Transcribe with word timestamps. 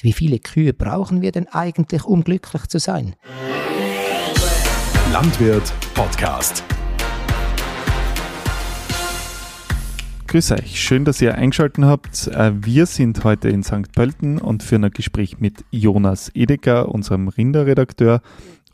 Wie 0.00 0.12
viele 0.12 0.38
Kühe 0.38 0.72
brauchen 0.72 1.22
wir 1.22 1.32
denn 1.32 1.46
eigentlich, 1.48 2.04
um 2.04 2.24
glücklich 2.24 2.66
zu 2.66 2.78
sein? 2.78 3.14
Landwirt 5.12 5.72
Podcast. 5.94 6.64
Grüß 10.26 10.52
euch, 10.52 10.80
schön, 10.80 11.04
dass 11.04 11.20
ihr 11.20 11.34
eingeschaltet 11.34 11.84
habt. 11.84 12.26
Äh, 12.28 12.52
wir 12.64 12.86
sind 12.86 13.22
heute 13.22 13.50
in 13.50 13.62
St. 13.62 13.92
Pölten 13.92 14.38
und 14.38 14.62
führen 14.62 14.84
ein 14.84 14.90
Gespräch 14.90 15.40
mit 15.40 15.64
Jonas 15.70 16.30
Edeker, 16.34 16.88
unserem 16.88 17.28
Rinderredakteur, 17.28 18.22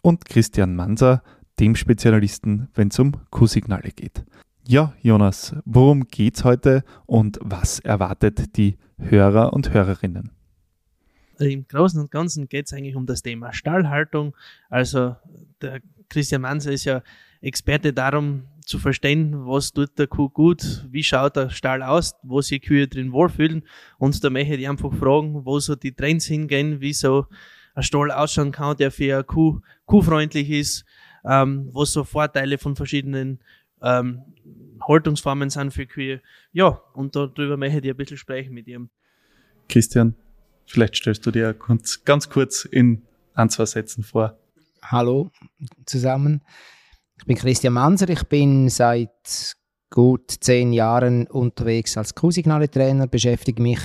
und 0.01 0.25
Christian 0.25 0.77
Manser, 0.77 1.23
dem 1.59 1.75
Spezialisten, 1.75 2.69
wenn 2.75 2.89
es 2.89 2.99
um 3.01 3.13
Kuhsignale 3.31 3.91
geht. 3.91 4.25
Ja, 4.67 4.93
Jonas, 5.03 5.57
worum 5.65 6.07
geht's 6.07 6.45
heute 6.45 6.85
und 7.07 7.39
was 7.43 7.81
erwartet 7.81 8.57
die 8.57 8.77
Hörer 8.99 9.53
und 9.53 9.75
Hörerinnen? 9.75 10.38
Im 11.41 11.67
Großen 11.67 12.01
und 12.01 12.11
Ganzen 12.11 12.49
geht 12.49 12.67
es 12.67 12.73
eigentlich 12.73 12.97
um 12.97 13.07
das 13.07 13.23
Thema 13.23 13.53
Stallhaltung. 13.53 14.35
Also 14.69 15.17
der 15.61 15.81
Christian 16.09 16.43
Manser 16.43 16.73
ist 16.73 16.85
ja 16.85 17.03
Experte 17.41 17.93
darum 17.93 18.45
zu 18.65 18.79
verstehen, 18.79 19.47
was 19.47 19.73
tut 19.73 19.99
der 19.99 20.07
Kuh 20.07 20.29
gut, 20.29 20.85
wie 20.91 21.03
schaut 21.03 21.37
der 21.37 21.51
Stall 21.51 21.83
aus, 21.83 22.17
wo 22.23 22.43
sich 22.43 22.63
Kühe 22.63 22.87
drin 22.87 23.13
wohlfühlen. 23.13 23.63
Und 23.99 24.23
da 24.23 24.31
möchte 24.31 24.57
ich 24.57 24.69
einfach 24.69 24.93
fragen, 24.93 25.45
wo 25.47 25.59
so 25.59 25.75
die 25.75 25.93
Trends 25.93 26.27
hingehen, 26.27 26.81
wie 26.81 26.93
so 26.93 27.27
ein 27.75 27.83
Stall 27.83 28.11
ausschauen 28.11 28.53
kann, 28.53 28.77
der 28.77 28.91
für 28.91 29.15
eine 29.15 29.25
Kuh 29.25 29.61
kuhfreundlich 29.87 30.51
ist, 30.51 30.85
ähm, 31.25 31.71
was 31.73 31.93
so 31.93 32.05
Vorteile 32.05 32.59
von 32.59 32.77
verschiedenen 32.77 33.39
ähm, 33.83 34.23
Haltungsformen 34.87 35.51
sind 35.51 35.73
für 35.73 35.87
Kühe. 35.87 36.21
Ja, 36.53 36.81
und 36.95 37.17
darüber 37.17 37.57
möchte 37.57 37.79
ich 37.79 37.91
ein 37.91 37.97
bisschen 37.97 38.17
sprechen 38.17 38.53
mit 38.53 38.67
ihm. 38.69 38.91
Christian, 39.69 40.15
vielleicht 40.69 40.97
stellst 40.97 41.27
du 41.27 41.31
dir 41.31 41.55
ganz, 41.55 42.05
ganz 42.05 42.29
kurz 42.29 42.65
in 42.65 43.03
ein, 43.35 43.51
zwei 43.51 43.67
Sätzen 43.67 44.05
vor. 44.05 44.39
Hallo 44.83 45.31
zusammen. 45.87 46.43
Ich 47.19 47.25
bin 47.27 47.37
Christian 47.37 47.73
Manser. 47.73 48.09
Ich 48.11 48.25
bin 48.25 48.69
seit 48.69 49.57
gut 49.91 50.31
zehn 50.41 50.73
Jahren 50.73 51.27
unterwegs 51.27 51.97
als 51.97 52.15
Kuhsignale-Trainer, 52.15 53.07
beschäftige 53.07 53.63
mich 53.63 53.81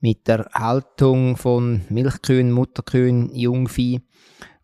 mit 0.00 0.28
der 0.28 0.48
Haltung 0.52 1.36
von 1.36 1.82
Milchkühen, 1.88 2.52
Mutterkühen, 2.52 3.34
Jungvieh 3.34 4.02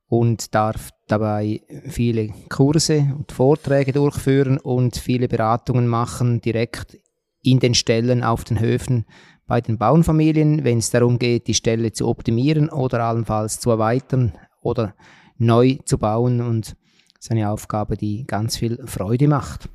und 0.07 0.55
darf 0.55 0.91
dabei 1.09 1.63
viele 1.89 2.29
Kurse 2.51 3.15
und 3.17 3.33
Vorträge 3.33 3.93
durchführen 3.93 4.59
und 4.59 4.97
viele 4.97 5.27
Beratungen 5.27 5.89
machen, 5.89 6.41
direkt 6.43 6.99
in 7.43 7.59
den 7.59 7.75
Stellen 7.75 8.23
auf 8.23 8.45
den 8.45 8.61
Höfen 8.61 9.07
bei 9.47 9.61
den 9.61 9.79
Bauernfamilien, 9.79 10.65
wenn 10.65 10.79
es 10.79 10.91
darum 10.91 11.19
geht, 11.19 11.47
die 11.47 11.55
Stelle 11.55 11.93
zu 11.93 12.09
optimieren 12.09 12.69
oder 12.69 13.05
allenfalls 13.05 13.61
zu 13.61 13.71
erweitern 13.71 14.33
oder 14.61 14.95
neu 15.39 15.79
zu 15.85 15.99
bauen 15.99 16.41
und 16.41 16.77
das 17.15 17.27
ist 17.27 17.31
eine 17.31 17.51
Aufgabe, 17.51 17.97
die 17.97 18.27
ganz 18.27 18.57
viel 18.57 18.85
Freude 18.87 19.29
macht. 19.29 19.69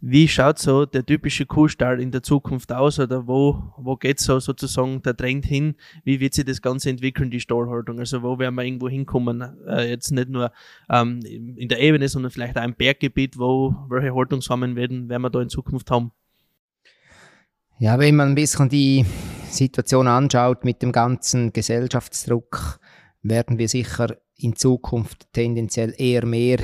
Wie 0.00 0.28
schaut 0.28 0.58
so 0.58 0.84
der 0.84 1.04
typische 1.04 1.46
Kuhstall 1.46 2.00
in 2.00 2.10
der 2.10 2.22
Zukunft 2.22 2.70
aus 2.70 3.00
oder 3.00 3.26
wo, 3.26 3.72
wo 3.78 3.96
geht 3.96 4.20
so 4.20 4.38
sozusagen 4.38 5.02
der 5.02 5.16
Trend 5.16 5.46
hin? 5.46 5.74
Wie 6.04 6.20
wird 6.20 6.34
sich 6.34 6.44
das 6.44 6.60
Ganze 6.60 6.90
entwickeln, 6.90 7.30
die 7.30 7.40
Stallhaltung? 7.40 7.98
Also 7.98 8.22
wo 8.22 8.38
werden 8.38 8.54
wir 8.54 8.62
irgendwo 8.62 8.88
hinkommen? 8.88 9.42
Äh, 9.66 9.88
jetzt 9.88 10.12
nicht 10.12 10.28
nur 10.28 10.52
ähm, 10.90 11.20
in 11.24 11.68
der 11.68 11.80
Ebene, 11.80 12.08
sondern 12.08 12.30
vielleicht 12.30 12.58
auch 12.58 12.64
im 12.64 12.74
Berggebiet, 12.74 13.38
wo 13.38 13.74
welche 13.88 14.14
Haltungsformen 14.14 14.76
werden, 14.76 15.08
werden 15.08 15.22
wir 15.22 15.30
da 15.30 15.40
in 15.40 15.48
Zukunft 15.48 15.90
haben? 15.90 16.12
Ja, 17.78 17.98
wenn 17.98 18.16
man 18.16 18.30
ein 18.30 18.34
bisschen 18.34 18.70
die 18.70 19.04
Situation 19.50 20.08
anschaut 20.08 20.64
mit 20.64 20.80
dem 20.80 20.92
ganzen 20.92 21.52
Gesellschaftsdruck, 21.52 22.80
werden 23.22 23.58
wir 23.58 23.68
sicher 23.68 24.16
in 24.38 24.56
Zukunft 24.56 25.30
tendenziell 25.34 25.94
eher 25.98 26.24
mehr 26.24 26.58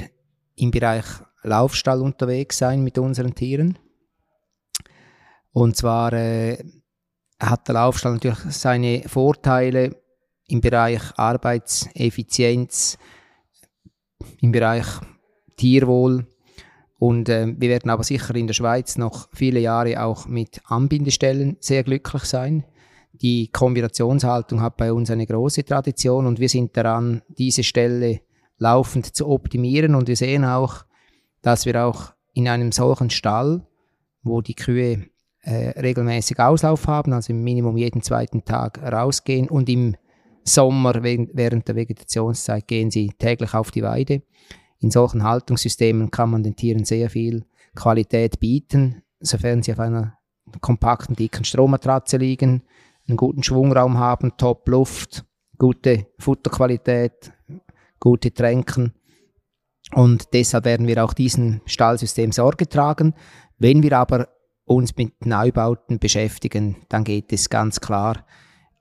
im 0.56 0.70
Bereich 0.70 1.05
Laufstall 1.42 2.00
unterwegs 2.00 2.56
sein 2.56 2.83
mit 2.83 2.96
unseren 2.96 3.34
Tieren. 3.34 3.78
Und 5.52 5.77
zwar 5.77 6.14
äh, 6.14 6.56
hat 7.39 7.68
der 7.68 7.74
Laufstall 7.74 8.14
natürlich 8.14 8.39
seine 8.48 9.02
Vorteile 9.06 9.94
im 10.48 10.62
Bereich 10.62 11.02
Arbeitseffizienz, 11.17 12.96
im 14.40 14.50
Bereich 14.50 14.86
Tierwohl. 15.58 16.27
Und 17.02 17.29
äh, 17.29 17.52
wir 17.58 17.68
werden 17.68 17.90
aber 17.90 18.05
sicher 18.05 18.33
in 18.36 18.46
der 18.46 18.55
Schweiz 18.55 18.96
noch 18.96 19.29
viele 19.33 19.58
Jahre 19.58 20.01
auch 20.05 20.29
mit 20.29 20.61
Anbindestellen 20.67 21.57
sehr 21.58 21.83
glücklich 21.83 22.23
sein. 22.23 22.63
Die 23.11 23.48
Kombinationshaltung 23.48 24.61
hat 24.61 24.77
bei 24.77 24.92
uns 24.92 25.11
eine 25.11 25.27
große 25.27 25.64
Tradition 25.64 26.29
und 26.29 26.39
wir 26.39 26.48
sind 26.48 26.77
daran, 26.77 27.23
diese 27.27 27.64
Stelle 27.64 28.20
laufend 28.58 29.17
zu 29.17 29.27
optimieren. 29.27 29.96
Und 29.96 30.07
wir 30.07 30.14
sehen 30.14 30.45
auch, 30.45 30.85
dass 31.42 31.67
wir 31.67 31.85
auch 31.85 32.12
in 32.35 32.46
einem 32.46 32.70
solchen 32.70 33.11
Stall, 33.11 33.67
wo 34.23 34.41
die 34.41 34.55
Kühe 34.55 35.07
äh, 35.41 35.80
regelmäßig 35.80 36.39
Auslauf 36.39 36.86
haben, 36.86 37.14
also 37.14 37.33
im 37.33 37.42
Minimum 37.42 37.79
jeden 37.79 38.02
zweiten 38.02 38.45
Tag 38.45 38.80
rausgehen 38.80 39.48
und 39.48 39.68
im 39.68 39.96
Sommer 40.45 41.02
während 41.02 41.67
der 41.67 41.74
Vegetationszeit 41.74 42.68
gehen 42.68 42.92
sie 42.92 43.08
täglich 43.18 43.55
auf 43.55 43.73
die 43.73 43.83
Weide. 43.83 44.23
In 44.82 44.90
solchen 44.90 45.22
Haltungssystemen 45.22 46.10
kann 46.10 46.30
man 46.30 46.42
den 46.42 46.56
Tieren 46.56 46.84
sehr 46.84 47.08
viel 47.08 47.44
Qualität 47.76 48.40
bieten, 48.40 49.02
sofern 49.20 49.62
sie 49.62 49.72
auf 49.72 49.78
einer 49.78 50.18
kompakten, 50.60 51.14
dicken 51.14 51.44
Strommatratze 51.44 52.16
liegen, 52.16 52.64
einen 53.06 53.16
guten 53.16 53.44
Schwungraum 53.44 53.98
haben, 53.98 54.36
Top 54.36 54.68
Luft, 54.68 55.24
gute 55.56 56.08
Futterqualität, 56.18 57.32
gute 58.00 58.34
Tränken. 58.34 58.92
Und 59.94 60.32
deshalb 60.32 60.64
werden 60.64 60.88
wir 60.88 61.04
auch 61.04 61.14
diesem 61.14 61.60
Stallsystem 61.64 62.32
Sorge 62.32 62.68
tragen. 62.68 63.14
Wenn 63.58 63.84
wir 63.84 63.96
aber 63.96 64.28
uns 64.64 64.96
mit 64.96 65.24
Neubauten 65.24 66.00
beschäftigen, 66.00 66.76
dann 66.88 67.04
geht 67.04 67.32
es 67.32 67.48
ganz 67.50 67.80
klar 67.80 68.26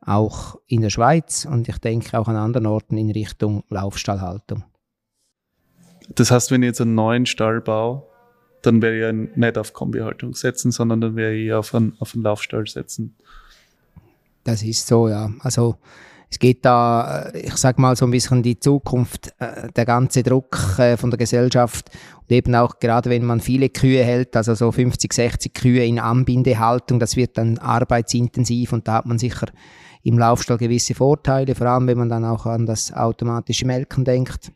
auch 0.03 0.59
in 0.65 0.81
der 0.81 0.89
Schweiz 0.89 1.45
und 1.45 1.69
ich 1.69 1.77
denke 1.77 2.17
auch 2.17 2.27
an 2.27 2.35
anderen 2.35 2.65
Orten 2.65 2.97
in 2.97 3.11
Richtung 3.11 3.63
Laufstallhaltung. 3.69 4.63
Das 6.15 6.31
heißt, 6.31 6.51
wenn 6.51 6.63
ich 6.63 6.67
jetzt 6.67 6.81
einen 6.81 6.95
neuen 6.95 7.25
Stall 7.25 7.61
baue, 7.61 8.03
dann 8.61 8.81
werde 8.81 9.23
ich 9.27 9.35
nicht 9.35 9.57
auf 9.57 9.73
Kombihaltung 9.73 10.35
setzen, 10.35 10.71
sondern 10.71 11.01
dann 11.01 11.15
werde 11.15 11.35
ich 11.35 11.51
auf 11.53 11.73
einen, 11.73 11.95
auf 11.99 12.13
einen 12.13 12.23
Laufstall 12.23 12.67
setzen. 12.67 13.15
Das 14.43 14.63
ist 14.63 14.87
so, 14.87 15.07
ja. 15.07 15.31
Also 15.39 15.77
es 16.29 16.39
geht 16.39 16.63
da, 16.63 17.29
äh, 17.33 17.41
ich 17.41 17.57
sag 17.57 17.77
mal, 17.77 17.95
so 17.95 18.05
ein 18.05 18.11
bisschen 18.11 18.41
die 18.41 18.59
Zukunft, 18.59 19.33
äh, 19.39 19.69
der 19.75 19.85
ganze 19.85 20.23
Druck 20.23 20.57
äh, 20.77 20.95
von 20.95 21.09
der 21.11 21.17
Gesellschaft 21.17 21.89
und 22.21 22.31
eben 22.31 22.55
auch 22.55 22.79
gerade 22.79 23.09
wenn 23.09 23.25
man 23.25 23.41
viele 23.41 23.69
Kühe 23.69 24.03
hält, 24.03 24.35
also 24.35 24.55
so 24.55 24.71
50, 24.71 25.11
60 25.11 25.53
Kühe 25.53 25.85
in 25.85 25.99
Anbindehaltung, 25.99 26.99
das 26.99 27.17
wird 27.17 27.37
dann 27.37 27.57
arbeitsintensiv 27.57 28.71
und 28.73 28.87
da 28.87 28.93
hat 28.93 29.05
man 29.05 29.19
sicher 29.19 29.47
im 30.03 30.17
Laufstall 30.17 30.57
gewisse 30.57 30.95
Vorteile, 30.95 31.53
vor 31.53 31.67
allem 31.67 31.87
wenn 31.87 31.97
man 31.97 32.09
dann 32.09 32.25
auch 32.25 32.45
an 32.45 32.65
das 32.65 32.93
automatische 32.93 33.67
Melken 33.67 34.05
denkt. 34.05 34.51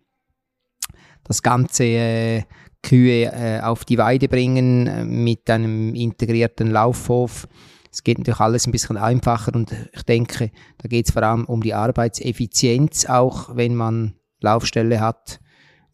Das 1.26 1.42
ganze 1.42 1.84
äh, 1.84 2.44
Kühe 2.82 3.26
äh, 3.26 3.62
auf 3.62 3.84
die 3.84 3.98
Weide 3.98 4.28
bringen 4.28 4.88
äh, 4.88 5.04
mit 5.04 5.50
einem 5.50 5.94
integrierten 5.94 6.72
Laufhof 6.72 7.48
es 7.96 8.04
geht 8.04 8.18
natürlich 8.18 8.42
alles 8.42 8.68
ein 8.68 8.74
bisschen 8.74 8.98
einfacher 8.98 9.56
und 9.56 9.74
ich 9.94 10.04
denke, 10.04 10.52
da 10.80 10.90
geht 10.90 11.06
es 11.06 11.14
vor 11.14 11.24
allem 11.24 11.46
um 11.46 11.62
die 11.62 11.74
Arbeitseffizienz 11.74 13.06
auch, 13.06 13.56
wenn 13.56 13.74
man 13.74 14.16
Laufstelle 14.42 15.00
hat. 15.00 15.40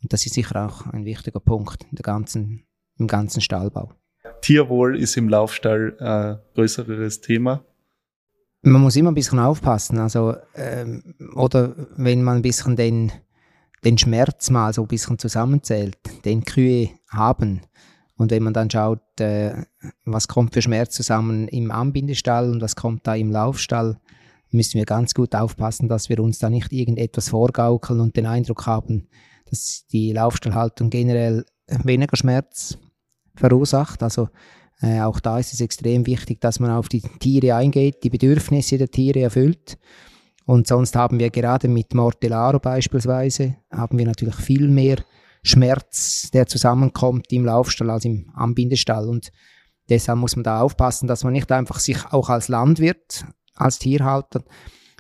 Und 0.02 0.12
das 0.12 0.26
ist 0.26 0.34
sicher 0.34 0.66
auch 0.66 0.88
ein 0.88 1.06
wichtiger 1.06 1.40
Punkt 1.40 1.86
ganzen, 2.02 2.66
im 2.98 3.06
ganzen 3.06 3.40
Stallbau. 3.40 3.94
Tierwohl 4.42 4.98
ist 4.98 5.16
im 5.16 5.30
Laufstall 5.30 5.96
ein 6.00 6.34
äh, 6.34 6.38
größeres 6.56 7.22
Thema. 7.22 7.64
Man 8.64 8.82
muss 8.82 8.96
immer 8.96 9.12
ein 9.12 9.16
bisschen 9.16 9.38
aufpassen. 9.38 10.00
Also, 10.00 10.36
ähm, 10.56 11.14
oder 11.36 11.76
wenn 11.98 12.24
man 12.24 12.38
ein 12.38 12.42
bisschen 12.42 12.76
den, 12.76 13.12
den 13.84 13.98
Schmerz 13.98 14.50
mal 14.50 14.74
so 14.74 14.84
ein 14.84 14.88
bisschen 14.88 15.18
zusammenzählt, 15.18 15.98
den 16.26 16.44
Kühe 16.44 16.90
haben, 17.10 17.62
und 18.22 18.30
wenn 18.30 18.44
man 18.44 18.54
dann 18.54 18.70
schaut, 18.70 19.20
äh, 19.20 19.64
was 20.06 20.28
kommt 20.28 20.54
für 20.54 20.62
Schmerz 20.62 20.94
zusammen 20.94 21.48
im 21.48 21.72
Anbindestall 21.72 22.52
und 22.52 22.62
was 22.62 22.76
kommt 22.76 23.08
da 23.08 23.16
im 23.16 23.32
Laufstall, 23.32 23.98
müssen 24.52 24.76
wir 24.76 24.86
ganz 24.86 25.16
gut 25.16 25.34
aufpassen, 25.34 25.90
dass 25.90 26.08
wir 26.08 26.20
uns 26.20 26.38
da 26.38 26.52
nicht 26.52 26.72
irgendetwas 26.72 27.30
vorgaukeln 27.30 28.00
und 28.00 28.16
den 28.16 28.28
Eindruck 28.28 28.68
haben, 28.68 29.08
dass 29.50 29.88
die 29.92 30.14
Laufstallhaltung 30.14 30.92
generell 30.92 31.46
weniger 31.84 32.16
Schmerz 32.16 32.78
verursacht. 33.34 34.04
Also 34.04 34.30
äh, 34.82 35.02
auch 35.02 35.20
da 35.20 35.40
ist 35.40 35.54
es 35.54 35.62
extrem 35.62 36.06
wichtig, 36.06 36.42
dass 36.42 36.60
man 36.60 36.70
auf 36.70 36.90
die 36.90 37.02
Tiere 37.02 37.56
eingeht, 37.56 38.04
die 38.04 38.12
Bedürfnisse 38.12 38.78
der 38.78 38.92
Tiere 38.92 39.22
erfüllt. 39.22 39.80
Und 40.52 40.68
sonst 40.68 40.98
haben 40.98 41.18
wir 41.18 41.30
gerade 41.30 41.70
mit 41.70 41.94
Mortellaro 41.94 42.60
beispielsweise, 42.60 43.56
haben 43.72 43.98
wir 43.98 44.06
natürlich 44.06 44.36
viel 44.36 44.68
mehr 44.68 44.98
Schmerz, 45.44 46.30
der 46.34 46.46
zusammenkommt 46.46 47.32
im 47.32 47.46
Laufstall 47.46 47.90
als 47.90 48.04
im 48.04 48.30
Anbindestall. 48.36 49.08
Und 49.08 49.32
deshalb 49.88 50.18
muss 50.20 50.36
man 50.36 50.44
da 50.44 50.60
aufpassen, 50.60 51.08
dass 51.08 51.24
man 51.24 51.32
nicht 51.32 51.50
einfach 51.54 51.80
sich 51.80 52.06
auch 52.08 52.28
als 52.28 52.50
Landwirt, 52.50 53.26
als 53.56 53.80
Tierhalter 53.80 54.44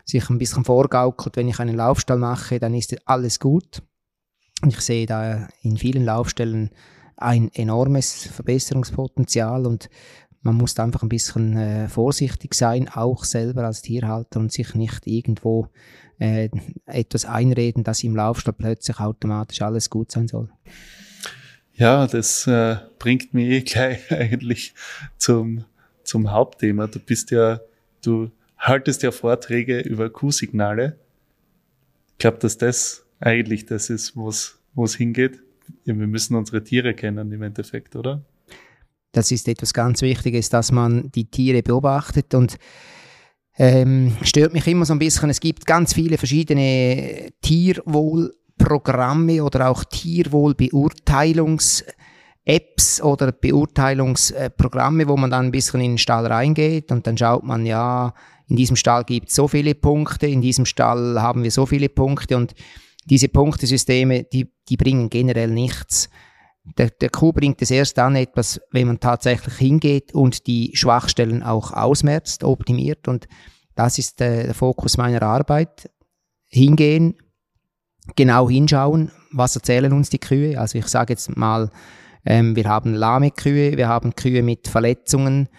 sich 0.06 0.30
ein 0.30 0.38
bisschen 0.38 0.64
vorgaukelt, 0.64 1.36
wenn 1.36 1.50
ich 1.50 1.60
einen 1.60 1.76
Laufstall 1.76 2.18
mache, 2.18 2.58
dann 2.58 2.74
ist 2.74 2.96
alles 3.06 3.38
gut. 3.38 3.84
Und 4.62 4.72
ich 4.72 4.80
sehe 4.80 5.06
da 5.06 5.50
in 5.64 5.76
vielen 5.76 6.06
Laufstellen 6.06 6.70
ein 7.18 7.52
enormes 7.54 8.26
Verbesserungspotenzial 8.28 9.66
und 9.66 9.90
man 10.42 10.56
muss 10.56 10.78
einfach 10.80 11.04
ein 11.04 11.10
bisschen 11.10 11.56
äh, 11.56 11.88
vorsichtig 11.88 12.54
sein, 12.54 12.90
auch 12.90 13.24
selber 13.24 13.66
als 13.66 13.82
Tierhalter 13.82 14.40
und 14.40 14.52
sich 14.52 14.74
nicht 14.74 15.06
irgendwo 15.06 15.68
äh, 16.20 16.50
etwas 16.86 17.26
einreden, 17.26 17.84
dass 17.84 18.04
im 18.04 18.16
Laufstall 18.16 18.54
plötzlich 18.54 19.00
automatisch 19.00 19.62
alles 19.62 19.90
gut 19.90 20.12
sein 20.12 20.28
soll. 20.28 20.50
Ja, 21.74 22.08
das 22.08 22.48
äh, 22.48 22.78
bringt 23.00 23.34
mich 23.34 23.50
eh 23.50 23.62
gleich 23.62 24.12
eigentlich 24.12 24.74
zum, 25.18 25.66
zum 26.04 26.32
Hauptthema. 26.32 26.88
Du 26.88 27.00
bist 27.00 27.32
ja, 27.32 27.60
du 28.04 28.32
haltest 28.58 29.04
ja 29.04 29.12
Vorträge 29.12 29.80
über 29.80 30.10
Q-Signale. 30.10 30.98
Ich 32.12 32.18
glaube, 32.18 32.38
dass 32.40 32.58
das 32.58 33.06
eigentlich 33.20 33.66
das 33.66 33.90
ist, 33.90 34.16
wo 34.16 34.30
es 34.30 34.96
hingeht. 34.96 35.40
Wir 35.86 35.94
müssen 35.94 36.36
unsere 36.36 36.64
Tiere 36.64 36.94
kennen 36.94 37.32
im 37.32 37.42
Endeffekt, 37.44 37.96
oder? 37.96 38.22
Das 39.12 39.32
ist 39.32 39.48
etwas 39.48 39.74
ganz 39.74 40.02
Wichtiges, 40.02 40.50
dass 40.50 40.72
man 40.72 41.12
die 41.12 41.30
Tiere 41.30 41.64
beobachtet 41.64 42.34
und 42.34 42.58
ähm, 43.58 44.16
stört 44.22 44.54
mich 44.54 44.68
immer 44.68 44.86
so 44.86 44.94
ein 44.94 45.00
bisschen. 45.00 45.30
Es 45.30 45.40
gibt 45.40 45.66
ganz 45.66 45.94
viele 45.94 46.18
verschiedene 46.18 47.32
Tierwohlprogramme 47.42 49.44
oder 49.44 49.70
auch 49.70 49.84
Tierwohlbeurteilungs- 49.84 51.84
Apps 52.44 53.02
oder 53.02 53.32
Beurteilungsprogramme, 53.32 55.08
wo 55.08 55.16
man 55.16 55.30
dann 55.30 55.46
ein 55.46 55.52
bisschen 55.52 55.82
in 55.82 55.92
den 55.92 55.98
Stall 55.98 56.26
reingeht 56.26 56.92
und 56.92 57.06
dann 57.06 57.18
schaut 57.18 57.44
man, 57.44 57.66
ja, 57.66 58.14
in 58.48 58.56
diesem 58.56 58.76
Stall 58.76 59.04
gibt 59.04 59.30
es 59.30 59.36
so 59.36 59.48
viele 59.48 59.76
Punkte, 59.76 60.28
in 60.28 60.42
diesem 60.42 60.66
Stall 60.66 61.22
haben 61.22 61.44
wir 61.44 61.52
so 61.52 61.66
viele 61.66 61.88
Punkte 61.88 62.36
und 62.36 62.54
diese 63.06 63.30
Punktesysteme, 63.30 64.24
die, 64.24 64.52
die 64.68 64.78
bringen 64.78 65.10
generell 65.10 65.50
nichts. 65.50 66.10
Der, 66.78 66.90
der 66.90 67.10
Kuh 67.10 67.34
bringt 67.34 67.62
es 67.62 67.72
erst 67.72 67.98
dann 67.98 68.16
etwas, 68.16 68.62
wenn 68.72 68.88
man 68.88 69.00
tatsächlich 69.00 69.56
hingeht 69.56 70.14
und 70.14 70.46
die 70.46 70.72
Schwachstellen 70.76 71.42
auch 71.42 71.72
ausmerzt, 71.72 72.44
optimiert 72.44 73.08
und 73.08 73.28
das 73.76 73.98
ist 73.98 74.20
der, 74.20 74.44
der 74.44 74.54
Fokus 74.54 74.98
meiner 74.98 75.24
Arbeit. 75.24 75.90
Hingehen, 76.48 77.16
genau 78.16 78.50
hinschauen, 78.50 79.12
was 79.32 79.56
erzählen 79.56 79.94
uns 79.94 80.10
die 80.10 80.20
Kühe. 80.20 80.60
Also 80.60 80.78
ich 80.78 80.88
sage 80.88 81.14
jetzt 81.14 81.36
mal, 81.36 81.72
ähm, 82.26 82.56
wir 82.56 82.66
haben 82.66 82.94
lahme 82.94 83.32
Kühe, 83.32 83.78
wir 83.78 83.88
haben 83.88 84.16
Kühe 84.16 84.44
mit 84.44 84.68
Verletzungen, 84.68 85.50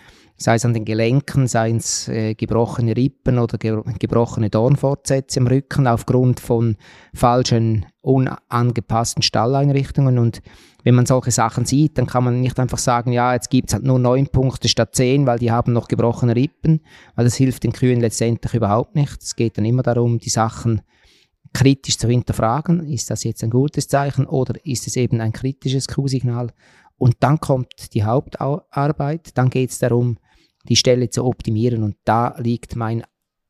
sei 0.42 0.56
es 0.56 0.64
an 0.64 0.74
den 0.74 0.84
Gelenken, 0.84 1.46
seien 1.46 1.76
es 1.76 2.08
äh, 2.08 2.34
gebrochene 2.34 2.96
Rippen 2.96 3.38
oder 3.38 3.58
ge 3.58 3.80
gebrochene 3.98 4.50
Dornfortsätze 4.50 5.38
im 5.38 5.46
Rücken 5.46 5.86
aufgrund 5.86 6.40
von 6.40 6.76
falschen, 7.14 7.86
unangepassten 8.00 9.22
Stalleinrichtungen. 9.22 10.18
Und 10.18 10.42
wenn 10.82 10.96
man 10.96 11.06
solche 11.06 11.30
Sachen 11.30 11.64
sieht, 11.64 11.96
dann 11.96 12.06
kann 12.06 12.24
man 12.24 12.40
nicht 12.40 12.58
einfach 12.58 12.78
sagen, 12.78 13.12
ja, 13.12 13.32
jetzt 13.34 13.50
gibt 13.50 13.70
es 13.70 13.74
halt 13.74 13.84
nur 13.84 14.00
neun 14.00 14.26
Punkte 14.26 14.68
statt 14.68 14.96
zehn, 14.96 15.26
weil 15.26 15.38
die 15.38 15.52
haben 15.52 15.72
noch 15.72 15.86
gebrochene 15.86 16.34
Rippen, 16.34 16.80
weil 17.14 17.24
das 17.24 17.36
hilft 17.36 17.62
den 17.62 17.72
Kühen 17.72 18.00
letztendlich 18.00 18.54
überhaupt 18.54 18.96
nicht. 18.96 19.22
Es 19.22 19.36
geht 19.36 19.58
dann 19.58 19.64
immer 19.64 19.84
darum, 19.84 20.18
die 20.18 20.30
Sachen 20.30 20.82
kritisch 21.52 21.98
zu 21.98 22.08
hinterfragen, 22.08 22.84
ist 22.88 23.10
das 23.10 23.24
jetzt 23.24 23.44
ein 23.44 23.50
gutes 23.50 23.86
Zeichen 23.86 24.26
oder 24.26 24.54
ist 24.64 24.86
es 24.86 24.96
eben 24.96 25.20
ein 25.20 25.32
kritisches 25.32 25.86
Q-Signal? 25.86 26.48
Und 26.98 27.16
dann 27.20 27.38
kommt 27.40 27.94
die 27.94 28.04
Hauptarbeit, 28.04 29.36
dann 29.36 29.50
geht 29.50 29.70
es 29.70 29.78
darum, 29.78 30.18
die 30.64 30.76
Stelle 30.76 31.10
zu 31.10 31.24
optimieren. 31.24 31.82
Und 31.82 31.96
da 32.04 32.34
liegt 32.38 32.76
mein 32.76 33.04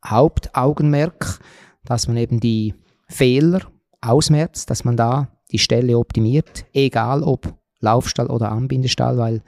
Hauptaugenmerk, 0.05 1.41
dass 1.85 2.09
man 2.09 2.17
eben 2.17 2.41
die 2.41 2.75
Fehler 3.09 3.61
ausmerzt, 4.01 4.71
dass 4.71 4.85
man 4.85 4.97
da 4.97 5.29
die 5.51 5.59
Stelle 5.59 5.99
optimiert, 5.99 6.65
egal 6.73 7.23
ob 7.23 7.55
Laufstall 7.81 8.29
oder 8.29 8.51
Anbindestall, 8.51 9.19
weil 9.19 9.43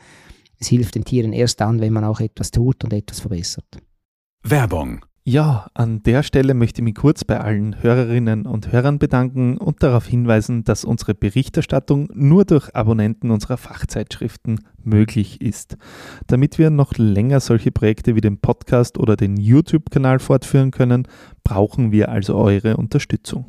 es 0.58 0.68
hilft 0.68 0.94
den 0.94 1.04
Tieren 1.04 1.32
erst 1.32 1.60
dann, 1.60 1.80
wenn 1.80 1.92
man 1.92 2.04
auch 2.04 2.20
etwas 2.20 2.50
tut 2.50 2.84
und 2.84 2.92
etwas 2.92 3.20
verbessert. 3.20 3.78
Werbung 4.42 5.04
ja, 5.26 5.68
an 5.72 6.02
der 6.02 6.22
Stelle 6.22 6.52
möchte 6.52 6.82
ich 6.82 6.84
mich 6.84 6.96
kurz 6.96 7.24
bei 7.24 7.40
allen 7.40 7.82
Hörerinnen 7.82 8.44
und 8.44 8.72
Hörern 8.72 8.98
bedanken 8.98 9.56
und 9.56 9.82
darauf 9.82 10.06
hinweisen, 10.06 10.64
dass 10.64 10.84
unsere 10.84 11.14
Berichterstattung 11.14 12.10
nur 12.12 12.44
durch 12.44 12.76
Abonnenten 12.76 13.30
unserer 13.30 13.56
Fachzeitschriften 13.56 14.60
möglich 14.82 15.40
ist. 15.40 15.78
Damit 16.26 16.58
wir 16.58 16.68
noch 16.68 16.92
länger 16.98 17.40
solche 17.40 17.72
Projekte 17.72 18.16
wie 18.16 18.20
den 18.20 18.36
Podcast 18.36 18.98
oder 18.98 19.16
den 19.16 19.38
YouTube-Kanal 19.38 20.18
fortführen 20.18 20.72
können, 20.72 21.08
brauchen 21.42 21.90
wir 21.90 22.10
also 22.10 22.36
eure 22.36 22.76
Unterstützung. 22.76 23.46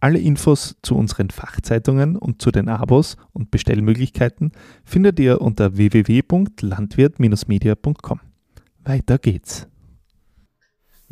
Alle 0.00 0.18
Infos 0.18 0.74
zu 0.82 0.96
unseren 0.96 1.30
Fachzeitungen 1.30 2.16
und 2.16 2.42
zu 2.42 2.50
den 2.50 2.68
Abos 2.68 3.16
und 3.32 3.52
Bestellmöglichkeiten 3.52 4.50
findet 4.84 5.20
ihr 5.20 5.40
unter 5.40 5.76
www.landwirt-media.com. 5.76 8.20
Weiter 8.82 9.18
geht's. 9.18 9.68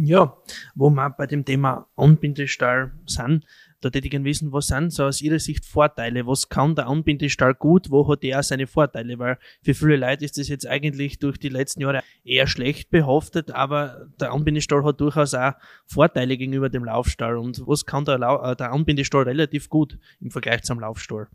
Ja, 0.05 0.37
wo 0.75 0.91
wir 0.91 1.11
bei 1.11 1.29
dem 1.29 1.45
Thema 1.45 1.87
Anbindestall 1.95 2.91
sind, 3.07 3.45
da 3.81 3.87
hätte 3.87 4.01
ich 4.01 4.11
gerne 4.11 4.25
wissen, 4.25 4.53
was 4.53 4.67
sind 4.67 4.93
so 4.93 5.05
aus 5.05 5.23
Ihrer 5.23 5.39
Sicht 5.39 5.65
Vorteile? 5.65 6.27
Was 6.27 6.49
kann 6.49 6.75
der 6.75 6.89
Anbindestall 6.89 7.55
gut? 7.55 7.89
Wo 7.89 8.09
hat 8.09 8.25
er 8.25 8.43
seine 8.43 8.67
Vorteile? 8.67 9.17
Weil 9.21 9.39
für 9.63 9.75
viele 9.75 9.97
Leute 9.97 10.25
ist 10.25 10.39
das 10.39 10.49
jetzt 10.49 10.67
eigentlich 10.67 11.21
durch 11.21 11.39
die 11.39 11.51
letzten 11.51 11.83
Jahre 11.83 12.01
eher 12.25 12.49
schlecht 12.49 12.91
behaftet, 12.91 13.53
aber 13.53 14.09
der 14.21 14.33
Anbindestall 14.33 14.85
hat 14.85 15.01
durchaus 15.01 15.35
auch 15.35 15.53
Vorteile 15.87 16.37
gegenüber 16.37 16.69
dem 16.69 16.85
Laufstall. 16.85 17.37
Und 17.37 17.63
was 17.65 17.87
kann 17.87 18.05
der, 18.05 18.19
Lau 18.19 18.43
äh, 18.43 18.57
der 18.57 18.73
Anbindestall 18.73 19.23
relativ 19.23 19.69
gut 19.69 20.01
im 20.21 20.33
Vergleich 20.33 20.63
zum 20.63 20.81
Laufstall? 20.81 21.29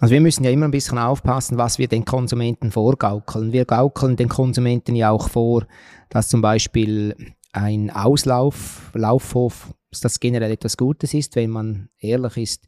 Also 0.00 0.14
wir 0.14 0.22
müssen 0.22 0.44
ja 0.44 0.50
immer 0.50 0.66
ein 0.66 0.70
bisschen 0.70 0.96
aufpassen, 0.96 1.58
was 1.58 1.78
wir 1.78 1.88
den 1.88 2.06
Konsumenten 2.06 2.70
vorgaukeln. 2.70 3.52
Wir 3.52 3.66
gaukeln 3.66 4.16
den 4.16 4.30
Konsumenten 4.30 4.96
ja 4.96 5.10
auch 5.10 5.28
vor, 5.28 5.66
dass 6.08 6.28
zum 6.28 6.40
Beispiel 6.40 7.34
ein 7.52 7.90
Auslauf, 7.90 8.90
Laufhof, 8.94 9.74
dass 9.90 10.00
das 10.00 10.20
generell 10.20 10.50
etwas 10.50 10.76
Gutes 10.76 11.14
ist, 11.14 11.36
wenn 11.36 11.50
man 11.50 11.88
ehrlich 11.98 12.36
ist. 12.36 12.66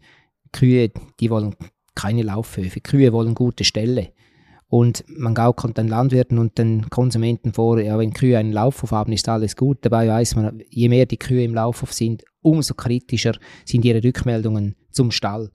Kühe, 0.52 0.90
die 1.20 1.30
wollen 1.30 1.54
keine 1.94 2.22
Laufhöfe. 2.22 2.80
Kühe 2.80 3.12
wollen 3.12 3.34
gute 3.34 3.64
Ställe. 3.64 4.12
Und 4.68 5.04
man 5.08 5.34
gaukelt 5.34 5.76
den 5.76 5.88
Landwirten 5.88 6.38
und 6.38 6.56
den 6.56 6.88
Konsumenten 6.90 7.52
vor, 7.52 7.80
ja, 7.80 7.98
wenn 7.98 8.12
Kühe 8.12 8.38
einen 8.38 8.52
Laufhof 8.52 8.92
haben, 8.92 9.12
ist 9.12 9.28
alles 9.28 9.56
gut. 9.56 9.78
Dabei 9.82 10.08
weiß 10.08 10.36
man, 10.36 10.62
je 10.70 10.88
mehr 10.88 11.06
die 11.06 11.18
Kühe 11.18 11.42
im 11.42 11.54
Laufhof 11.54 11.92
sind, 11.92 12.24
umso 12.40 12.74
kritischer 12.74 13.36
sind 13.64 13.84
ihre 13.84 14.02
Rückmeldungen 14.02 14.76
zum 14.92 15.10
Stall. 15.10 15.50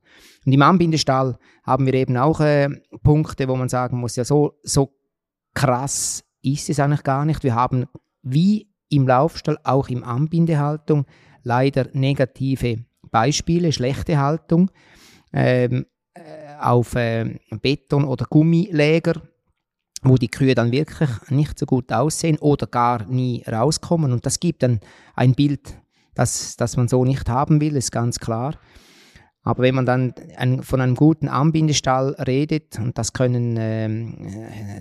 Und 0.45 0.51
im 0.51 0.61
Anbindestall 0.61 1.37
haben 1.63 1.85
wir 1.85 1.93
eben 1.93 2.17
auch 2.17 2.41
äh, 2.41 2.69
Punkte, 3.03 3.47
wo 3.47 3.55
man 3.55 3.69
sagen 3.69 3.99
muss, 3.99 4.17
ja, 4.17 4.25
so, 4.25 4.59
so 4.63 4.93
krass 5.53 6.25
ist 6.41 6.69
es 6.69 6.79
eigentlich 6.79 7.03
gar 7.03 7.25
nicht. 7.25 7.41
Wir 7.43 7.55
haben 7.55 7.85
wie 8.21 8.67
im 8.89 9.07
Laufstall, 9.07 9.57
auch 9.63 9.89
im 9.89 10.03
Anbindehaltung, 10.03 11.05
leider 11.43 11.87
negative 11.93 12.85
Beispiele, 13.11 13.71
schlechte 13.71 14.17
Haltung 14.17 14.71
ähm, 15.33 15.85
äh, 16.13 16.55
auf 16.59 16.95
äh, 16.95 17.39
Beton- 17.61 18.05
oder 18.05 18.25
Gummiläger, 18.25 19.21
wo 20.01 20.15
die 20.15 20.29
Kühe 20.29 20.55
dann 20.55 20.71
wirklich 20.71 21.09
nicht 21.29 21.57
so 21.59 21.65
gut 21.65 21.91
aussehen 21.91 22.37
oder 22.39 22.67
gar 22.67 23.05
nie 23.05 23.43
rauskommen. 23.47 24.11
Und 24.11 24.25
das 24.25 24.39
gibt 24.39 24.63
dann 24.63 24.79
ein 25.15 25.33
Bild, 25.33 25.77
das, 26.13 26.55
das 26.57 26.77
man 26.77 26.87
so 26.87 27.03
nicht 27.05 27.29
haben 27.29 27.59
will, 27.61 27.75
ist 27.75 27.91
ganz 27.91 28.19
klar. 28.19 28.57
Aber 29.45 29.61
wenn 29.61 29.75
man 29.75 29.85
dann 29.85 30.13
ein, 30.37 30.63
von 30.63 30.81
einem 30.81 30.95
guten 30.95 31.27
Anbindestall 31.27 32.15
redet, 32.15 32.79
und 32.79 32.97
das 32.97 33.13
können 33.13 33.55
ähm, 33.59 34.27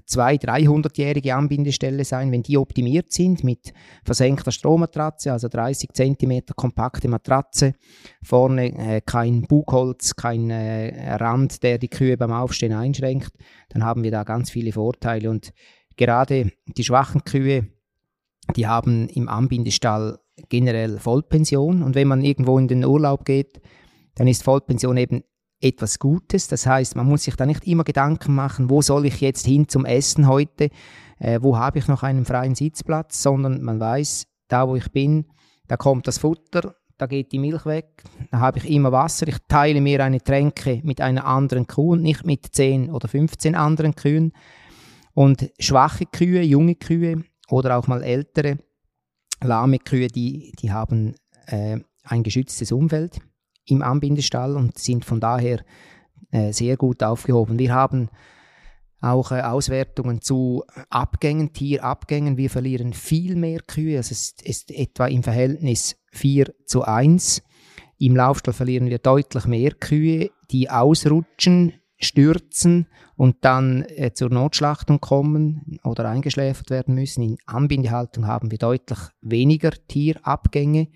200, 0.06 0.48
300-jährige 0.48 1.34
Anbindeställe 1.34 2.02
sein, 2.04 2.32
wenn 2.32 2.42
die 2.42 2.56
optimiert 2.56 3.12
sind 3.12 3.44
mit 3.44 3.74
versenkter 4.06 4.52
Strommatratze, 4.52 5.32
also 5.32 5.48
30 5.48 5.90
cm 5.92 6.46
kompakte 6.56 7.08
Matratze, 7.08 7.74
vorne 8.22 8.72
äh, 8.78 9.00
kein 9.02 9.42
Bugholz, 9.42 10.16
kein 10.16 10.48
äh, 10.48 11.14
Rand, 11.16 11.62
der 11.62 11.76
die 11.76 11.88
Kühe 11.88 12.16
beim 12.16 12.32
Aufstehen 12.32 12.72
einschränkt, 12.72 13.32
dann 13.68 13.84
haben 13.84 14.02
wir 14.02 14.10
da 14.10 14.24
ganz 14.24 14.50
viele 14.50 14.72
Vorteile. 14.72 15.28
Und 15.28 15.52
gerade 15.98 16.52
die 16.66 16.84
schwachen 16.84 17.22
Kühe, 17.24 17.66
die 18.56 18.66
haben 18.66 19.08
im 19.10 19.28
Anbindestall 19.28 20.20
generell 20.48 20.98
Vollpension. 20.98 21.82
Und 21.82 21.94
wenn 21.94 22.08
man 22.08 22.22
irgendwo 22.22 22.58
in 22.58 22.68
den 22.68 22.82
Urlaub 22.82 23.26
geht, 23.26 23.60
dann 24.16 24.26
ist 24.26 24.44
Vollpension 24.44 24.96
eben 24.96 25.24
etwas 25.60 25.98
Gutes. 25.98 26.48
Das 26.48 26.66
heißt, 26.66 26.96
man 26.96 27.06
muss 27.06 27.24
sich 27.24 27.36
da 27.36 27.46
nicht 27.46 27.66
immer 27.66 27.84
Gedanken 27.84 28.34
machen, 28.34 28.70
wo 28.70 28.82
soll 28.82 29.06
ich 29.06 29.20
jetzt 29.20 29.46
hin 29.46 29.68
zum 29.68 29.84
Essen 29.84 30.28
heute, 30.28 30.70
äh, 31.18 31.38
wo 31.42 31.56
habe 31.56 31.78
ich 31.78 31.88
noch 31.88 32.02
einen 32.02 32.24
freien 32.24 32.54
Sitzplatz, 32.54 33.22
sondern 33.22 33.62
man 33.62 33.80
weiß, 33.80 34.26
da 34.48 34.68
wo 34.68 34.76
ich 34.76 34.90
bin, 34.92 35.26
da 35.66 35.76
kommt 35.76 36.06
das 36.06 36.18
Futter, 36.18 36.74
da 36.98 37.06
geht 37.06 37.32
die 37.32 37.38
Milch 37.38 37.66
weg, 37.66 38.04
da 38.30 38.38
habe 38.38 38.58
ich 38.58 38.70
immer 38.70 38.92
Wasser, 38.92 39.26
ich 39.26 39.38
teile 39.48 39.80
mir 39.80 40.04
eine 40.04 40.20
Tränke 40.20 40.80
mit 40.84 41.00
einer 41.00 41.24
anderen 41.24 41.66
Kuh 41.66 41.92
und 41.92 42.02
nicht 42.02 42.24
mit 42.24 42.46
10 42.54 42.90
oder 42.90 43.08
15 43.08 43.54
anderen 43.54 43.94
Kühen. 43.94 44.32
Und 45.12 45.50
schwache 45.58 46.06
Kühe, 46.06 46.42
junge 46.42 46.74
Kühe 46.74 47.24
oder 47.48 47.76
auch 47.76 47.86
mal 47.86 48.02
ältere, 48.02 48.58
lahme 49.42 49.78
Kühe, 49.78 50.08
die, 50.08 50.52
die 50.60 50.72
haben 50.72 51.14
äh, 51.46 51.78
ein 52.04 52.22
geschütztes 52.22 52.72
Umfeld 52.72 53.20
im 53.66 53.82
Anbindestall 53.82 54.56
und 54.56 54.78
sind 54.78 55.04
von 55.04 55.20
daher 55.20 55.64
äh, 56.30 56.52
sehr 56.52 56.76
gut 56.76 57.02
aufgehoben. 57.02 57.58
Wir 57.58 57.74
haben 57.74 58.08
auch 59.00 59.32
äh, 59.32 59.40
Auswertungen 59.42 60.20
zu 60.20 60.64
Abgängen, 60.90 61.52
Tierabgängen. 61.52 62.36
Wir 62.36 62.50
verlieren 62.50 62.92
viel 62.92 63.36
mehr 63.36 63.60
Kühe. 63.60 63.98
Also 63.98 64.12
es 64.12 64.34
ist 64.42 64.70
etwa 64.70 65.06
im 65.06 65.22
Verhältnis 65.22 65.96
4 66.12 66.52
zu 66.66 66.82
1. 66.82 67.42
Im 67.98 68.16
Laufstall 68.16 68.54
verlieren 68.54 68.88
wir 68.88 68.98
deutlich 68.98 69.46
mehr 69.46 69.72
Kühe, 69.72 70.30
die 70.50 70.70
ausrutschen, 70.70 71.74
stürzen 71.98 72.88
und 73.16 73.36
dann 73.42 73.82
äh, 73.82 74.12
zur 74.12 74.30
Notschlachtung 74.30 75.00
kommen 75.00 75.78
oder 75.84 76.08
eingeschläfert 76.08 76.70
werden 76.70 76.94
müssen. 76.94 77.22
In 77.22 77.36
Anbindehaltung 77.46 78.26
haben 78.26 78.50
wir 78.50 78.58
deutlich 78.58 78.98
weniger 79.20 79.70
Tierabgänge 79.70 80.88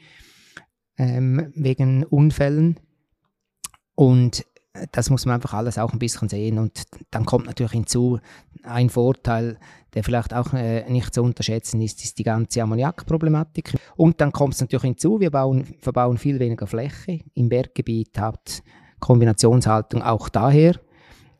ähm, 0.99 1.53
wegen 1.55 2.05
Unfällen. 2.05 2.79
Und 3.95 4.45
das 4.93 5.11
muss 5.11 5.27
man 5.27 5.37
einfach 5.37 5.55
alles 5.55 5.79
auch 5.79 5.93
ein 5.93 5.99
bisschen 5.99 6.29
sehen. 6.29 6.59
Und 6.59 6.83
dann 7.11 7.25
kommt 7.25 7.47
natürlich 7.47 7.73
hinzu, 7.73 8.21
ein 8.63 8.91
Vorteil, 8.91 9.59
der 9.95 10.05
vielleicht 10.05 10.35
auch 10.35 10.53
äh, 10.53 10.89
nicht 10.91 11.15
zu 11.15 11.23
unterschätzen 11.23 11.81
ist, 11.81 12.05
ist 12.05 12.19
die 12.19 12.25
ganze 12.25 12.63
Ammoniakproblematik. 12.63 13.75
Und 13.97 14.21
dann 14.21 14.33
kommt 14.33 14.55
es 14.55 14.61
natürlich 14.61 14.85
hinzu, 14.85 15.21
wir 15.21 15.31
bauen, 15.31 15.65
verbauen 15.81 16.19
viel 16.19 16.39
weniger 16.39 16.67
Fläche. 16.67 17.21
Im 17.35 17.49
Berggebiet 17.49 18.19
hat 18.19 18.63
Kombinationshaltung 19.01 20.03
auch 20.03 20.29
daher 20.29 20.75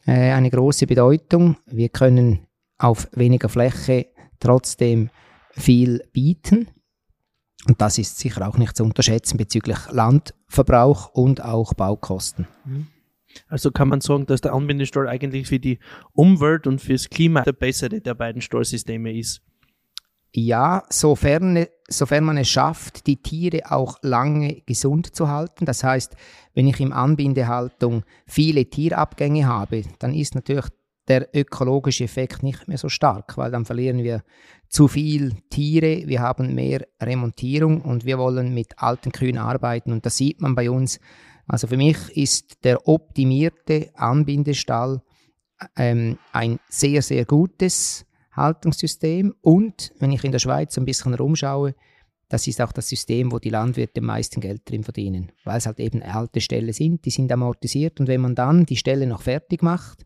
äh, 0.07 0.33
eine 0.33 0.51
große 0.51 0.87
Bedeutung. 0.87 1.57
Wir 1.67 1.89
können 1.91 2.47
auf 2.79 3.09
weniger 3.13 3.49
Fläche 3.49 4.07
trotzdem 4.41 5.11
viel 5.51 6.03
bieten. 6.13 6.69
Und 7.69 7.81
das 7.81 7.99
ist 7.99 8.19
sicher 8.19 8.49
auch 8.49 8.57
nicht 8.57 8.77
zu 8.77 8.83
unterschätzen 8.83 9.37
bezüglich 9.37 9.79
Landverbrauch 9.91 11.11
und 11.11 11.45
auch 11.45 11.75
Baukosten. 11.75 12.49
Mhm. 12.65 12.87
Also 13.47 13.71
kann 13.71 13.89
man 13.89 14.01
sagen, 14.01 14.25
dass 14.27 14.41
der 14.41 14.55
Anbindestall 14.55 15.07
eigentlich 15.07 15.47
für 15.47 15.59
die 15.59 15.79
Umwelt 16.15 16.67
und 16.67 16.81
fürs 16.81 17.11
Klima 17.11 17.43
der 17.43 17.53
bessere 17.53 18.01
der 18.01 18.15
beiden 18.15 18.41
Stallsysteme 18.41 19.17
ist. 19.17 19.43
Ja, 20.35 20.85
sofern, 20.91 21.67
sofern 21.89 22.25
man 22.25 22.39
es 22.39 22.49
schafft, 22.49 23.07
die 23.07 23.23
Tiere 23.23 23.71
auch 23.71 23.99
lange 24.03 24.63
gesund 24.67 25.15
zu 25.15 25.29
halten. 25.29 25.65
Das 25.65 25.85
heißt, 25.85 26.17
wenn 26.55 26.67
ich 26.67 26.81
im 26.81 26.93
Anbindehaltung 26.93 28.03
viele 28.27 28.67
Tierabgänge 28.67 29.47
habe, 29.47 29.85
dann 29.99 30.15
ist 30.15 30.35
natürlich 30.35 30.67
der 31.09 31.35
ökologische 31.35 32.05
Effekt 32.05 32.43
nicht 32.43 32.69
mehr 32.69 32.79
so 32.79 32.89
stark, 32.89 33.37
weil 33.37 33.51
dann 33.51 33.65
verlieren 33.65 34.03
wir 34.03 34.23
zu 34.69 34.89
viel 34.89 35.33
Tiere, 35.51 36.03
wir 36.07 36.21
haben 36.21 36.55
mehr 36.55 36.87
Remontierung 37.01 37.81
und 37.81 38.05
wir 38.05 38.19
wollen 38.19 38.53
mit 38.53 38.79
alten 38.79 39.13
Kühen 39.13 39.39
arbeiten. 39.39 39.93
Und 39.93 40.05
das 40.05 40.17
sieht 40.17 40.41
man 40.41 40.55
bei 40.55 40.71
uns. 40.71 41.01
Also 41.47 41.67
für 41.67 41.79
mich 41.79 41.97
ist 42.15 42.65
der 42.65 42.87
optimierte 42.87 43.91
Anbindestall 43.95 45.03
ähm, 45.77 46.19
ein 46.33 46.61
sehr, 46.69 47.01
sehr 47.01 47.25
gutes 47.25 48.05
Haltungssystem. 48.33 49.35
Und 49.41 49.93
wenn 49.99 50.13
ich 50.13 50.25
in 50.25 50.33
der 50.33 50.39
Schweiz 50.39 50.77
ein 50.77 50.85
bisschen 50.85 51.15
rumschaue, 51.15 51.75
das 52.29 52.47
ist 52.47 52.61
auch 52.61 52.73
das 52.73 52.89
System, 52.89 53.33
wo 53.33 53.39
die 53.39 53.49
Landwirte 53.49 54.01
am 54.01 54.07
meisten 54.07 54.43
Geld 54.43 54.69
drin 54.69 54.85
verdienen, 54.85 55.33
weil 55.45 55.57
es 55.57 55.67
halt 55.67 55.81
eben 55.81 56.03
alte 56.03 56.43
Ställe 56.43 56.75
sind, 56.75 57.07
die 57.07 57.11
sind 57.11 57.33
amortisiert. 57.33 58.01
Und 58.01 58.07
wenn 58.07 58.21
man 58.21 58.35
dann 58.35 58.67
die 58.67 58.77
Ställe 58.77 59.07
noch 59.07 59.23
fertig 59.23 59.63
macht, 59.63 60.05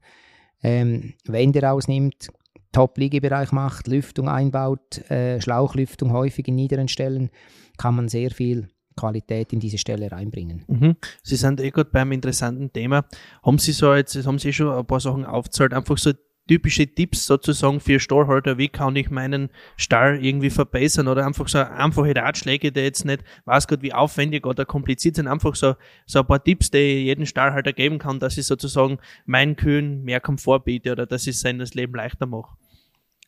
ähm, 0.62 1.14
Wände 1.26 1.62
rausnimmt, 1.62 2.28
Top-Liegebereich 2.73 3.52
macht, 3.52 3.87
Lüftung 3.87 4.28
einbaut, 4.28 4.99
äh, 5.11 5.40
Schlauchlüftung 5.40 6.12
häufig 6.12 6.49
in 6.49 6.54
niederen 6.54 6.88
Stellen, 6.88 7.31
kann 7.76 7.95
man 7.95 8.09
sehr 8.09 8.31
viel 8.31 8.69
Qualität 8.97 9.52
in 9.52 9.61
diese 9.61 9.78
Stelle 9.78 10.11
reinbringen. 10.11 10.64
Mhm. 10.66 10.97
Sie 11.23 11.37
sind 11.37 11.61
eh 11.61 11.71
gerade 11.71 11.90
beim 11.90 12.12
interessanten 12.12 12.73
Thema. 12.73 13.04
Haben 13.42 13.59
Sie 13.59 13.73
so 13.73 13.95
jetzt, 13.95 14.26
haben 14.26 14.38
Sie 14.38 14.52
schon 14.52 14.71
ein 14.71 14.87
paar 14.87 15.00
Sachen 15.00 15.25
aufgezahlt, 15.25 15.73
einfach 15.73 15.99
so 15.99 16.12
typische 16.49 16.87
Tipps 16.87 17.26
sozusagen 17.26 17.80
für 17.80 18.00
Stallhalter, 18.00 18.58
wie 18.58 18.68
kann 18.68 18.96
ich 18.96 19.11
meinen 19.11 19.50
Stall 19.76 20.25
irgendwie 20.25 20.50
verbessern 20.50 21.08
oder 21.08 21.26
einfach 21.26 21.49
so 21.49 21.58
einfache 21.58 22.14
Ratschläge, 22.16 22.72
die 22.72 22.80
jetzt 22.80 23.04
nicht, 23.04 23.22
weiß 23.44 23.68
Gott, 23.68 23.82
wie 23.82 23.92
aufwendig 23.92 24.46
oder 24.46 24.64
kompliziert 24.64 25.16
sind, 25.16 25.28
einfach 25.28 25.54
so, 25.54 25.75
so 26.06 26.20
ein 26.20 26.26
paar 26.26 26.42
Tipps, 26.42 26.70
die 26.70 26.78
ich 26.78 27.04
jeden 27.04 27.26
Stallhalter 27.26 27.72
geben 27.72 27.99
kann, 27.99 28.18
dass 28.18 28.38
ich 28.38 28.46
sozusagen 28.46 28.99
meinen 29.25 29.56
Kühen 29.56 30.02
mehr 30.02 30.20
Komfort 30.20 30.61
biete 30.64 30.92
oder 30.92 31.06
dass 31.06 31.26
ich 31.26 31.38
sein 31.38 31.58
das 31.58 31.75
Leben 31.75 31.94
leichter 31.94 32.26
mache. 32.26 32.56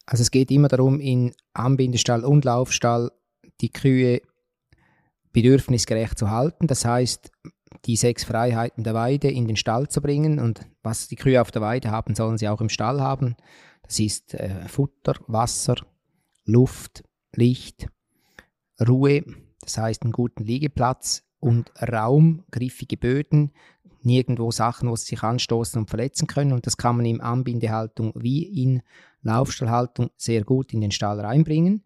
Also 0.06 0.22
es 0.22 0.30
geht 0.30 0.50
immer 0.50 0.68
darum, 0.68 1.00
in 1.00 1.34
Anbindestall 1.54 2.24
und 2.24 2.44
Laufstall 2.44 3.10
die 3.60 3.72
Kühe 3.72 4.20
bedürfnisgerecht 5.32 6.18
zu 6.18 6.30
halten. 6.30 6.66
Das 6.66 6.84
heißt, 6.84 7.30
die 7.84 7.96
sechs 7.96 8.24
Freiheiten 8.24 8.84
der 8.84 8.94
Weide 8.94 9.30
in 9.30 9.46
den 9.46 9.56
Stall 9.56 9.88
zu 9.88 10.00
bringen 10.00 10.38
und 10.38 10.60
was 10.82 11.08
die 11.08 11.16
Kühe 11.16 11.40
auf 11.40 11.50
der 11.50 11.62
Weide 11.62 11.90
haben, 11.90 12.14
sollen 12.14 12.38
sie 12.38 12.48
auch 12.48 12.60
im 12.60 12.68
Stall 12.68 13.00
haben. 13.00 13.36
Das 13.82 13.98
ist 14.00 14.34
äh, 14.34 14.66
Futter, 14.68 15.14
Wasser, 15.26 15.76
Luft, 16.44 17.04
Licht, 17.32 17.88
Ruhe, 18.86 19.24
das 19.60 19.78
heißt 19.78 20.02
einen 20.02 20.12
guten 20.12 20.44
Liegeplatz 20.44 21.22
und 21.40 21.70
Raum, 21.80 22.44
griffige 22.50 22.96
Böden, 22.96 23.52
nirgendwo 24.02 24.50
Sachen, 24.50 24.88
wo 24.88 24.96
sie 24.96 25.06
sich 25.06 25.22
anstoßen 25.22 25.80
und 25.80 25.88
verletzen 25.88 26.26
können. 26.26 26.52
Und 26.52 26.66
das 26.66 26.76
kann 26.76 26.96
man 26.96 27.06
in 27.06 27.20
Anbindehaltung 27.20 28.12
wie 28.16 28.42
in 28.62 28.82
Laufstallhaltung 29.22 30.10
sehr 30.16 30.44
gut 30.44 30.72
in 30.72 30.80
den 30.80 30.90
Stall 30.90 31.20
reinbringen. 31.20 31.84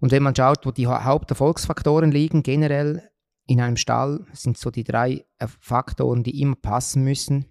Und 0.00 0.10
wenn 0.10 0.22
man 0.22 0.34
schaut, 0.34 0.66
wo 0.66 0.72
die 0.72 0.88
Haupterfolgsfaktoren 0.88 2.10
liegen, 2.10 2.42
generell 2.42 3.08
in 3.52 3.60
einem 3.60 3.76
Stall 3.76 4.24
sind 4.32 4.56
so 4.56 4.70
die 4.70 4.82
drei 4.82 5.26
äh, 5.38 5.46
Faktoren, 5.60 6.22
die 6.22 6.40
immer 6.40 6.56
passen 6.56 7.04
müssen. 7.04 7.44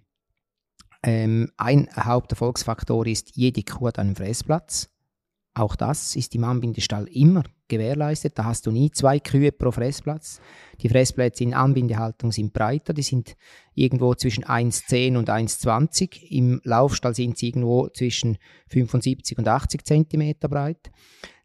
Ähm, 1.04 1.52
ein 1.56 1.88
Haupterfolgsfaktor 1.96 3.06
ist, 3.06 3.36
jede 3.36 3.62
Kuh 3.62 3.86
hat 3.86 4.00
einen 4.00 4.16
Fressplatz. 4.16 4.90
Auch 5.54 5.76
das 5.76 6.16
ist 6.16 6.34
im 6.34 6.42
Anbindestall 6.42 7.06
immer 7.06 7.44
gewährleistet. 7.68 8.36
Da 8.36 8.44
hast 8.44 8.66
du 8.66 8.72
nie 8.72 8.90
zwei 8.90 9.20
Kühe 9.20 9.52
pro 9.52 9.70
Fressplatz. 9.70 10.40
Die 10.80 10.88
Fressplätze 10.88 11.44
in 11.44 11.54
Anbindehaltung 11.54 12.32
sind 12.32 12.52
breiter, 12.52 12.94
die 12.94 13.02
sind 13.02 13.36
irgendwo 13.74 14.14
zwischen 14.14 14.44
1,10 14.44 15.16
und 15.16 15.30
1,20. 15.30 16.20
Im 16.30 16.60
Laufstall 16.64 17.14
sind 17.14 17.38
sie 17.38 17.48
irgendwo 17.48 17.88
zwischen 17.90 18.38
75 18.68 19.38
und 19.38 19.46
80 19.46 19.84
cm 19.84 20.34
breit. 20.40 20.90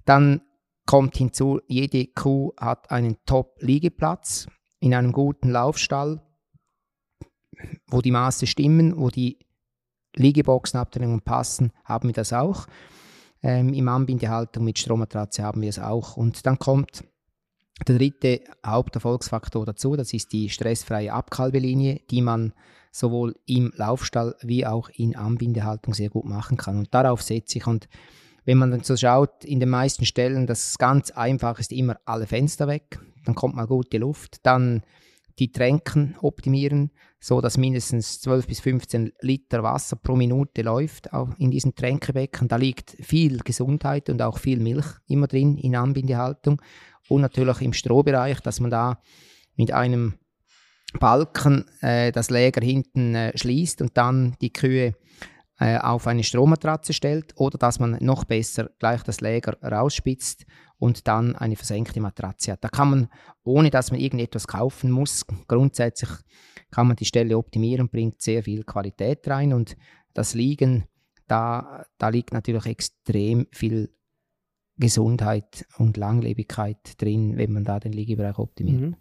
Dann 0.05 0.41
kommt 0.87 1.17
hinzu, 1.17 1.59
jede 1.67 2.07
Kuh 2.07 2.53
hat 2.57 2.89
einen 2.89 3.17
Top-Liegeplatz 3.25 4.47
in 4.79 4.95
einem 4.95 5.11
guten 5.11 5.49
Laufstall, 5.49 6.21
wo 7.87 8.01
die 8.01 8.11
Maße 8.11 8.47
stimmen, 8.47 8.97
wo 8.97 9.09
die 9.09 9.37
Liegeboxenabteilungen 10.15 11.21
passen, 11.21 11.71
haben 11.85 12.09
wir 12.09 12.13
das 12.13 12.33
auch. 12.33 12.65
Ähm, 13.43 13.73
Im 13.73 13.87
Anbindehaltung 13.87 14.63
mit 14.63 14.79
Strommatratze 14.79 15.43
haben 15.43 15.61
wir 15.61 15.69
es 15.69 15.77
auch. 15.77 16.17
Und 16.17 16.45
dann 16.47 16.57
kommt 16.57 17.03
der 17.87 17.97
dritte 17.97 18.41
Haupterfolgsfaktor 18.65 19.65
dazu, 19.65 19.95
das 19.95 20.13
ist 20.13 20.33
die 20.33 20.49
stressfreie 20.49 21.13
Abkalbelinie, 21.13 22.01
die 22.09 22.23
man 22.23 22.53
sowohl 22.91 23.35
im 23.45 23.71
Laufstall 23.75 24.35
wie 24.41 24.65
auch 24.65 24.89
in 24.89 25.15
Anbindehaltung 25.15 25.93
sehr 25.93 26.09
gut 26.09 26.25
machen 26.25 26.57
kann. 26.57 26.79
Und 26.79 26.93
darauf 26.93 27.21
setze 27.21 27.59
ich. 27.59 27.67
Und 27.67 27.87
wenn 28.47 28.57
man 28.57 28.71
dann 28.71 28.81
so 28.81 28.95
schaut, 28.95 29.43
in 29.43 29.59
den 29.59 29.67
meisten 29.67 30.05
Stellen, 30.05 30.47
das 30.47 30.77
ganz 30.77 31.11
einfach 31.11 31.59
ist 31.59 31.73
immer 31.73 31.99
alle 32.05 32.25
Fenster 32.25 32.67
weg, 32.67 32.97
dann 33.25 33.35
kommt 33.35 33.55
mal 33.55 33.67
gute 33.67 33.97
Luft, 33.97 34.37
dann 34.43 34.83
die 35.37 35.51
Tränken 35.51 36.15
optimieren, 36.21 36.91
so 37.19 37.41
dass 37.41 37.57
mindestens 37.57 38.21
12 38.21 38.47
bis 38.47 38.61
15 38.61 39.11
Liter 39.19 39.63
Wasser 39.63 39.97
pro 39.97 40.15
Minute 40.15 40.61
läuft 40.61 41.11
auch 41.11 41.29
in 41.37 41.51
diesen 41.51 41.75
Tränkebecken. 41.75 42.47
Da 42.47 42.55
liegt 42.55 42.95
viel 43.01 43.39
Gesundheit 43.39 44.09
und 44.09 44.21
auch 44.21 44.37
viel 44.37 44.61
Milch 44.61 44.87
immer 45.07 45.27
drin 45.27 45.57
in 45.57 45.75
Anbindehaltung. 45.75 46.61
Und 47.09 47.21
natürlich 47.21 47.61
im 47.61 47.73
Strohbereich, 47.73 48.39
dass 48.39 48.61
man 48.61 48.71
da 48.71 49.01
mit 49.57 49.73
einem 49.73 50.13
Balken 50.97 51.65
äh, 51.81 52.13
das 52.13 52.29
Läger 52.29 52.65
hinten 52.65 53.13
äh, 53.13 53.37
schließt 53.37 53.81
und 53.81 53.97
dann 53.97 54.37
die 54.39 54.53
Kühe 54.53 54.95
äh, 55.59 55.77
auf 55.77 56.07
eine 56.07 56.23
Strommatratze 56.23 56.93
stellt 56.93 57.33
oder 57.35 57.57
dass 57.57 57.79
man 57.79 57.97
noch 57.99 58.25
besser 58.25 58.69
gleich 58.79 59.03
das 59.03 59.21
Läger 59.21 59.57
rausspitzt 59.63 60.45
und 60.77 61.07
dann 61.07 61.35
eine 61.35 61.55
versenkte 61.55 61.99
Matratze 61.99 62.51
hat. 62.51 62.63
Da 62.63 62.69
kann 62.69 62.89
man, 62.89 63.09
ohne 63.43 63.69
dass 63.69 63.91
man 63.91 63.99
irgendetwas 63.99 64.47
kaufen 64.47 64.91
muss, 64.91 65.25
grundsätzlich 65.47 66.09
kann 66.69 66.87
man 66.87 66.95
die 66.95 67.05
Stelle 67.05 67.37
optimieren, 67.37 67.89
bringt 67.89 68.21
sehr 68.21 68.43
viel 68.43 68.63
Qualität 68.63 69.27
rein 69.27 69.53
und 69.53 69.75
das 70.13 70.33
Liegen, 70.33 70.85
da, 71.27 71.85
da 71.97 72.09
liegt 72.09 72.33
natürlich 72.33 72.65
extrem 72.65 73.47
viel 73.51 73.89
Gesundheit 74.77 75.65
und 75.77 75.97
Langlebigkeit 75.97 77.01
drin, 77.01 77.37
wenn 77.37 77.51
man 77.51 77.63
da 77.63 77.79
den 77.79 77.93
Liegebereich 77.93 78.37
optimiert. 78.37 78.81
Mhm. 78.81 78.95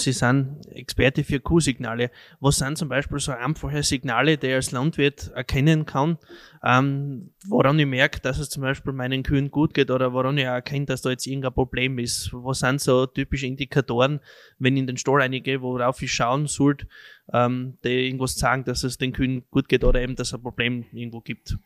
Sie 0.00 0.12
sind 0.12 0.66
Experte 0.72 1.24
für 1.24 1.40
Q-Signale. 1.40 2.10
Was 2.40 2.58
sind 2.58 2.78
zum 2.78 2.88
Beispiel 2.88 3.18
so 3.18 3.32
einfache 3.32 3.82
Signale, 3.82 4.38
die 4.38 4.48
ich 4.48 4.54
als 4.54 4.70
Landwirt 4.72 5.30
erkennen 5.34 5.86
kann, 5.86 6.18
ähm, 6.64 7.30
woran 7.46 7.78
ich 7.78 7.86
merke, 7.86 8.20
dass 8.20 8.38
es 8.38 8.50
zum 8.50 8.62
Beispiel 8.62 8.92
meinen 8.92 9.22
Kühen 9.22 9.50
gut 9.50 9.74
geht 9.74 9.90
oder 9.90 10.12
woran 10.12 10.38
ich 10.38 10.44
erkenne, 10.44 10.86
dass 10.86 11.02
da 11.02 11.10
jetzt 11.10 11.26
irgendein 11.26 11.54
Problem 11.54 11.98
ist? 11.98 12.30
Was 12.32 12.60
sind 12.60 12.80
so 12.80 13.06
typische 13.06 13.46
Indikatoren, 13.46 14.20
wenn 14.58 14.76
ich 14.76 14.80
in 14.80 14.86
den 14.86 14.96
Stall 14.96 15.20
reingehe, 15.20 15.62
worauf 15.62 16.02
ich 16.02 16.12
schauen 16.12 16.46
sollte, 16.46 16.86
ähm, 17.32 17.78
die 17.84 18.06
irgendwas 18.06 18.36
sagen, 18.36 18.64
dass 18.64 18.84
es 18.84 18.98
den 18.98 19.12
Kühen 19.12 19.44
gut 19.50 19.68
geht 19.68 19.84
oder 19.84 20.00
eben, 20.00 20.16
dass 20.16 20.28
es 20.28 20.34
ein 20.34 20.42
Problem 20.42 20.84
irgendwo 20.92 21.20
gibt? 21.20 21.56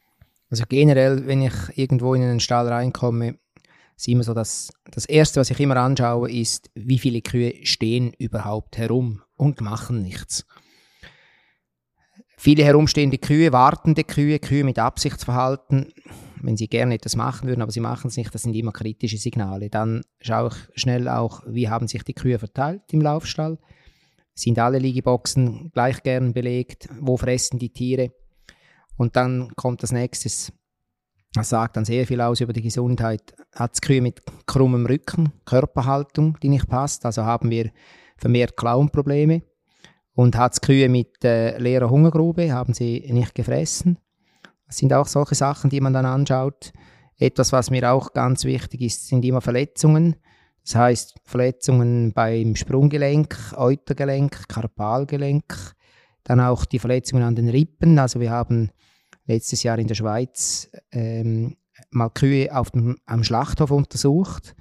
Also 0.51 0.65
generell, 0.69 1.27
wenn 1.27 1.43
ich 1.43 1.55
irgendwo 1.75 2.15
in 2.15 2.23
einen 2.23 2.41
Stall 2.41 2.69
reinkomme, 2.69 3.39
ist 3.97 4.09
immer 4.09 4.23
so, 4.23 4.35
dass 4.35 4.73
das 4.91 5.05
Erste, 5.07 5.41
was 5.41 5.51
ich 5.51 5.61
immer 5.61 5.77
anschaue, 5.77 6.31
ist, 6.31 6.71
wie 6.75 6.99
viele 6.99 7.23
Kühe 7.23 7.55
stehen 7.65 8.13
überhaupt 8.19 8.77
herum 8.77 9.23
und 9.37 9.61
machen 9.61 10.03
nichts. 10.03 10.47
Viele 12.37 12.65
herumstehende 12.65 13.19
Kühe, 13.19 13.53
wartende 13.53 14.05
Kühe, 14.05 14.39
Kühe 14.39 14.65
mit 14.65 14.79
Absichtsverhalten, 14.79 15.93
wenn 16.43 16.57
sie 16.57 16.69
gerne 16.69 16.95
etwas 16.95 17.17
machen 17.17 17.49
würden, 17.49 17.63
aber 17.63 17.73
sie 17.73 17.81
machen 17.81 18.09
es 18.09 18.17
nicht, 18.17 18.35
das 18.35 18.43
sind 18.43 18.55
immer 18.55 18.73
kritische 18.73 19.17
Signale. 19.17 19.71
Dann 19.71 20.03
schaue 20.21 20.51
ich 20.51 20.81
schnell 20.81 21.09
auch, 21.09 21.43
wie 21.47 21.69
haben 21.69 21.89
sich 21.89 22.03
die 22.03 22.13
Kühe 22.13 22.39
verteilt 22.39 22.83
im 22.93 23.01
Laufstall. 23.01 23.59
Sind 24.35 24.59
alle 24.59 24.79
Liegeboxen 24.79 25.71
gleich 25.73 26.03
gern 26.03 26.35
belegt? 26.35 26.89
Wo 27.01 27.17
fressen 27.17 27.59
die 27.59 27.73
Tiere? 27.73 28.13
Und 28.97 29.17
dann 29.17 29.55
kommt 29.57 29.83
das 29.83 29.93
nächste, 29.93 30.29
das 31.33 31.49
sagt 31.49 31.77
dann 31.77 31.85
sehr 31.85 32.07
viel 32.07 32.21
aus 32.21 32.41
über 32.41 32.53
die 32.53 32.63
Gesundheit. 32.63 33.35
Hat 33.55 33.75
es 33.75 33.81
Kühe 33.81 34.01
mit 34.01 34.23
krummem 34.47 34.87
Rücken, 34.87 35.33
Körperhaltung, 35.45 36.39
die 36.43 36.49
nicht 36.49 36.69
passt? 36.69 37.07
Also 37.07 37.25
haben 37.25 37.51
wir 37.51 37.71
vermehrt 38.17 38.57
Klauenprobleme. 38.57 39.43
Und 40.15 40.37
hat 40.37 40.53
es 40.53 40.61
Kühe 40.61 40.89
mit 40.89 41.25
äh, 41.25 41.59
leerer 41.59 41.91
Hungergrube, 41.91 42.53
haben 42.53 42.73
sie 42.73 43.05
nicht 43.11 43.35
gefressen? 43.35 43.99
Das 44.67 44.77
sind 44.77 44.93
auch 44.93 45.07
solche 45.07 45.35
Sachen, 45.35 45.71
die 45.71 45.81
man 45.81 45.93
dann 45.93 46.07
anschaut. 46.07 46.73
Etwas, 47.19 47.53
was 47.53 47.71
mir 47.71 47.93
auch 47.93 48.13
ganz 48.13 48.45
wichtig 48.45 48.81
ist, 48.81 49.09
sind 49.09 49.25
immer 49.25 49.41
Verletzungen. 49.41 50.17
Das 50.65 50.77
heißt 50.77 51.21
Verletzungen 51.25 52.13
beim 52.13 52.57
Sprunggelenk, 52.57 53.37
Eutergelenk, 53.57 54.49
Karpalgelenk, 54.49 55.75
dann 56.23 56.41
auch 56.41 56.65
die 56.65 56.79
Verletzungen 56.79 57.23
an 57.23 57.37
den 57.37 57.49
Rippen. 57.49 57.99
Also 57.99 58.19
wir 58.21 58.31
haben 58.31 58.71
letztes 59.27 59.63
Jahr 59.63 59.79
in 59.79 59.89
der 59.89 59.95
Schweiz 59.95 60.71
ähm, 60.91 61.57
mal 61.95 62.11
Kühe 62.11 62.55
auf 62.55 62.71
dem, 62.71 62.97
am 63.07 63.25
Schlachthof 63.25 63.71
untersucht, 63.71 64.55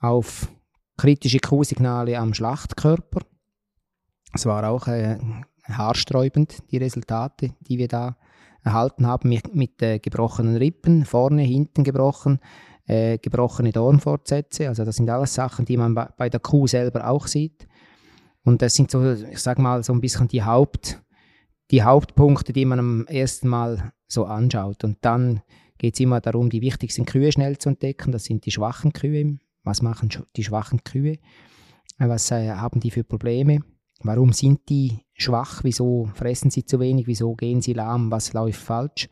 auf 0.00 0.48
kritische 0.96 1.38
Kuhsignale 1.38 2.18
am 2.18 2.34
Schlachtkörper. 2.34 3.20
Es 4.34 4.46
war 4.46 4.68
auch 4.68 4.86
äh, 4.86 5.18
haarsträubend, 5.64 6.62
die 6.70 6.76
Resultate, 6.76 7.54
die 7.60 7.78
wir 7.78 7.88
da 7.88 8.16
erhalten 8.62 9.06
haben, 9.06 9.28
mit, 9.28 9.54
mit 9.54 9.80
äh, 9.82 9.98
gebrochenen 9.98 10.56
Rippen, 10.56 11.04
vorne, 11.04 11.42
hinten 11.42 11.84
gebrochen, 11.84 12.38
äh, 12.86 13.18
gebrochene 13.18 13.72
Dornfortsätze. 13.72 14.68
Also 14.68 14.84
das 14.84 14.96
sind 14.96 15.08
alles 15.08 15.34
Sachen, 15.34 15.64
die 15.64 15.76
man 15.76 15.94
bei, 15.94 16.08
bei 16.16 16.28
der 16.28 16.40
Kuh 16.40 16.66
selber 16.66 17.08
auch 17.08 17.26
sieht. 17.26 17.66
Und 18.44 18.62
das 18.62 18.74
sind 18.74 18.90
so, 18.90 19.12
ich 19.12 19.40
sag 19.40 19.58
mal, 19.58 19.82
so 19.82 19.92
ein 19.92 20.00
bisschen 20.00 20.28
die 20.28 20.42
Haupt, 20.42 21.00
die 21.70 21.82
Hauptpunkte, 21.82 22.52
die 22.52 22.64
man 22.64 22.78
am 22.78 23.06
ersten 23.06 23.48
Mal 23.48 23.92
so 24.08 24.24
anschaut. 24.24 24.84
Und 24.84 24.98
dann 25.02 25.40
geht 25.80 25.94
es 25.94 26.00
immer 26.00 26.20
darum, 26.20 26.50
die 26.50 26.60
wichtigsten 26.60 27.06
Kühe 27.06 27.32
schnell 27.32 27.56
zu 27.58 27.70
entdecken. 27.70 28.12
Das 28.12 28.24
sind 28.24 28.44
die 28.44 28.50
schwachen 28.50 28.92
Kühe. 28.92 29.38
Was 29.64 29.80
machen 29.80 30.10
die 30.36 30.44
schwachen 30.44 30.84
Kühe? 30.84 31.18
Was 31.98 32.30
äh, 32.30 32.50
haben 32.50 32.80
die 32.80 32.90
für 32.90 33.02
Probleme? 33.02 33.60
Warum 34.02 34.32
sind 34.32 34.68
die 34.68 35.00
schwach? 35.14 35.64
Wieso 35.64 36.10
fressen 36.14 36.50
sie 36.50 36.64
zu 36.64 36.80
wenig? 36.80 37.06
Wieso 37.06 37.34
gehen 37.34 37.62
sie 37.62 37.72
lahm? 37.72 38.10
Was 38.10 38.34
läuft 38.34 38.60
falsch? 38.60 39.08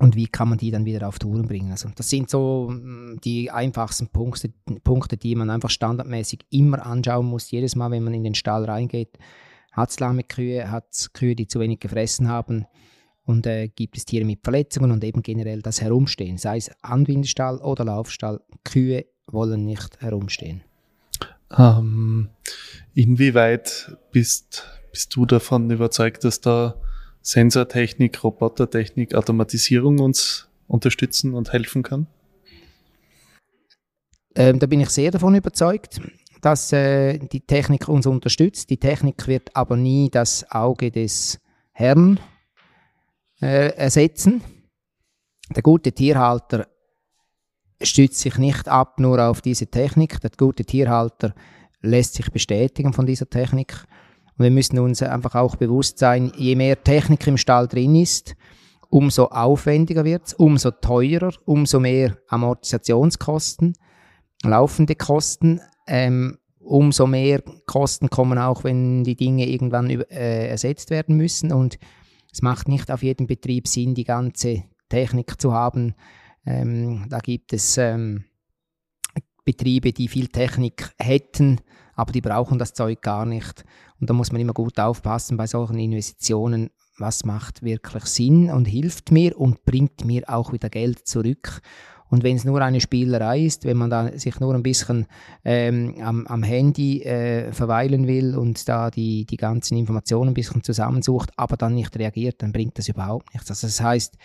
Und 0.00 0.16
wie 0.16 0.26
kann 0.26 0.48
man 0.48 0.58
die 0.58 0.72
dann 0.72 0.84
wieder 0.84 1.06
auf 1.06 1.20
Touren 1.20 1.46
bringen? 1.46 1.70
Also 1.70 1.88
das 1.94 2.10
sind 2.10 2.28
so 2.28 2.68
mm, 2.70 3.20
die 3.22 3.52
einfachsten 3.52 4.08
Punkte, 4.08 4.52
Punkte, 4.82 5.16
die 5.16 5.36
man 5.36 5.50
einfach 5.50 5.70
standardmäßig 5.70 6.40
immer 6.50 6.84
anschauen 6.84 7.26
muss, 7.26 7.52
jedes 7.52 7.76
Mal, 7.76 7.92
wenn 7.92 8.02
man 8.02 8.14
in 8.14 8.24
den 8.24 8.34
Stall 8.34 8.64
reingeht 8.64 9.18
hat 9.74 9.90
es 9.90 10.00
lahme 10.00 10.22
Kühe, 10.22 10.70
hat 10.70 10.86
es 10.92 11.12
Kühe, 11.12 11.34
die 11.34 11.48
zu 11.48 11.60
wenig 11.60 11.80
gefressen 11.80 12.28
haben 12.28 12.66
und 13.24 13.46
äh, 13.46 13.68
gibt 13.68 13.96
es 13.96 14.04
Tiere 14.04 14.24
mit 14.24 14.40
Verletzungen 14.42 14.90
und 14.90 15.02
eben 15.04 15.22
generell 15.22 15.62
das 15.62 15.80
Herumstehen, 15.80 16.38
sei 16.38 16.58
es 16.58 16.70
Anbindestall 16.82 17.58
oder 17.58 17.84
Laufstall. 17.84 18.40
Kühe 18.64 19.06
wollen 19.26 19.64
nicht 19.64 20.00
herumstehen. 20.00 20.62
Ähm, 21.56 22.28
inwieweit 22.94 23.96
bist, 24.12 24.64
bist 24.90 25.14
du 25.16 25.26
davon 25.26 25.70
überzeugt, 25.70 26.24
dass 26.24 26.40
da 26.40 26.76
Sensortechnik, 27.22 28.22
Robotertechnik, 28.22 29.14
Automatisierung 29.14 29.98
uns 29.98 30.48
unterstützen 30.66 31.34
und 31.34 31.52
helfen 31.52 31.82
kann? 31.82 32.06
Ähm, 34.34 34.58
da 34.58 34.66
bin 34.66 34.80
ich 34.80 34.90
sehr 34.90 35.10
davon 35.10 35.34
überzeugt 35.34 36.00
dass 36.44 36.72
äh, 36.72 37.18
die 37.18 37.40
Technik 37.40 37.88
uns 37.88 38.06
unterstützt. 38.06 38.68
Die 38.68 38.76
Technik 38.76 39.26
wird 39.26 39.56
aber 39.56 39.76
nie 39.76 40.10
das 40.10 40.44
Auge 40.50 40.90
des 40.90 41.40
Herrn 41.72 42.20
äh, 43.44 43.76
ersetzen. 43.76 44.42
Der 45.54 45.62
gute 45.62 45.92
Tierhalter 45.92 46.66
stützt 47.82 48.20
sich 48.20 48.38
nicht 48.38 48.68
ab 48.68 48.98
nur 48.98 49.22
auf 49.22 49.42
diese 49.42 49.66
Technik. 49.66 50.20
Der 50.22 50.30
gute 50.36 50.64
Tierhalter 50.64 51.34
lässt 51.82 52.14
sich 52.14 52.30
bestätigen 52.32 52.94
von 52.94 53.04
dieser 53.04 53.28
Technik. 53.28 53.84
Und 54.38 54.44
wir 54.44 54.50
müssen 54.50 54.78
uns 54.78 55.02
einfach 55.02 55.34
auch 55.34 55.56
bewusst 55.56 55.98
sein, 55.98 56.32
je 56.36 56.56
mehr 56.56 56.82
Technik 56.82 57.26
im 57.26 57.36
Stall 57.36 57.68
drin 57.68 57.94
ist, 57.94 58.34
umso 58.88 59.26
aufwendiger 59.26 60.04
wird 60.04 60.28
es, 60.28 60.34
umso 60.34 60.70
teurer, 60.70 61.32
umso 61.44 61.80
mehr 61.80 62.16
Amortisationskosten, 62.28 63.74
laufende 64.42 64.94
Kosten 64.94 65.60
ähm, 65.86 66.38
umso 66.60 67.06
mehr 67.06 67.42
Kosten 67.66 68.08
kommen 68.08 68.38
auch, 68.38 68.64
wenn 68.64 69.04
die 69.04 69.16
Dinge 69.16 69.46
irgendwann 69.46 69.90
äh, 69.90 70.48
ersetzt 70.48 70.88
werden 70.88 71.16
müssen. 71.16 71.52
Und 71.52 71.78
es 72.34 72.42
macht 72.42 72.66
nicht 72.66 72.90
auf 72.90 73.04
jedem 73.04 73.28
Betrieb 73.28 73.68
Sinn, 73.68 73.94
die 73.94 74.02
ganze 74.02 74.64
Technik 74.88 75.40
zu 75.40 75.52
haben. 75.52 75.94
Ähm, 76.44 77.06
da 77.08 77.20
gibt 77.20 77.52
es 77.52 77.78
ähm, 77.78 78.24
Betriebe, 79.44 79.92
die 79.92 80.08
viel 80.08 80.26
Technik 80.26 80.90
hätten, 80.98 81.60
aber 81.94 82.10
die 82.10 82.20
brauchen 82.20 82.58
das 82.58 82.74
Zeug 82.74 83.02
gar 83.02 83.24
nicht. 83.24 83.64
Und 84.00 84.10
da 84.10 84.14
muss 84.14 84.32
man 84.32 84.40
immer 84.40 84.52
gut 84.52 84.80
aufpassen 84.80 85.36
bei 85.36 85.46
solchen 85.46 85.78
Investitionen, 85.78 86.70
was 86.98 87.24
macht 87.24 87.62
wirklich 87.62 88.04
Sinn 88.06 88.50
und 88.50 88.64
hilft 88.64 89.12
mir 89.12 89.38
und 89.38 89.64
bringt 89.64 90.04
mir 90.04 90.24
auch 90.26 90.52
wieder 90.52 90.70
Geld 90.70 91.06
zurück. 91.06 91.60
Und 92.14 92.22
wenn 92.22 92.36
es 92.36 92.44
nur 92.44 92.62
eine 92.62 92.80
Spielerei 92.80 93.40
ist, 93.40 93.64
wenn 93.64 93.76
man 93.76 93.90
da 93.90 94.16
sich 94.16 94.38
nur 94.38 94.54
ein 94.54 94.62
bisschen 94.62 95.06
ähm, 95.44 95.96
am, 96.00 96.28
am, 96.28 96.44
Handy 96.44 97.02
äh, 97.02 97.50
verweilen 97.50 98.06
will 98.06 98.36
und 98.36 98.68
da 98.68 98.92
die, 98.92 99.24
die 99.24 99.36
ganzen 99.36 99.76
Informationen 99.76 100.30
ein 100.30 100.34
bisschen 100.34 100.62
zusammensucht, 100.62 101.30
aber 101.36 101.56
dann 101.56 101.74
nicht 101.74 101.98
reagiert, 101.98 102.40
dann 102.40 102.52
bringt 102.52 102.78
das 102.78 102.86
überhaupt 102.86 103.34
nichts. 103.34 103.50
Also 103.50 103.66
das 103.66 103.80
heißt, 103.80 104.16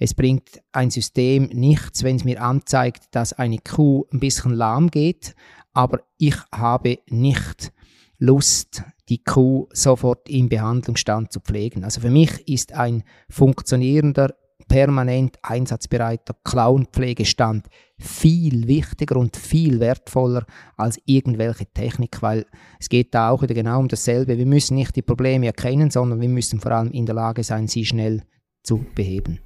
es 0.00 0.12
bringt 0.12 0.60
ein 0.72 0.90
System 0.90 1.44
nichts, 1.52 2.02
wenn 2.02 2.16
es 2.16 2.24
mir 2.24 2.42
anzeigt, 2.42 3.04
dass 3.12 3.32
eine 3.32 3.58
Kuh 3.58 4.06
ein 4.12 4.18
bisschen 4.18 4.52
lahm 4.52 4.90
geht, 4.90 5.36
aber 5.72 6.00
ich 6.18 6.34
habe 6.52 6.98
nicht 7.08 7.72
Lust, 8.18 8.82
die 9.08 9.22
Kuh 9.22 9.68
sofort 9.72 10.28
im 10.28 10.48
Behandlungsstand 10.48 11.30
zu 11.30 11.38
pflegen. 11.38 11.84
Also 11.84 12.00
für 12.00 12.10
mich 12.10 12.48
ist 12.48 12.72
ein 12.72 13.04
funktionierender 13.30 14.34
permanent 14.68 15.36
einsatzbereiter 15.42 16.34
Clownpflegestand 16.44 17.66
viel 17.98 18.66
wichtiger 18.66 19.16
und 19.16 19.36
viel 19.36 19.80
wertvoller 19.80 20.44
als 20.76 21.00
irgendwelche 21.06 21.66
Technik, 21.66 22.20
weil 22.20 22.44
es 22.78 22.88
geht 22.88 23.14
da 23.14 23.30
auch 23.30 23.42
wieder 23.42 23.54
genau 23.54 23.78
um 23.80 23.88
dasselbe. 23.88 24.36
Wir 24.36 24.46
müssen 24.46 24.74
nicht 24.74 24.94
die 24.96 25.02
Probleme 25.02 25.46
erkennen, 25.46 25.90
sondern 25.90 26.20
wir 26.20 26.28
müssen 26.28 26.60
vor 26.60 26.72
allem 26.72 26.90
in 26.90 27.06
der 27.06 27.14
Lage 27.14 27.42
sein, 27.42 27.68
sie 27.68 27.86
schnell 27.86 28.22
zu 28.62 28.84
beheben. 28.94 29.40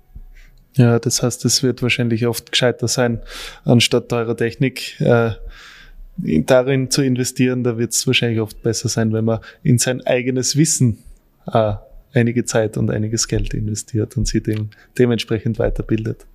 Ja, 0.77 0.99
das 0.99 1.23
heißt, 1.23 1.45
es 1.45 1.63
wird 1.63 1.83
wahrscheinlich 1.83 2.27
oft 2.27 2.53
gescheiter 2.53 2.89
sein, 2.89 3.21
anstatt 3.65 4.09
teurer 4.09 4.37
Technik 4.37 5.01
äh, 5.01 5.33
darin 6.17 6.91
zu 6.91 7.03
investieren. 7.03 7.65
Da 7.65 7.77
wird 7.77 7.93
es 7.93 8.07
wahrscheinlich 8.07 8.41
oft 8.41 8.63
besser 8.63 8.89
sein, 8.89 9.13
wenn 9.13 9.25
man 9.25 9.41
in 9.63 9.79
sein 9.79 10.01
eigenes 10.07 10.57
Wissen 10.57 10.99
äh, 11.53 11.75
einige 12.13 12.45
Zeit 12.45 12.77
und 12.77 12.91
einiges 12.91 13.29
Geld 13.29 13.55
investiert 13.55 14.17
und 14.17 14.27
sie 14.27 14.43
dem, 14.43 14.71
dementsprechend 14.99 15.59
weiterbildet. 15.59 16.27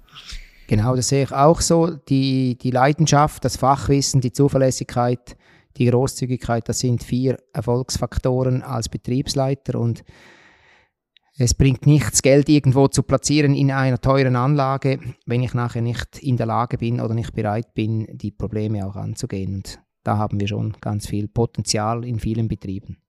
Genau, 0.67 0.95
das 0.95 1.09
sehe 1.09 1.23
ich 1.23 1.31
auch 1.31 1.61
so. 1.61 1.91
Die, 2.09 2.57
die 2.57 2.71
Leidenschaft, 2.71 3.45
das 3.45 3.57
Fachwissen, 3.57 4.21
die 4.21 4.31
Zuverlässigkeit, 4.31 5.37
die 5.77 5.85
Großzügigkeit, 5.85 6.67
das 6.67 6.79
sind 6.79 7.03
vier 7.03 7.37
Erfolgsfaktoren 7.53 8.63
als 8.63 8.89
Betriebsleiter 8.89 9.79
und 9.79 10.03
es 11.37 11.53
bringt 11.53 11.85
nichts, 11.85 12.21
Geld 12.21 12.47
irgendwo 12.47 12.87
zu 12.87 13.03
platzieren 13.03 13.55
in 13.55 13.69
einer 13.69 13.99
teuren 13.99 14.37
Anlage, 14.37 14.99
wenn 15.25 15.43
ich 15.43 15.53
nachher 15.53 15.81
nicht 15.81 16.19
in 16.19 16.37
der 16.37 16.45
Lage 16.45 16.77
bin 16.77 17.01
oder 17.01 17.13
nicht 17.13 17.33
bereit 17.33 17.73
bin, 17.73 18.07
die 18.09 18.31
Probleme 18.31 18.87
auch 18.87 18.95
anzugehen. 18.95 19.55
Und 19.55 19.81
da 20.03 20.17
haben 20.17 20.39
wir 20.39 20.47
schon 20.47 20.77
ganz 20.79 21.07
viel 21.07 21.27
Potenzial 21.27 22.05
in 22.05 22.19
vielen 22.19 22.47
Betrieben. 22.47 22.99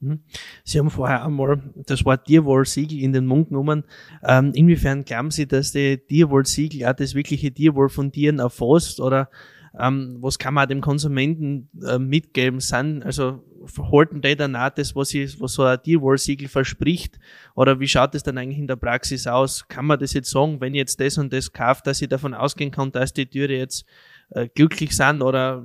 Mhm. 0.00 0.20
Sie 0.64 0.78
haben 0.78 0.90
vorher 0.90 1.24
einmal 1.24 1.62
das 1.86 2.04
Wort 2.04 2.26
Tierwohl-Siegel 2.26 3.00
in 3.00 3.12
den 3.12 3.26
Mund 3.26 3.48
genommen. 3.48 3.84
Ähm, 4.22 4.52
inwiefern 4.54 5.04
glauben 5.04 5.30
Sie, 5.30 5.46
dass 5.46 5.72
die 5.72 5.98
Tierwohl-Siegel 5.98 6.86
auch 6.86 6.94
das 6.94 7.14
wirkliche 7.14 7.52
Tierwohl 7.52 7.88
von 7.88 8.12
Tieren 8.12 8.38
erfasst 8.38 9.00
oder 9.00 9.30
ähm, 9.78 10.18
was 10.20 10.38
kann 10.38 10.54
man 10.54 10.68
dem 10.68 10.80
Konsumenten 10.80 11.68
äh, 11.86 11.98
mitgeben? 11.98 12.60
Sind, 12.60 13.02
also 13.04 13.42
halten 13.90 14.22
die 14.22 14.36
dann 14.36 14.56
auch 14.56 14.70
das, 14.70 14.94
was, 14.94 15.12
ich, 15.12 15.40
was 15.40 15.52
so 15.52 15.64
ein 15.64 15.82
Tierwohl-Siegel 15.82 16.48
verspricht? 16.48 17.18
Oder 17.54 17.80
wie 17.80 17.88
schaut 17.88 18.14
es 18.14 18.22
dann 18.22 18.38
eigentlich 18.38 18.58
in 18.58 18.66
der 18.66 18.76
Praxis 18.76 19.26
aus? 19.26 19.66
Kann 19.68 19.86
man 19.86 19.98
das 19.98 20.12
jetzt 20.12 20.30
sagen, 20.30 20.60
wenn 20.60 20.74
ich 20.74 20.78
jetzt 20.78 21.00
das 21.00 21.18
und 21.18 21.32
das 21.32 21.52
kaufe, 21.52 21.82
dass 21.84 22.00
ich 22.00 22.08
davon 22.08 22.34
ausgehen 22.34 22.70
kann, 22.70 22.92
dass 22.92 23.12
die 23.12 23.26
Tiere 23.26 23.54
jetzt 23.54 23.84
äh, 24.30 24.48
glücklich 24.48 24.96
sind 24.96 25.22
oder 25.22 25.64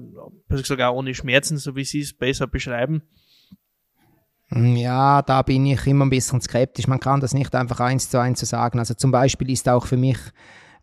sogar 0.49 0.95
ohne 0.95 1.13
Schmerzen, 1.13 1.57
so 1.57 1.75
wie 1.75 1.85
Sie 1.85 2.01
es 2.01 2.13
besser 2.13 2.47
beschreiben? 2.47 3.03
Hm, 4.53 4.75
ja, 4.75 5.21
da 5.21 5.41
bin 5.41 5.65
ich 5.65 5.85
immer 5.87 6.05
ein 6.05 6.09
bisschen 6.09 6.41
skeptisch. 6.41 6.87
Man 6.87 6.99
kann 6.99 7.21
das 7.21 7.33
nicht 7.33 7.55
einfach 7.55 7.79
eins 7.79 8.09
zu 8.09 8.19
eins 8.19 8.39
so 8.39 8.45
sagen. 8.45 8.79
Also 8.79 8.93
zum 8.93 9.11
Beispiel 9.11 9.49
ist 9.49 9.69
auch 9.69 9.85
für 9.85 9.97
mich 9.97 10.17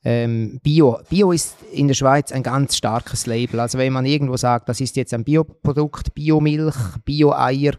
ähm, 0.05 0.59
Bio. 0.63 0.99
Bio 1.09 1.33
ist 1.33 1.57
in 1.73 1.89
der 1.89 1.95
Schweiz 1.95 2.33
ein 2.33 2.43
ganz 2.43 2.77
starkes 2.77 3.27
Label. 3.27 3.61
Also 3.61 3.79
wenn 3.79 3.93
man 3.93 4.07
irgendwo 4.07 4.37
sagt, 4.37 4.69
das 4.69 4.81
ist 4.81 4.97
jetzt 4.97 5.13
ein 5.13 5.25
Bioprodukt, 5.25 6.15
Biomilch, 6.15 6.77
Bio-Eier, 7.05 7.75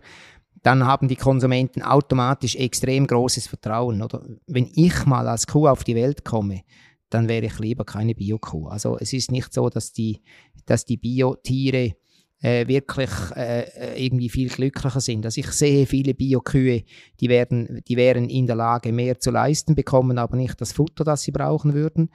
dann 0.62 0.86
haben 0.86 1.08
die 1.08 1.16
Konsumenten 1.16 1.82
automatisch 1.82 2.56
extrem 2.56 3.08
großes 3.08 3.48
Vertrauen. 3.48 4.02
Oder 4.02 4.22
wenn 4.46 4.70
ich 4.74 5.06
mal 5.06 5.28
als 5.28 5.48
Kuh 5.48 5.68
auf 5.68 5.84
die 5.84 5.96
Welt 5.96 6.26
komme, 6.26 6.62
dann 7.10 7.28
wäre 7.28 7.48
ich 7.48 7.58
lieber 7.58 7.86
keine 7.86 8.14
Bio-Kuh. 8.14 8.68
Also 8.68 8.98
es 9.00 9.14
ist 9.14 9.32
nicht 9.32 9.54
so, 9.54 9.70
dass 9.70 9.94
die, 9.94 10.22
dass 10.66 10.86
die 10.86 10.98
Biotiere 10.98 11.94
äh, 12.42 12.68
wirklich 12.68 13.10
äh, 13.36 13.62
äh, 13.62 14.06
irgendwie 14.06 14.30
viel 14.30 14.50
glücklicher 14.50 15.02
sind. 15.02 15.26
Also 15.26 15.40
ich 15.40 15.52
sehe 15.52 15.86
viele 15.86 16.14
Biokühe, 16.14 16.84
die 17.20 17.28
die 17.28 17.98
wären 17.98 18.30
in 18.30 18.48
der 18.48 18.56
Lage, 18.56 18.94
mehr 18.94 19.20
zu 19.20 19.32
leisten, 19.32 19.76
bekommen 19.76 20.18
aber 20.18 20.38
nicht 20.38 20.60
das 20.62 20.72
Futter, 20.72 21.04
das 21.04 21.24
sie 21.24 21.32
brauchen 21.32 21.74
würden. 21.74 22.10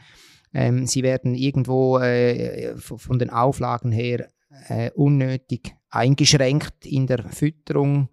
Ähm, 0.52 0.86
sie 0.86 1.02
werden 1.02 1.34
irgendwo 1.34 1.98
äh, 1.98 2.74
von 2.76 3.18
den 3.18 3.30
Auflagen 3.30 3.92
her 3.92 4.28
äh, 4.68 4.90
unnötig 4.92 5.74
eingeschränkt 5.90 6.86
in 6.86 7.06
der 7.06 7.24
Fütterung, 7.24 8.08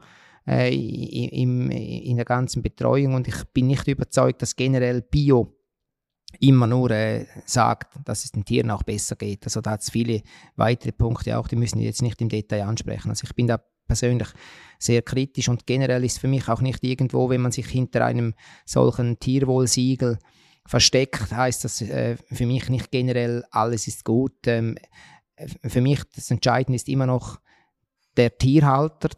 äh, 0.47 0.73
im, 0.73 1.69
in 1.69 2.15
der 2.15 2.25
ganzen 2.25 2.61
Betreuung 2.61 3.13
und 3.13 3.27
ich 3.27 3.43
bin 3.53 3.67
nicht 3.67 3.87
überzeugt, 3.87 4.41
dass 4.41 4.55
generell 4.55 5.01
Bio 5.01 5.55
immer 6.39 6.67
nur 6.67 6.91
äh, 6.91 7.25
sagt, 7.45 7.93
dass 8.05 8.25
es 8.25 8.31
den 8.31 8.45
Tieren 8.45 8.71
auch 8.71 8.83
besser 8.83 9.15
geht. 9.15 9.43
Also 9.43 9.61
da 9.61 9.71
hat 9.71 9.81
es 9.81 9.89
viele 9.89 10.21
weitere 10.55 10.91
Punkte 10.91 11.37
auch, 11.37 11.47
die 11.47 11.55
müssen 11.55 11.79
wir 11.79 11.85
jetzt 11.85 12.01
nicht 12.01 12.21
im 12.21 12.29
Detail 12.29 12.63
ansprechen. 12.63 13.09
Also 13.09 13.25
ich 13.25 13.35
bin 13.35 13.47
da 13.47 13.59
persönlich 13.87 14.29
sehr 14.79 15.01
kritisch 15.01 15.49
und 15.49 15.67
generell 15.67 16.03
ist 16.03 16.19
für 16.19 16.27
mich 16.27 16.47
auch 16.47 16.61
nicht 16.61 16.83
irgendwo, 16.83 17.29
wenn 17.29 17.41
man 17.41 17.51
sich 17.51 17.67
hinter 17.67 18.05
einem 18.05 18.33
solchen 18.65 19.19
Tierwohlsiegel 19.19 20.17
versteckt, 20.65 21.31
heißt 21.31 21.65
das 21.65 21.81
äh, 21.81 22.17
für 22.31 22.45
mich 22.45 22.69
nicht 22.69 22.91
generell 22.91 23.43
alles 23.51 23.87
ist 23.87 24.05
gut. 24.05 24.47
Ähm, 24.47 24.77
für 25.67 25.81
mich 25.81 26.01
das 26.15 26.31
Entscheidende 26.31 26.75
ist 26.75 26.87
immer 26.87 27.05
noch 27.05 27.39
der 28.15 28.37
Tierhalter, 28.37 29.09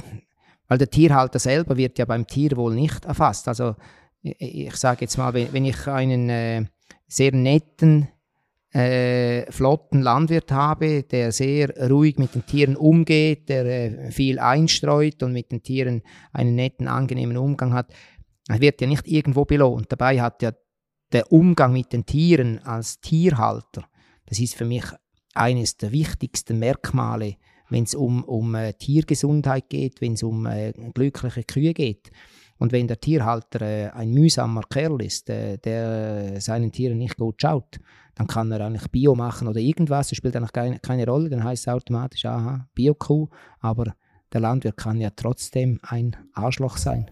weil 0.67 0.77
der 0.77 0.89
Tierhalter 0.89 1.39
selber 1.39 1.77
wird 1.77 1.99
ja 1.99 2.05
beim 2.05 2.25
Tierwohl 2.25 2.73
nicht 2.73 3.05
erfasst. 3.05 3.47
Also 3.47 3.75
ich, 4.21 4.39
ich 4.39 4.75
sage 4.75 5.01
jetzt 5.01 5.17
mal, 5.17 5.33
wenn, 5.33 5.51
wenn 5.53 5.65
ich 5.65 5.87
einen 5.87 6.29
äh, 6.29 6.65
sehr 7.13 7.31
netten, 7.31 8.07
äh, 8.73 9.51
flotten 9.51 10.01
Landwirt 10.01 10.51
habe, 10.51 11.03
der 11.03 11.31
sehr 11.31 11.69
ruhig 11.89 12.17
mit 12.17 12.33
den 12.33 12.43
Tieren 12.45 12.75
umgeht, 12.75 13.49
der 13.49 13.65
äh, 13.65 14.11
viel 14.11 14.39
einstreut 14.39 15.21
und 15.21 15.31
mit 15.31 15.51
den 15.51 15.61
Tieren 15.61 16.01
einen 16.31 16.55
netten, 16.55 16.87
angenehmen 16.87 17.37
Umgang 17.37 17.73
hat, 17.73 17.93
wird 18.49 18.81
ja 18.81 18.87
nicht 18.87 19.07
irgendwo 19.07 19.45
belohnt. 19.45 19.91
Dabei 19.91 20.21
hat 20.21 20.41
ja 20.41 20.53
der 21.11 21.31
Umgang 21.31 21.73
mit 21.73 21.93
den 21.93 22.07
Tieren 22.07 22.59
als 22.63 22.99
Tierhalter, 22.99 23.85
das 24.25 24.39
ist 24.39 24.55
für 24.55 24.65
mich 24.65 24.85
eines 25.35 25.77
der 25.77 25.91
wichtigsten 25.91 26.57
Merkmale, 26.57 27.35
wenn 27.69 27.83
es 27.83 27.93
um, 27.93 28.23
um 28.23 28.55
äh, 28.55 28.73
Tiergesundheit 28.73 29.69
geht, 29.69 30.01
wenn 30.01 30.13
es 30.13 30.23
um 30.23 30.47
äh, 30.47 30.73
glückliche 30.93 31.43
Kühe 31.43 31.75
geht. 31.75 32.11
Und 32.63 32.71
wenn 32.71 32.87
der 32.87 32.97
Tierhalter 32.97 33.61
äh, 33.61 33.89
ein 33.89 34.11
mühsamer 34.11 34.61
Kerl 34.69 35.01
ist, 35.01 35.29
äh, 35.29 35.57
der 35.57 36.39
seinen 36.39 36.71
Tieren 36.71 36.97
nicht 36.97 37.17
gut 37.17 37.41
schaut, 37.41 37.77
dann 38.15 38.25
kann 38.25 38.49
er 38.53 38.61
eigentlich 38.61 38.89
Bio 38.89 39.15
machen 39.15 39.49
oder 39.49 39.59
irgendwas, 39.59 40.07
das 40.07 40.17
spielt 40.17 40.33
eigentlich 40.37 40.53
keine, 40.53 40.79
keine 40.79 41.05
Rolle, 41.05 41.29
dann 41.29 41.43
heißt 41.43 41.67
es 41.67 41.73
automatisch, 41.73 42.23
aha, 42.23 42.69
Bio-Kuh, 42.73 43.27
aber 43.59 43.93
der 44.31 44.39
Landwirt 44.39 44.77
kann 44.77 45.01
ja 45.01 45.09
trotzdem 45.13 45.81
ein 45.81 46.15
Arschloch 46.31 46.77
sein. 46.77 47.11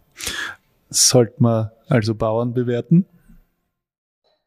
Sollte 0.89 1.35
man 1.39 1.69
also 1.89 2.15
Bauern 2.15 2.53
bewerten? 2.53 3.05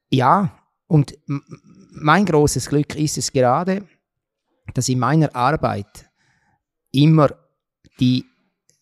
Ja, 0.09 0.59
und 0.87 1.19
mein 1.27 2.25
großes 2.25 2.71
Glück 2.71 2.97
ist 2.97 3.19
es 3.19 3.31
gerade, 3.31 3.87
dass 4.73 4.89
in 4.89 5.01
meiner 5.01 5.37
Arbeit 5.37 6.09
immer 6.93 7.29
die 8.01 8.25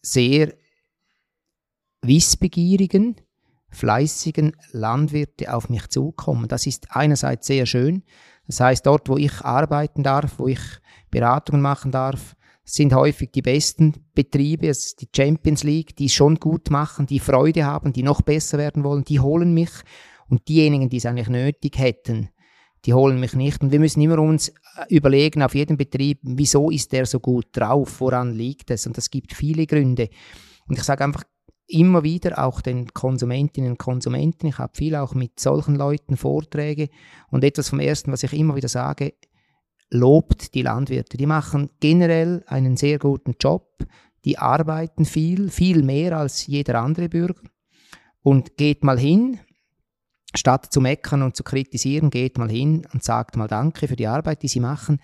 sehr 0.01 0.62
wissbegierigen, 2.03 3.17
fleißigen 3.71 4.53
Landwirte 4.73 5.55
auf 5.55 5.69
mich 5.69 5.89
zukommen. 5.89 6.49
Das 6.49 6.67
ist 6.67 6.89
einerseits 6.91 7.47
sehr 7.47 7.67
schön. 7.67 8.03
Das 8.47 8.61
heißt, 8.61 8.87
dort, 8.87 9.09
wo 9.09 9.17
ich 9.17 9.41
arbeiten 9.41 10.03
darf, 10.03 10.39
wo 10.39 10.49
ich 10.49 10.61
Beratungen 11.11 11.63
machen 11.63 11.93
darf, 11.93 12.35
sind 12.65 12.95
häufig 12.95 13.31
die 13.33 13.43
besten 13.43 14.05
Betriebe, 14.15 14.69
also 14.69 14.95
die 15.01 15.09
Champions 15.15 15.65
League, 15.65 15.97
die 15.97 16.07
es 16.07 16.15
schon 16.15 16.37
gut 16.37 16.71
machen, 16.71 17.07
die 17.07 17.19
Freude 17.19 17.65
haben, 17.65 17.93
die 17.93 18.03
noch 18.03 18.23
besser 18.23 18.59
werden 18.59 18.85
wollen, 18.85 19.05
die 19.05 19.21
holen 19.21 19.53
mich. 19.55 19.71
Und 20.29 20.49
diejenigen, 20.49 20.89
die 20.89 20.99
es 20.99 21.07
eigentlich 21.07 21.29
nötig 21.29 21.79
hätten, 21.79 22.31
die 22.85 22.95
holen 22.95 23.21
mich 23.21 23.35
nicht. 23.35 23.63
Und 23.63 23.73
wir 23.73 23.81
müssen 23.81 24.01
immer 24.01 24.19
uns 24.19 24.53
überlegen, 24.89 25.43
auf 25.43 25.55
jedem 25.55 25.77
Betrieb, 25.77 26.21
wieso 26.23 26.71
ist 26.71 26.93
der 26.93 27.07
so 27.07 27.21
gut 27.21 27.47
drauf, 27.53 28.01
woran 28.01 28.33
liegt 28.33 28.71
es? 28.71 28.87
Und 28.87 28.97
es 28.97 29.11
gibt 29.11 29.35
viele 29.35 29.67
Gründe. 29.67 30.09
Und 30.67 30.79
ich 30.79 30.85
sage 30.85 31.05
einfach, 31.05 31.25
immer 31.67 32.03
wieder 32.03 32.45
auch 32.45 32.61
den 32.61 32.93
Konsumentinnen 32.93 33.73
und 33.73 33.79
Konsumenten. 33.79 34.47
Ich 34.47 34.59
habe 34.59 34.77
viel 34.77 34.95
auch 34.97 35.15
mit 35.15 35.41
solchen 35.41 35.77
Leuten 35.77 36.17
Vorträge 36.17 36.89
und 37.31 37.45
etwas 37.45 37.69
vom 37.71 37.81
Ersten, 37.81 38.13
was 38.13 38.23
ich 38.23 38.33
immer 38.33 38.57
wieder 38.57 38.69
sage, 38.69 39.15
lobt 39.91 40.55
die 40.55 40.63
Landwirte. 40.63 41.17
Die 41.17 41.27
machen 41.27 41.71
generell 41.81 42.43
einen 42.47 42.77
sehr 42.77 42.99
guten 42.99 43.35
Job, 43.39 43.87
die 44.25 44.39
arbeiten 44.39 45.05
viel, 45.05 45.51
viel 45.51 45.83
mehr 45.83 46.19
als 46.19 46.47
jeder 46.47 46.81
andere 46.81 47.09
Bürger 47.09 47.43
und 48.23 48.57
geht 48.57 48.85
mal 48.85 48.99
hin, 48.99 49.41
statt 50.35 50.73
zu 50.73 50.81
meckern 50.81 51.23
und 51.23 51.37
zu 51.37 51.43
kritisieren, 51.43 52.11
geht 52.11 52.39
mal 52.39 52.51
hin 52.51 52.87
und 52.93 53.03
sagt 53.03 53.37
mal 53.37 53.49
Danke 53.49 53.89
für 53.89 53.97
die 53.97 54.07
Arbeit, 54.07 54.43
die 54.43 54.49
sie 54.49 54.61
machen. 54.61 55.01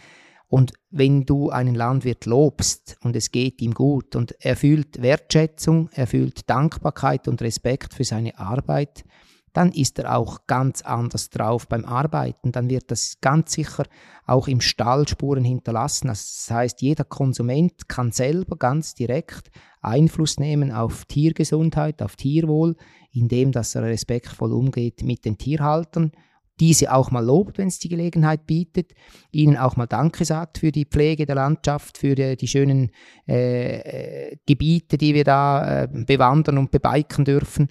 Und 0.48 0.72
wenn 0.90 1.24
du 1.24 1.50
einen 1.50 1.74
Landwirt 1.74 2.24
lobst 2.24 2.96
und 3.02 3.14
es 3.14 3.30
geht 3.30 3.60
ihm 3.60 3.74
gut 3.74 4.16
und 4.16 4.34
er 4.40 4.56
fühlt 4.56 5.02
Wertschätzung, 5.02 5.90
er 5.92 6.06
fühlt 6.06 6.48
Dankbarkeit 6.48 7.28
und 7.28 7.42
Respekt 7.42 7.92
für 7.92 8.04
seine 8.04 8.38
Arbeit, 8.38 9.04
dann 9.52 9.72
ist 9.72 9.98
er 9.98 10.16
auch 10.16 10.46
ganz 10.46 10.82
anders 10.82 11.30
drauf 11.30 11.68
beim 11.68 11.84
Arbeiten. 11.84 12.52
Dann 12.52 12.70
wird 12.70 12.90
das 12.90 13.20
ganz 13.20 13.52
sicher 13.52 13.84
auch 14.26 14.46
im 14.46 14.60
Stall 14.60 15.08
Spuren 15.08 15.44
hinterlassen. 15.44 16.08
Das 16.08 16.48
heißt, 16.50 16.80
jeder 16.80 17.04
Konsument 17.04 17.88
kann 17.88 18.12
selber 18.12 18.56
ganz 18.56 18.94
direkt 18.94 19.50
Einfluss 19.80 20.38
nehmen 20.38 20.70
auf 20.72 21.04
Tiergesundheit, 21.06 22.02
auf 22.02 22.16
Tierwohl, 22.16 22.76
indem 23.12 23.52
dass 23.52 23.74
er 23.74 23.82
respektvoll 23.82 24.52
umgeht 24.52 25.02
mit 25.02 25.24
den 25.24 25.38
Tierhaltern, 25.38 26.12
diese 26.60 26.92
auch 26.92 27.10
mal 27.10 27.24
lobt, 27.24 27.58
wenn 27.58 27.68
es 27.68 27.78
die 27.78 27.88
Gelegenheit 27.88 28.46
bietet, 28.46 28.92
ihnen 29.30 29.56
auch 29.56 29.76
mal 29.76 29.86
Danke 29.86 30.24
sagt 30.24 30.58
für 30.58 30.72
die 30.72 30.84
Pflege 30.84 31.26
der 31.26 31.36
Landschaft, 31.36 31.98
für 31.98 32.14
die, 32.14 32.36
die 32.36 32.48
schönen 32.48 32.90
äh, 33.26 33.78
äh, 33.78 34.36
Gebiete, 34.46 34.98
die 34.98 35.14
wir 35.14 35.24
da 35.24 35.82
äh, 35.82 35.88
bewandern 35.88 36.58
und 36.58 36.70
bebiken 36.70 37.24
dürfen. 37.24 37.68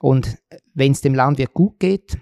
Und 0.00 0.38
wenn 0.74 0.92
es 0.92 1.00
dem 1.00 1.14
Landwirt 1.14 1.52
gut 1.52 1.78
geht, 1.78 2.18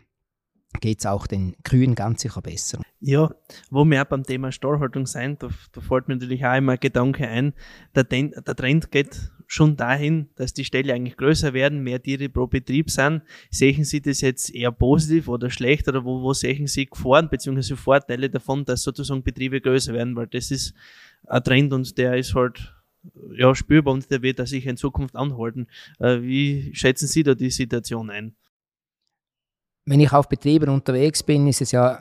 geht 0.81 1.01
es 1.01 1.07
auch 1.07 1.27
den 1.27 1.57
Kühen 1.65 1.95
ganz 1.95 2.23
sicher 2.23 2.43
besser. 2.43 2.81
Ja, 3.01 3.31
wo 3.71 3.85
wir 3.85 4.03
auch 4.03 4.07
beim 4.07 4.25
Thema 4.25 4.53
Stallhaltung 4.53 5.07
sind, 5.07 5.43
da, 5.43 5.49
da 5.73 5.81
fällt 5.81 6.09
mir 6.09 6.15
natürlich 6.15 6.45
auch 6.45 6.57
immer 6.57 6.73
ein 6.73 6.81
Gedanke 6.81 7.27
ein, 7.27 7.55
der, 7.95 8.05
der 8.05 8.57
Trend 8.57 8.91
geht 8.91 9.31
schon 9.49 9.77
dahin, 9.77 10.29
dass 10.37 10.53
die 10.53 10.65
Ställe 10.65 10.95
eigentlich 10.95 11.17
größer 11.17 11.55
werden, 11.55 11.83
mehr 11.83 12.01
Tiere 12.01 12.29
pro 12.29 12.47
Betrieb 12.47 12.91
sind. 12.91 13.23
Sehen 13.51 13.83
Sie 13.83 14.01
das 14.01 14.21
jetzt 14.21 14.55
eher 14.55 14.71
positiv 14.71 15.27
oder 15.27 15.51
schlecht 15.51 15.89
oder 15.89 16.05
wo, 16.05 16.23
wo 16.23 16.33
sehen 16.33 16.69
Sie 16.69 16.87
Gefahren 16.87 17.29
bzw. 17.29 17.75
Vorteile 17.75 18.31
davon, 18.31 18.65
dass 18.65 18.83
sozusagen 18.83 19.25
Betriebe 19.25 19.61
größer 19.61 19.93
werden? 19.95 20.15
Weil 20.15 20.29
das 20.29 20.53
ist 20.53 20.75
ein 21.27 21.43
Trend 21.43 21.73
und 21.73 21.99
der 21.99 22.17
ist 22.17 22.35
halt 22.35 22.75
ja, 23.37 23.55
spürbar 23.55 23.95
und 23.95 24.11
der 24.11 24.23
wird 24.23 24.47
sich 24.47 24.67
in 24.67 24.77
Zukunft 24.77 25.17
anhalten. 25.17 25.67
Äh, 25.99 26.21
wie 26.21 26.71
schätzen 26.75 27.09
Sie 27.09 27.23
da 27.23 27.35
die 27.35 27.51
Situation 27.51 28.11
ein? 28.11 28.37
wenn 29.89 30.01
ich 30.01 30.13
auf 30.13 30.29
Betrieben 30.29 30.69
unterwegs 30.69 31.23
bin, 31.23 31.47
ist 31.47 31.63
es 31.63 31.73
ja 31.73 31.99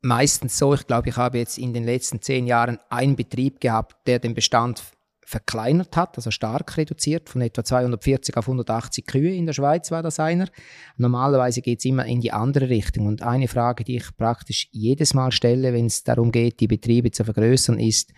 meistens 0.00 0.56
so, 0.56 0.74
ich 0.74 0.86
glaube, 0.86 1.08
ich 1.08 1.16
habe 1.16 1.38
jetzt 1.38 1.58
in 1.58 1.74
den 1.74 1.84
letzten 1.84 2.22
zehn 2.22 2.46
Jahren 2.46 2.78
einen 2.88 3.16
Betrieb 3.16 3.60
gehabt, 3.60 4.06
der 4.06 4.20
den 4.20 4.34
Bestand 4.34 4.82
verkleinert 5.26 5.96
hat, 5.96 6.16
also 6.16 6.30
stark 6.30 6.76
reduziert, 6.76 7.28
von 7.28 7.40
etwa 7.40 7.64
240 7.64 8.36
auf 8.36 8.46
180 8.46 9.06
Kühe 9.06 9.34
in 9.34 9.44
der 9.44 9.54
Schweiz 9.54 9.90
war 9.90 10.04
das 10.04 10.20
einer. 10.20 10.48
Normalerweise 10.96 11.62
geht 11.62 11.80
es 11.80 11.84
immer 11.84 12.06
in 12.06 12.20
die 12.20 12.30
andere 12.30 12.68
Richtung. 12.68 13.06
Und 13.06 13.22
eine 13.22 13.48
Frage, 13.48 13.82
die 13.82 13.96
ich 13.96 14.16
praktisch 14.16 14.68
jedes 14.70 15.14
Mal 15.14 15.32
stelle, 15.32 15.72
wenn 15.72 15.86
es 15.86 16.04
darum 16.04 16.30
geht, 16.30 16.60
die 16.60 16.68
Betriebe 16.68 17.10
zu 17.10 17.24
vergrößern, 17.24 17.80
ist, 17.80 18.12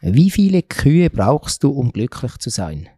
wie 0.00 0.30
viele 0.30 0.62
Kühe 0.62 1.10
brauchst 1.10 1.64
du, 1.64 1.70
um 1.70 1.92
glücklich 1.92 2.38
zu 2.38 2.48
sein? 2.48 2.88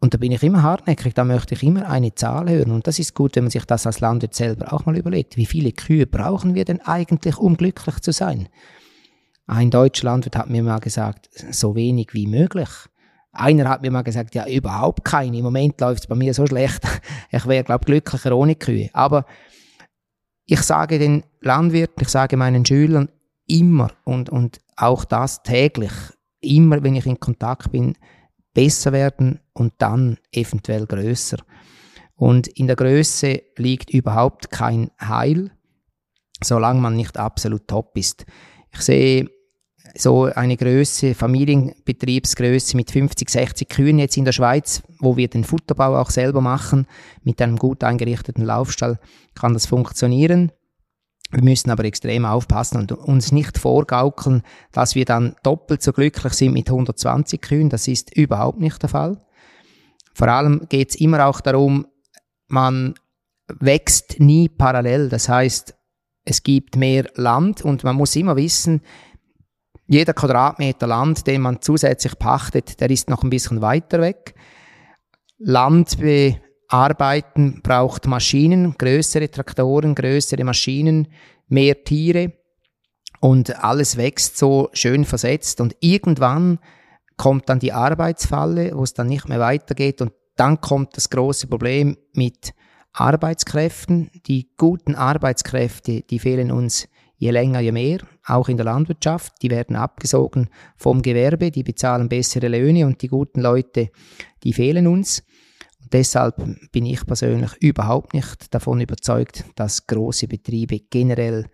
Und 0.00 0.12
da 0.12 0.18
bin 0.18 0.32
ich 0.32 0.42
immer 0.42 0.62
hartnäckig, 0.62 1.14
da 1.14 1.24
möchte 1.24 1.54
ich 1.54 1.62
immer 1.62 1.88
eine 1.88 2.14
Zahl 2.14 2.50
hören. 2.50 2.72
Und 2.72 2.86
das 2.86 2.98
ist 2.98 3.14
gut, 3.14 3.36
wenn 3.36 3.44
man 3.44 3.50
sich 3.50 3.64
das 3.64 3.86
als 3.86 4.00
Landwirt 4.00 4.34
selber 4.34 4.74
auch 4.74 4.84
mal 4.84 4.98
überlegt. 4.98 5.38
Wie 5.38 5.46
viele 5.46 5.72
Kühe 5.72 6.06
brauchen 6.06 6.54
wir 6.54 6.66
denn 6.66 6.82
eigentlich, 6.82 7.38
um 7.38 7.56
glücklich 7.56 8.00
zu 8.00 8.12
sein? 8.12 8.50
Ein 9.50 9.72
deutscher 9.72 10.04
Landwirt 10.04 10.36
hat 10.36 10.48
mir 10.48 10.62
mal 10.62 10.78
gesagt, 10.78 11.28
so 11.50 11.74
wenig 11.74 12.10
wie 12.14 12.28
möglich. 12.28 12.68
Einer 13.32 13.68
hat 13.68 13.82
mir 13.82 13.90
mal 13.90 14.02
gesagt, 14.02 14.36
ja, 14.36 14.46
überhaupt 14.46 15.04
keine. 15.04 15.38
Im 15.38 15.42
Moment 15.42 15.80
läuft 15.80 16.02
es 16.02 16.06
bei 16.06 16.14
mir 16.14 16.32
so 16.34 16.46
schlecht. 16.46 16.84
Ich 17.32 17.46
wäre, 17.46 17.64
glaube 17.64 17.84
glücklicher 17.84 18.36
ohne 18.36 18.54
Kühe. 18.54 18.90
Aber 18.92 19.26
ich 20.46 20.60
sage 20.60 21.00
den 21.00 21.24
Landwirten, 21.40 22.00
ich 22.00 22.10
sage 22.10 22.36
meinen 22.36 22.64
Schülern 22.64 23.08
immer 23.48 23.90
und, 24.04 24.30
und 24.30 24.60
auch 24.76 25.04
das 25.04 25.42
täglich, 25.42 25.92
immer 26.40 26.84
wenn 26.84 26.94
ich 26.94 27.06
in 27.06 27.18
Kontakt 27.18 27.72
bin, 27.72 27.96
besser 28.54 28.92
werden 28.92 29.40
und 29.52 29.72
dann 29.78 30.18
eventuell 30.30 30.86
größer. 30.86 31.38
Und 32.14 32.46
in 32.46 32.68
der 32.68 32.76
Größe 32.76 33.42
liegt 33.56 33.90
überhaupt 33.90 34.52
kein 34.52 34.92
Heil, 35.00 35.50
solange 36.40 36.80
man 36.80 36.94
nicht 36.94 37.18
absolut 37.18 37.66
top 37.66 37.96
ist. 37.96 38.26
Ich 38.72 38.82
sehe 38.82 39.28
so 39.94 40.24
eine 40.24 40.56
Größe, 40.56 41.14
Familienbetriebsgröße 41.14 42.76
mit 42.76 42.90
50, 42.90 43.28
60 43.28 43.68
Kühen 43.68 43.98
jetzt 43.98 44.16
in 44.16 44.24
der 44.24 44.32
Schweiz, 44.32 44.82
wo 44.98 45.16
wir 45.16 45.28
den 45.28 45.44
Futterbau 45.44 45.98
auch 45.98 46.10
selber 46.10 46.40
machen, 46.40 46.86
mit 47.22 47.40
einem 47.40 47.56
gut 47.56 47.82
eingerichteten 47.84 48.44
Laufstall, 48.44 48.98
kann 49.34 49.54
das 49.54 49.66
funktionieren. 49.66 50.52
Wir 51.30 51.44
müssen 51.44 51.70
aber 51.70 51.84
extrem 51.84 52.24
aufpassen 52.24 52.78
und 52.78 52.92
uns 52.92 53.30
nicht 53.30 53.56
vorgaukeln, 53.56 54.42
dass 54.72 54.94
wir 54.94 55.04
dann 55.04 55.36
doppelt 55.42 55.82
so 55.82 55.92
glücklich 55.92 56.32
sind 56.32 56.52
mit 56.52 56.68
120 56.68 57.40
Kühen. 57.40 57.70
Das 57.70 57.86
ist 57.86 58.16
überhaupt 58.16 58.58
nicht 58.58 58.82
der 58.82 58.88
Fall. 58.88 59.24
Vor 60.12 60.28
allem 60.28 60.66
geht 60.68 60.90
es 60.90 60.96
immer 60.96 61.26
auch 61.26 61.40
darum, 61.40 61.86
man 62.48 62.94
wächst 63.48 64.18
nie 64.18 64.48
parallel. 64.48 65.08
Das 65.08 65.28
heißt, 65.28 65.74
es 66.24 66.42
gibt 66.42 66.76
mehr 66.76 67.08
Land 67.14 67.64
und 67.64 67.84
man 67.84 67.96
muss 67.96 68.16
immer 68.16 68.36
wissen, 68.36 68.82
jeder 69.90 70.14
Quadratmeter 70.14 70.86
Land, 70.86 71.26
den 71.26 71.40
man 71.40 71.60
zusätzlich 71.60 72.16
pachtet, 72.16 72.80
der 72.80 72.90
ist 72.90 73.10
noch 73.10 73.24
ein 73.24 73.30
bisschen 73.30 73.60
weiter 73.60 74.00
weg. 74.00 74.36
Land 75.38 75.98
Arbeiten 76.68 77.60
braucht 77.64 78.06
Maschinen, 78.06 78.76
größere 78.78 79.32
Traktoren, 79.32 79.96
größere 79.96 80.44
Maschinen, 80.44 81.08
mehr 81.48 81.82
Tiere 81.82 82.34
und 83.18 83.64
alles 83.64 83.96
wächst 83.96 84.38
so 84.38 84.68
schön 84.74 85.04
versetzt 85.04 85.60
und 85.60 85.74
irgendwann 85.80 86.60
kommt 87.16 87.48
dann 87.48 87.58
die 87.58 87.72
Arbeitsfalle, 87.72 88.70
wo 88.76 88.84
es 88.84 88.94
dann 88.94 89.08
nicht 89.08 89.28
mehr 89.28 89.40
weitergeht 89.40 90.00
und 90.02 90.12
dann 90.36 90.60
kommt 90.60 90.96
das 90.96 91.10
große 91.10 91.48
Problem 91.48 91.96
mit 92.12 92.52
Arbeitskräften. 92.92 94.12
Die 94.26 94.52
guten 94.56 94.94
Arbeitskräfte, 94.94 96.02
die 96.02 96.20
fehlen 96.20 96.52
uns 96.52 96.88
je 97.20 97.30
länger, 97.30 97.60
je 97.60 97.72
mehr, 97.72 97.98
auch 98.26 98.48
in 98.48 98.56
der 98.56 98.64
Landwirtschaft. 98.64 99.34
Die 99.42 99.50
werden 99.50 99.76
abgesogen 99.76 100.48
vom 100.76 101.02
Gewerbe, 101.02 101.50
die 101.50 101.62
bezahlen 101.62 102.08
bessere 102.08 102.48
Löhne 102.48 102.86
und 102.86 103.02
die 103.02 103.08
guten 103.08 103.42
Leute, 103.42 103.90
die 104.42 104.54
fehlen 104.54 104.86
uns. 104.86 105.22
Deshalb 105.92 106.36
bin 106.72 106.86
ich 106.86 107.04
persönlich 107.04 107.52
überhaupt 107.60 108.14
nicht 108.14 108.54
davon 108.54 108.80
überzeugt, 108.80 109.44
dass 109.54 109.86
große 109.86 110.28
Betriebe 110.28 110.80
generell 110.88 111.46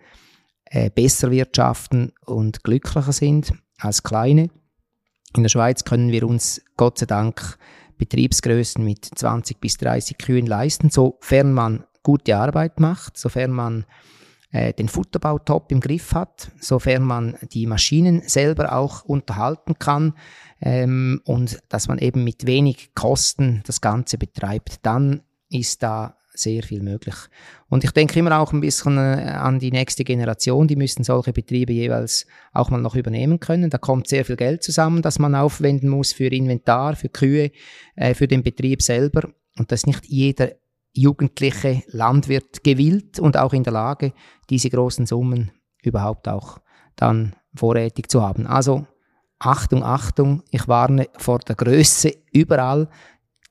äh, 0.67 0.89
besser 0.91 1.31
wirtschaften 1.33 2.13
und 2.25 2.63
glücklicher 2.63 3.13
sind 3.13 3.53
als 3.79 4.05
kleine. 4.05 4.51
In 5.37 5.43
der 5.43 5.51
Schweiz 5.51 5.85
können 5.85 6.13
wir 6.13 6.25
uns 6.29 6.63
Gott 6.77 6.99
sei 6.99 7.07
Dank 7.07 7.59
Betriebsgrößen 7.99 8.85
mit 8.85 9.05
20 9.05 9.61
bis 9.61 9.79
30 9.79 10.19
Kühen 10.19 10.47
leisten, 10.47 10.91
sofern 10.91 11.53
man 11.53 11.85
gute 12.05 12.37
Arbeit 12.37 12.79
macht, 12.79 13.17
sofern 13.17 13.51
man 13.51 13.85
äh, 14.53 14.73
den 14.73 14.89
Futterbau 14.89 15.39
top 15.39 15.73
im 15.73 15.81
Griff 15.81 16.15
hat, 16.15 16.51
sofern 16.61 17.03
man 17.03 17.37
die 17.53 17.67
Maschinen 17.67 18.23
selber 18.27 18.73
auch 18.73 19.05
unterhalten 19.05 19.79
kann, 19.79 20.15
ähm, 20.61 21.21
und 21.25 21.59
dass 21.69 21.89
man 21.89 21.99
eben 21.99 22.25
mit 22.25 22.47
wenig 22.47 22.95
Kosten 22.95 23.63
das 23.67 23.81
Ganze 23.81 24.19
betreibt, 24.19 24.79
dann 24.83 25.23
ist 25.51 25.83
da 25.83 26.17
sehr 26.39 26.63
viel 26.63 26.83
möglich. 26.83 27.15
Und 27.69 27.85
ich 27.85 27.91
denke 27.93 28.19
immer 28.19 28.39
auch 28.39 28.53
ein 28.53 28.61
bisschen 28.61 28.99
äh, 28.99 29.31
an 29.31 29.59
die 29.59 29.71
nächste 29.71 30.05
Generation, 30.05 30.69
die 30.69 30.77
müssen 30.77 31.03
solche 31.03 31.33
Betriebe 31.33 31.73
jeweils 31.73 32.27
auch 32.53 32.71
mal 32.71 32.81
noch 32.81 32.95
übernehmen 32.95 33.41
können. 33.41 33.71
Da 33.71 33.79
kommt 33.79 34.09
sehr 34.09 34.25
viel 34.25 34.37
Geld 34.37 34.63
zusammen, 34.63 35.03
das 35.03 35.19
man 35.19 35.35
aufwenden 35.35 35.89
muss 35.89 36.13
für 36.13 36.27
Inventar, 36.27 36.97
für 36.97 37.09
Kühe, 37.09 37.51
äh, 37.97 38.15
für 38.15 38.29
den 38.29 38.43
Betrieb 38.43 38.83
selber. 38.83 39.31
Und 39.59 39.73
das 39.73 39.81
ist 39.81 39.87
nicht 39.87 40.07
jeder 40.07 40.51
jugendliche 40.97 41.83
Landwirt 41.89 42.65
gewillt 42.65 43.19
und 43.19 43.37
auch 43.37 43.53
in 43.53 43.63
der 43.63 43.73
Lage, 43.73 44.13
diese 44.51 44.71
großen 44.71 45.07
Summen 45.07 45.51
überhaupt 45.83 46.29
auch 46.29 46.59
dann 46.97 47.35
vorrätig 47.55 48.11
zu 48.11 48.23
haben. 48.23 48.47
Also 48.47 48.87
Achtung, 49.39 49.83
Achtung, 49.83 50.43
ich 50.51 50.67
warne 50.67 51.09
vor 51.19 51.39
der 51.41 51.57
Größe 51.57 52.13
überall. 52.33 52.89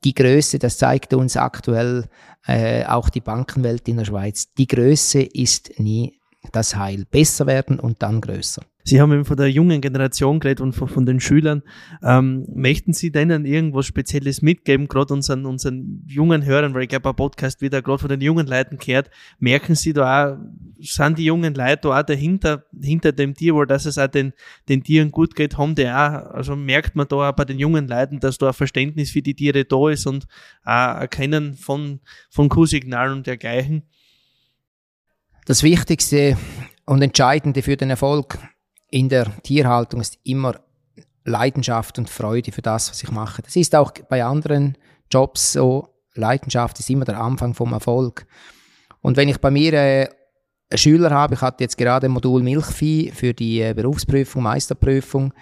Die 0.04 0.14
Größe, 0.14 0.60
das 0.60 0.78
zeigt 0.78 1.14
uns 1.14 1.38
aktuell 1.38 2.08
äh, 2.48 2.86
auch 2.86 3.10
die 3.10 3.22
Bankenwelt 3.22 3.88
in 3.88 3.98
der 3.98 4.06
Schweiz. 4.06 4.54
Die 4.54 4.68
Größe 4.68 5.22
ist 5.22 5.80
nie 5.80 6.20
das 6.52 6.76
Heil. 6.76 7.06
Besser 7.10 7.48
werden 7.48 7.80
und 7.80 8.02
dann 8.02 8.22
größer. 8.22 8.62
Sie 8.88 9.02
haben 9.02 9.12
eben 9.14 9.26
von 9.26 9.36
der 9.36 9.50
jungen 9.50 9.82
Generation 9.82 10.40
geredet 10.40 10.62
und 10.62 10.74
von, 10.74 10.88
von 10.88 11.08
den 11.08 11.20
Schülern. 11.20 11.64
Ähm, 12.04 12.46
möchten 12.54 12.94
Sie 12.94 13.12
denen 13.12 13.44
irgendwas 13.44 13.88
Spezielles 13.88 14.44
mitgeben, 14.44 14.88
gerade 14.88 15.12
unseren, 15.12 15.48
unseren 15.48 16.04
jungen 16.06 16.46
Hörern, 16.46 16.76
weil 16.76 16.84
ich 16.84 16.90
glaube, 16.90 17.10
ein 17.10 17.16
Podcast 17.16 17.62
wieder 17.62 17.82
gerade 17.82 17.98
von 17.98 18.10
den 18.10 18.22
jungen 18.22 18.46
Leuten 18.46 18.78
kehrt, 18.78 19.10
merken 19.40 19.74
Sie 19.74 19.92
da 19.92 20.36
auch, 20.36 20.38
sind 20.80 21.18
die 21.18 21.26
jungen 21.26 21.56
Leute 21.56 21.80
da 21.82 22.00
auch 22.00 22.04
dahinter, 22.04 22.64
hinter 22.80 23.12
dem 23.12 23.34
Tierwohl, 23.34 23.66
dass 23.66 23.88
es 23.88 23.98
auch 23.98 24.06
den, 24.06 24.34
den 24.70 24.84
Tieren 24.84 25.10
gut 25.10 25.36
geht, 25.36 25.58
haben 25.58 25.74
die 25.74 25.88
auch, 25.88 26.34
also 26.34 26.56
merkt 26.56 26.96
man 26.96 27.08
da 27.08 27.30
auch 27.30 27.36
bei 27.36 27.46
den 27.46 27.58
jungen 27.58 27.88
Leuten, 27.88 28.20
dass 28.20 28.38
da 28.38 28.50
ein 28.50 28.54
Verständnis 28.54 29.10
für 29.10 29.24
die 29.24 29.34
Tiere 29.34 29.66
da 29.66 29.90
ist 29.90 30.06
und 30.06 30.28
auch 30.64 31.00
Erkennen 31.00 31.56
von, 31.56 32.02
von 32.30 32.50
Q-Signalen 32.50 33.18
und 33.18 33.26
dergleichen? 33.26 33.82
Das 35.48 35.64
Wichtigste 35.64 36.38
und 36.86 37.02
Entscheidende 37.02 37.64
für 37.64 37.78
den 37.78 37.90
Erfolg 37.90 38.38
in 38.96 39.10
der 39.10 39.26
Tierhaltung 39.44 40.00
ist 40.00 40.18
immer 40.24 40.56
Leidenschaft 41.26 42.00
und 42.00 42.10
Freude 42.10 42.54
für 42.54 42.62
das, 42.62 42.90
was 42.90 43.04
ich 43.04 43.12
mache. 43.12 43.42
Das 43.42 43.54
ist 43.58 43.76
auch 43.76 43.92
bei 44.08 44.24
anderen 44.24 44.78
Jobs 45.12 45.52
so. 45.52 45.90
Leidenschaft 46.14 46.80
ist 46.80 46.90
immer 46.90 47.04
der 47.04 47.20
Anfang 47.20 47.54
vom 47.54 47.74
Erfolg. 47.74 48.26
Und 49.02 49.18
wenn 49.18 49.28
ich 49.28 49.40
bei 49.40 49.52
mir 49.52 49.74
äh, 49.74 50.08
Schüler 50.74 51.12
habe, 51.12 51.34
ich 51.34 51.42
hatte 51.42 51.66
jetzt 51.66 51.78
gerade 51.78 52.08
Modul 52.08 52.42
Milchvieh 52.42 53.12
für 53.12 53.34
die 53.34 53.60
äh, 53.60 53.74
Berufsprüfung, 53.74 54.44
Meisterprüfung. 54.44 55.34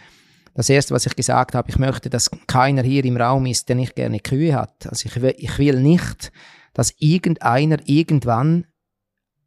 Das 0.55 0.67
erste, 0.67 0.95
was 0.95 1.05
ich 1.05 1.15
gesagt 1.15 1.53
habe, 1.53 1.69
ich 1.69 1.77
möchte, 1.77 2.09
dass 2.09 2.31
keiner 2.47 2.81
hier 2.81 3.05
im 3.05 3.17
Raum 3.17 3.45
ist, 3.45 3.69
der 3.69 3.75
nicht 3.75 3.95
gerne 3.95 4.19
Kühe 4.19 4.55
hat. 4.55 4.87
Also 4.87 5.05
ich 5.05 5.21
will, 5.21 5.35
ich 5.37 5.59
will 5.59 5.79
nicht, 5.79 6.31
dass 6.73 6.95
irgendeiner 6.97 7.77
irgendwann 7.85 8.65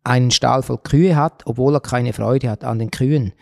einen 0.04 0.30
Stall 0.30 0.62
voll 0.62 0.78
Kühe 0.78 1.16
hat, 1.16 1.42
obwohl 1.44 1.74
er 1.74 1.80
keine 1.80 2.12
Freude 2.12 2.50
hat 2.50 2.62
an 2.62 2.78
den 2.78 2.92
Kühen. 2.92 3.32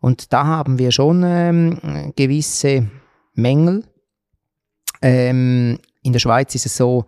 Und 0.00 0.32
da 0.32 0.46
haben 0.46 0.78
wir 0.78 0.92
schon 0.92 1.22
ähm, 1.24 2.12
gewisse 2.16 2.88
Mängel. 3.34 3.84
Ähm, 5.02 5.78
in 6.02 6.12
der 6.12 6.20
Schweiz 6.20 6.54
ist 6.54 6.66
es 6.66 6.76
so, 6.76 7.04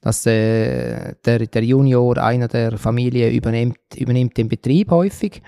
dass 0.00 0.26
äh, 0.26 1.14
der, 1.24 1.46
der 1.46 1.64
Junior 1.64 2.18
einer 2.18 2.48
der 2.48 2.76
Familie 2.76 3.30
übernimmt, 3.30 3.78
übernimmt 3.96 4.36
den 4.36 4.48
Betrieb 4.48 4.90
häufig. 4.90 5.42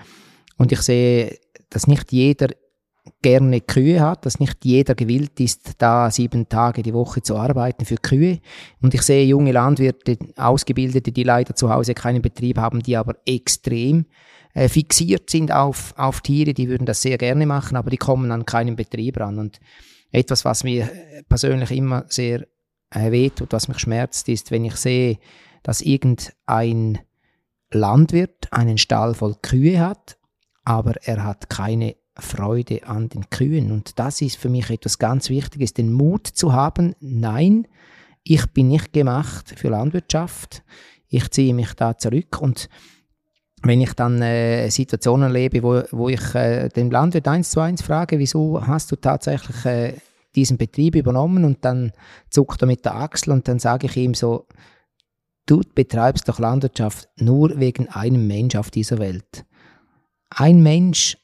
Und 0.57 0.71
ich 0.71 0.81
sehe, 0.81 1.37
dass 1.69 1.87
nicht 1.87 2.11
jeder 2.11 2.47
gerne 3.21 3.61
Kühe 3.61 4.01
hat, 4.01 4.25
dass 4.25 4.39
nicht 4.39 4.65
jeder 4.65 4.95
gewillt 4.95 5.39
ist, 5.39 5.73
da 5.77 6.09
sieben 6.11 6.49
Tage 6.49 6.81
die 6.81 6.93
Woche 6.93 7.21
zu 7.21 7.37
arbeiten 7.37 7.85
für 7.85 7.97
Kühe. 7.97 8.39
Und 8.81 8.93
ich 8.93 9.01
sehe 9.03 9.25
junge 9.25 9.51
Landwirte, 9.51 10.17
Ausgebildete, 10.35 11.11
die 11.11 11.23
leider 11.23 11.55
zu 11.55 11.69
Hause 11.69 11.93
keinen 11.93 12.21
Betrieb 12.21 12.57
haben, 12.57 12.81
die 12.81 12.97
aber 12.97 13.15
extrem 13.25 14.05
äh, 14.57 14.69
fixiert 14.69 15.29
sind 15.29 15.51
auf, 15.51 15.93
auf 15.97 16.21
Tiere, 16.21 16.55
die 16.55 16.67
würden 16.67 16.87
das 16.87 17.03
sehr 17.03 17.19
gerne 17.19 17.45
machen, 17.45 17.77
aber 17.77 17.91
die 17.91 17.97
kommen 17.97 18.31
an 18.31 18.43
keinen 18.43 18.75
Betrieb 18.75 19.19
ran. 19.19 19.37
Und 19.37 19.59
etwas, 20.11 20.45
was 20.45 20.63
mir 20.63 20.89
persönlich 21.29 21.69
immer 21.69 22.05
sehr 22.07 22.47
äh, 22.89 23.11
wehtut, 23.11 23.53
was 23.53 23.67
mich 23.67 23.77
schmerzt, 23.77 24.27
ist, 24.29 24.49
wenn 24.49 24.65
ich 24.65 24.75
sehe, 24.75 25.19
dass 25.61 25.81
irgendein 25.81 26.97
Landwirt 27.69 28.51
einen 28.51 28.79
Stall 28.79 29.13
voll 29.13 29.35
Kühe 29.43 29.79
hat, 29.79 30.17
aber 30.63 30.95
er 31.03 31.23
hat 31.23 31.51
keine 31.51 31.95
Freude 32.15 32.87
an 32.87 33.09
den 33.09 33.29
Kühen. 33.29 33.71
Und 33.71 33.99
das 33.99 34.21
ist 34.21 34.37
für 34.37 34.49
mich 34.49 34.71
etwas 34.71 34.97
ganz 34.97 35.29
Wichtiges, 35.29 35.75
den 35.75 35.93
Mut 35.93 36.25
zu 36.25 36.53
haben, 36.53 36.95
nein, 36.99 37.67
ich 38.23 38.47
bin 38.47 38.69
nicht 38.69 38.91
gemacht 38.91 39.53
für 39.55 39.69
Landwirtschaft, 39.69 40.63
ich 41.09 41.29
ziehe 41.29 41.53
mich 41.53 41.73
da 41.73 41.95
zurück 41.95 42.41
und 42.41 42.69
wenn 43.67 43.81
ich 43.81 43.93
dann 43.93 44.21
äh, 44.21 44.69
Situationen 44.69 45.23
erlebe, 45.23 45.61
wo, 45.63 45.81
wo 45.91 46.09
ich 46.09 46.33
äh, 46.35 46.69
den 46.69 46.89
Landwirt 46.89 47.27
eins 47.27 47.51
zu 47.51 47.59
eins 47.59 47.81
frage, 47.81 48.19
wieso 48.19 48.65
hast 48.65 48.91
du 48.91 48.95
tatsächlich 48.95 49.65
äh, 49.65 49.93
diesen 50.35 50.57
Betrieb 50.57 50.95
übernommen 50.95 51.43
und 51.43 51.63
dann 51.65 51.91
zuckt 52.29 52.61
er 52.61 52.67
mit 52.67 52.85
der 52.85 52.95
Achsel 52.95 53.31
und 53.33 53.47
dann 53.47 53.59
sage 53.59 53.87
ich 53.87 53.97
ihm 53.97 54.13
so, 54.13 54.45
du 55.45 55.61
betreibst 55.75 56.29
doch 56.29 56.39
Landwirtschaft 56.39 57.09
nur 57.17 57.59
wegen 57.59 57.89
einem 57.89 58.27
Mensch 58.27 58.55
auf 58.55 58.71
dieser 58.71 58.99
Welt. 58.99 59.45
Ein 60.29 60.61
Mensch 60.61 61.17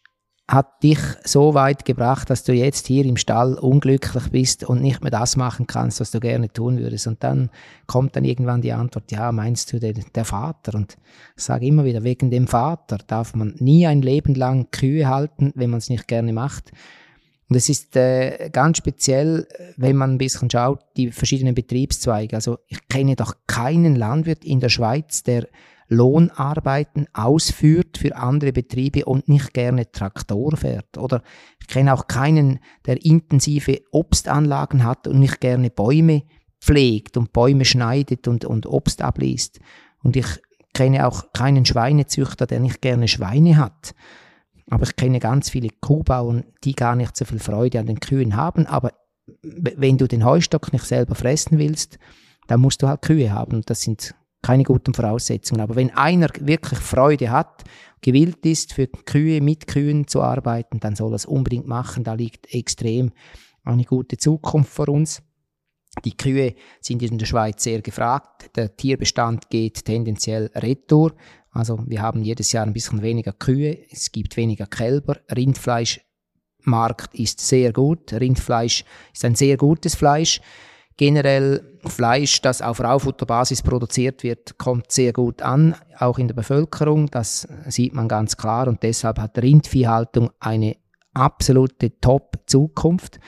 hat 0.50 0.84
dich 0.84 1.00
so 1.24 1.54
weit 1.54 1.86
gebracht, 1.86 2.30
dass 2.30 2.44
du 2.44 2.54
jetzt 2.54 2.88
hier 2.88 3.06
im 3.06 3.16
Stall 3.16 3.54
unglücklich 3.54 4.30
bist 4.30 4.66
und 4.66 4.82
nicht 4.82 5.02
mehr 5.02 5.12
das 5.12 5.38
machen 5.38 5.68
kannst, 5.68 6.02
was 6.02 6.12
du 6.12 6.20
gerne 6.20 6.52
tun 6.52 6.80
würdest. 6.80 7.08
Und 7.08 7.24
dann 7.24 7.50
kommt 7.88 8.16
dann 8.16 8.26
irgendwann 8.26 8.62
die 8.62 8.74
Antwort, 8.74 9.12
ja, 9.12 9.32
meinst 9.32 9.72
du 9.72 9.80
der, 9.80 9.94
der 9.94 10.26
Vater? 10.26 10.76
Und 10.76 10.98
ich 11.38 11.44
sage 11.44 11.66
immer 11.66 11.86
wieder, 11.86 12.04
wegen 12.04 12.30
dem 12.30 12.48
Vater 12.48 12.98
darf 13.08 13.36
man 13.36 13.56
nie 13.60 13.88
ein 13.88 14.02
Leben 14.02 14.36
lang 14.36 14.68
Kühe 14.72 15.08
halten, 15.08 15.54
wenn 15.56 15.70
man 15.70 15.78
es 15.78 15.90
nicht 15.90 16.10
gerne 16.10 16.34
macht. 16.34 16.72
Und 17.50 17.56
es 17.56 17.70
ist 17.70 17.96
äh, 17.96 18.50
ganz 18.52 18.80
speziell, 18.80 19.48
wenn 19.78 19.96
man 19.96 20.12
ein 20.12 20.18
bisschen 20.18 20.50
schaut, 20.50 20.80
die 20.98 21.12
verschiedenen 21.12 21.56
Betriebszweige. 21.56 22.36
Also 22.36 22.58
ich 22.68 22.88
kenne 22.90 23.16
doch 23.16 23.36
keinen 23.48 23.96
Landwirt 23.96 24.44
in 24.44 24.60
der 24.60 24.70
Schweiz, 24.70 25.24
der 25.24 25.48
Lohnarbeiten 25.88 27.08
ausführt 27.14 27.98
für 27.98 28.16
andere 28.16 28.54
Betriebe 28.54 29.06
und 29.06 29.28
nicht 29.28 29.54
gerne 29.54 29.92
Traktor 29.92 30.56
fährt. 30.58 30.98
Oder 30.98 31.22
ich 31.60 31.68
kenne 31.68 31.94
auch 31.94 32.08
keinen, 32.08 32.60
der 32.86 33.06
intensive 33.06 33.82
Obstanlagen 33.92 34.84
hat 34.84 35.08
und 35.08 35.20
nicht 35.20 35.42
gerne 35.42 35.70
Bäume 35.70 36.24
pflegt 36.60 37.18
und 37.18 37.34
Bäume 37.34 37.66
schneidet 37.66 38.28
und, 38.28 38.46
und 38.46 38.66
Obst 38.66 39.02
abliest. 39.02 39.60
Und 40.02 40.16
ich 40.16 40.28
kenne 40.74 41.08
auch 41.08 41.32
keinen 41.34 41.66
Schweinezüchter, 41.66 42.48
der 42.48 42.60
nicht 42.60 42.82
gerne 42.82 43.08
Schweine 43.08 43.58
hat. 43.58 43.94
Aber 44.70 44.84
ich 44.84 44.96
kenne 44.96 45.20
ganz 45.20 45.50
viele 45.50 45.70
Kuhbauern, 45.82 46.46
die 46.64 46.74
gar 46.74 46.96
nicht 46.96 47.16
so 47.16 47.26
viel 47.26 47.40
Freude 47.40 47.80
an 47.80 47.86
den 47.86 48.00
Kühen 48.00 48.36
haben. 48.36 48.66
Aber 48.66 48.94
wenn 49.42 49.98
du 49.98 50.08
den 50.08 50.26
Heustock 50.26 50.74
nicht 50.74 50.86
selber 50.86 51.16
fressen 51.16 51.60
willst, 51.60 52.00
dann 52.48 52.62
musst 52.62 52.82
du 52.82 52.88
halt 52.88 53.02
Kühe 53.02 53.32
haben. 53.32 53.62
Das 53.66 53.82
sind 53.82 54.16
keine 54.44 54.64
guten 54.64 54.94
Voraussetzungen. 54.94 55.62
Aber 55.62 55.76
wenn 55.76 55.90
einer 55.92 56.28
wirklich 56.40 56.80
Freude 56.80 57.32
hat, 57.32 57.64
gewillt 58.02 58.46
ist, 58.46 58.74
für 58.74 58.88
Kühe, 58.88 59.42
mit 59.42 59.66
Kühen 59.66 60.06
zu 60.08 60.22
arbeiten, 60.22 60.80
dann 60.80 60.96
soll 60.96 61.14
er 61.14 61.16
es 61.16 61.26
unbedingt 61.26 61.66
machen. 61.66 62.04
Da 62.04 62.14
liegt 62.14 62.54
extrem 62.54 63.12
eine 63.64 63.86
gute 63.86 64.18
Zukunft 64.18 64.72
vor 64.72 64.90
uns. 64.90 65.24
Die 66.06 66.18
Kühe 66.18 66.56
sind 66.82 67.02
in 67.02 67.18
der 67.18 67.26
Schweiz 67.26 67.64
sehr 67.64 67.82
gefragt. 67.82 68.56
Der 68.56 68.76
Tierbestand 68.76 69.50
geht 69.50 69.86
tendenziell 69.86 70.52
retour. 70.56 71.14
Also 71.52 71.80
wir 71.88 72.02
haben 72.02 72.24
jedes 72.24 72.52
Jahr 72.52 72.66
ein 72.66 72.74
bisschen 72.74 73.02
weniger 73.02 73.32
Kühe. 73.32 73.78
Es 73.92 74.12
gibt 74.12 74.36
weniger 74.36 74.66
Kälber. 74.66 75.18
Rindfleischmarkt 75.34 77.14
ist 77.16 77.40
sehr 77.40 77.72
gut. 77.72 78.12
Rindfleisch 78.12 78.84
ist 79.14 79.24
ein 79.24 79.36
sehr 79.36 79.56
gutes 79.56 79.96
Fleisch. 79.96 80.42
Generell 80.98 81.80
Fleisch, 81.86 82.42
das 82.42 82.62
auf 82.62 82.80
Raufutterbasis 82.80 83.62
produziert 83.62 84.24
wird, 84.24 84.58
kommt 84.58 84.92
sehr 84.92 85.12
gut 85.12 85.42
an, 85.42 85.76
auch 86.00 86.20
in 86.20 86.28
der 86.28 86.36
Bevölkerung. 86.36 87.10
Das 87.10 87.48
sieht 87.68 87.94
man 87.94 88.08
ganz 88.08 88.38
klar 88.38 88.68
und 88.68 88.84
deshalb 88.84 89.20
hat 89.20 89.38
Rindviehhaltung 89.38 90.30
eine 90.40 90.78
absolute 91.14 92.00
Top-Zukunft. 92.00 93.20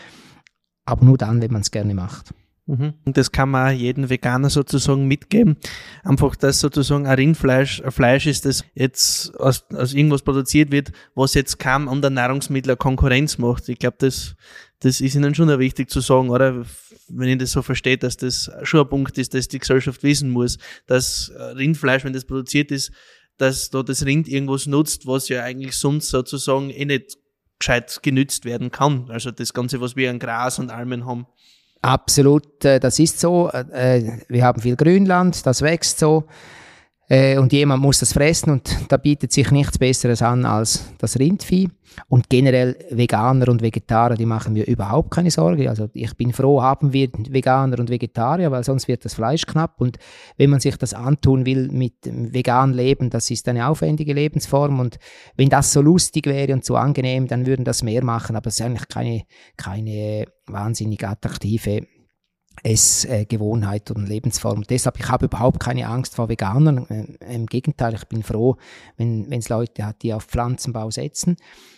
Aber 0.86 1.04
nur 1.04 1.18
dann, 1.18 1.42
wenn 1.42 1.52
man 1.52 1.62
es 1.62 1.72
gerne 1.72 1.96
macht. 1.96 2.34
Mhm. 2.68 2.94
Und 3.06 3.16
das 3.18 3.32
kann 3.32 3.50
man 3.50 3.76
jedem 3.76 4.10
Veganer 4.10 4.50
sozusagen 4.50 5.08
mitgeben. 5.08 5.58
Einfach, 6.04 6.36
dass 6.36 6.60
sozusagen 6.60 7.06
ein 7.06 7.16
Rindfleisch 7.16 7.82
ein 7.84 7.92
Fleisch 7.92 8.26
ist, 8.26 8.46
das 8.46 8.64
jetzt 8.74 9.40
aus, 9.40 9.66
aus 9.72 9.94
irgendwas 9.94 10.24
produziert 10.24 10.72
wird, 10.72 10.92
was 11.14 11.36
jetzt 11.36 11.60
kaum 11.60 11.88
an 11.88 12.02
der 12.02 12.10
Nahrungsmittel 12.10 12.76
Konkurrenz 12.76 13.38
macht. 13.38 13.70
Ich 13.70 13.78
glaube, 13.78 13.98
das, 14.00 14.36
das 14.80 15.02
ist 15.02 15.16
Ihnen 15.16 15.34
schon 15.36 15.48
wichtig 15.60 15.90
zu 15.90 16.02
sagen, 16.02 16.30
oder? 16.30 16.66
Wenn 17.08 17.30
ich 17.30 17.38
das 17.38 17.52
so 17.52 17.62
verstehe, 17.62 17.98
dass 17.98 18.18
das 18.18 18.52
schon 18.64 18.82
ein 18.82 18.90
Punkt 18.90 19.18
ist, 19.18 19.34
dass 19.34 19.48
die 19.48 19.60
Gesellschaft 19.60 20.04
wissen 20.04 20.30
muss, 20.30 20.58
dass 20.88 21.32
Rindfleisch, 21.36 22.04
wenn 22.04 22.14
das 22.14 22.26
produziert 22.26 22.72
ist, 22.72 22.92
dass 23.38 23.70
da 23.70 23.84
das 23.84 24.06
Rind 24.06 24.28
irgendwas 24.28 24.66
nutzt, 24.66 25.06
was 25.06 25.30
ja 25.30 25.44
eigentlich 25.44 25.76
sonst 25.76 26.10
sozusagen 26.10 26.70
eh 26.70 26.86
nicht 26.86 27.18
gescheit 27.60 28.00
genützt 28.02 28.46
werden 28.46 28.72
kann. 28.72 29.10
Also 29.10 29.32
das 29.32 29.54
Ganze, 29.54 29.82
was 29.82 29.96
wir 29.96 30.10
an 30.10 30.20
Gras 30.20 30.60
und 30.60 30.72
Almen 30.72 31.06
haben. 31.06 31.26
Absolut, 31.82 32.66
äh, 32.66 32.80
das 32.80 33.00
ist 33.00 33.20
so. 33.20 33.50
Äh, 33.50 34.20
wir 34.28 34.44
haben 34.44 34.62
viel 34.62 34.76
Grünland, 34.76 35.46
das 35.46 35.62
wächst 35.62 36.00
so. 36.00 36.26
Äh, 37.08 37.38
und 37.38 37.54
jemand 37.54 37.84
muss 37.84 38.00
das 38.00 38.14
fressen 38.14 38.52
und 38.52 38.78
da 38.90 38.98
bietet 38.98 39.32
sich 39.32 39.52
nichts 39.52 39.78
Besseres 39.78 40.22
an 40.22 40.46
als 40.46 40.92
das 40.98 41.20
Rindvieh. 41.20 41.70
Und 42.10 42.30
generell 42.30 42.76
Veganer 42.90 43.48
und 43.48 43.62
Vegetarier, 43.62 44.18
die 44.18 44.26
machen 44.26 44.54
mir 44.54 44.66
überhaupt 44.66 45.12
keine 45.12 45.32
Sorge. 45.32 45.70
Also 45.70 45.88
ich 45.94 46.14
bin 46.18 46.34
froh, 46.34 46.62
haben 46.62 46.92
wir 46.92 47.10
Veganer 47.14 47.80
und 47.80 47.90
Vegetarier, 47.90 48.52
weil 48.52 48.64
sonst 48.64 48.88
wird 48.88 49.06
das 49.06 49.14
Fleisch 49.14 49.46
knapp. 49.46 49.80
Und 49.80 49.98
wenn 50.36 50.50
man 50.50 50.60
sich 50.60 50.76
das 50.78 50.94
antun 50.94 51.46
will 51.46 51.70
mit 51.72 51.94
vegan 52.04 52.74
Leben, 52.74 53.10
das 53.12 53.30
ist 53.30 53.48
eine 53.48 53.68
aufwendige 53.68 54.14
Lebensform. 54.14 54.80
Und 54.80 54.98
wenn 55.38 55.50
das 55.50 55.72
so 55.72 55.82
lustig 55.82 56.26
wäre 56.26 56.54
und 56.54 56.66
so 56.66 56.76
angenehm, 56.76 57.28
dann 57.28 57.46
würden 57.46 57.64
das 57.64 57.84
mehr 57.84 58.04
machen. 58.04 58.36
Aber 58.36 58.48
es 58.48 58.60
ist 58.60 58.66
eigentlich 58.66 58.90
keine, 58.90 59.22
keine 59.56 60.26
wahnsinnig 60.48 61.06
attraktive 61.08 61.88
Essgewohnheit 62.64 63.92
und 63.92 64.08
Lebensform. 64.08 64.64
Deshalb, 64.64 65.00
ich 65.00 65.10
habe 65.10 65.26
überhaupt 65.26 65.60
keine 65.60 65.88
Angst 65.88 66.16
vor 66.16 66.30
Veganern. 66.30 66.88
Äh, 66.90 67.36
Im 67.36 67.46
Gegenteil, 67.46 67.94
ich 67.94 68.06
bin 68.06 68.24
froh, 68.24 68.58
wenn 68.98 69.32
es 69.32 69.50
Leute 69.50 69.86
hat, 69.86 70.02
die 70.02 70.14
auf 70.14 70.24
Pflanzenbau 70.26 70.92
setzen. 70.92 71.38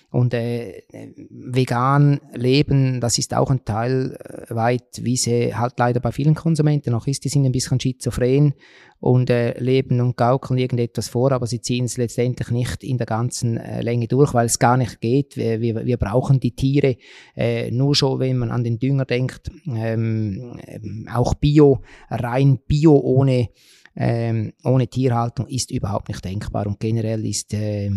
Und 0.10 0.34
äh, 0.34 0.84
vegan 1.30 2.22
leben, 2.34 3.02
das 3.02 3.17
ist 3.17 3.36
auch 3.36 3.52
ein 3.52 3.65
Teil 3.65 4.17
äh, 4.24 4.56
weit, 4.56 5.02
wie 5.02 5.17
sie 5.17 5.54
halt 5.54 5.74
leider 5.78 6.00
bei 6.00 6.13
vielen 6.13 6.34
Konsumenten 6.34 6.91
noch 6.91 7.08
ist, 7.08 7.26
die 7.26 7.30
sind 7.30 7.46
ein 7.46 7.52
bisschen 7.52 7.80
schizophren 7.80 8.54
und 9.02 9.30
äh, 9.30 9.60
leben 9.60 10.00
und 10.00 10.15
gaukeln 10.15 10.58
irgendetwas 10.58 11.10
vor, 11.10 11.34
aber 11.34 11.46
sie 11.46 11.60
ziehen 11.60 11.86
es 11.86 11.98
letztendlich 11.98 12.52
nicht 12.52 12.86
in 12.86 12.98
der 12.98 13.06
ganzen 13.06 13.58
äh, 13.58 13.82
Länge 13.82 14.08
durch, 14.08 14.34
weil 14.34 14.46
es 14.46 14.60
gar 14.60 14.78
nicht 14.78 15.02
geht. 15.02 15.36
Wir, 15.36 15.60
wir, 15.60 15.86
wir 15.86 15.98
brauchen 15.98 16.39
die 16.39 16.56
Tiere 16.56 16.96
äh, 17.36 17.70
nur 17.72 17.93
schon, 17.93 18.20
wenn 18.20 18.38
man 18.38 18.50
an 18.50 18.63
den 18.63 18.80
Dünger 18.80 19.06
denkt, 19.06 19.52
ähm, 19.67 20.58
ähm 20.65 21.10
auch 21.13 21.34
Bio, 21.34 21.82
rein 22.10 22.60
Bio 22.65 22.98
ohne, 22.98 23.50
ähm, 23.96 24.54
ohne 24.63 24.88
Tierhaltung 24.88 25.48
ist 25.48 25.70
überhaupt 25.70 26.08
nicht 26.08 26.24
denkbar 26.24 26.65
und 26.65 26.80
generell 26.80 27.26
ist 27.26 27.54
äh, 27.54 27.91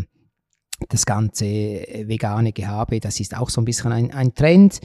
das 0.88 1.06
ganze 1.06 1.46
äh, 1.46 2.08
vegane 2.08 2.52
Gehabe, 2.52 3.00
das 3.00 3.20
ist 3.20 3.36
auch 3.36 3.50
so 3.50 3.60
ein 3.60 3.64
bisschen 3.64 3.92
ein, 3.92 4.12
ein 4.12 4.34
Trend. 4.34 4.80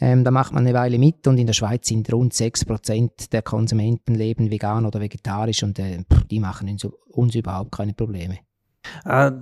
Ähm, 0.00 0.24
da 0.24 0.30
macht 0.30 0.52
man 0.52 0.66
eine 0.66 0.76
Weile 0.76 0.98
mit 0.98 1.26
und 1.26 1.36
in 1.38 1.46
der 1.46 1.52
Schweiz 1.52 1.88
sind 1.88 2.10
rund 2.12 2.32
6% 2.32 3.30
der 3.30 3.42
Konsumenten 3.42 4.14
leben 4.14 4.50
vegan 4.50 4.86
oder 4.86 5.00
vegetarisch 5.00 5.62
und 5.62 5.78
äh, 5.78 6.04
die 6.30 6.40
machen 6.40 6.68
uns, 6.68 6.84
uns 6.84 7.34
überhaupt 7.34 7.72
keine 7.72 7.92
Probleme. 7.92 8.38
Äh, 9.04 9.32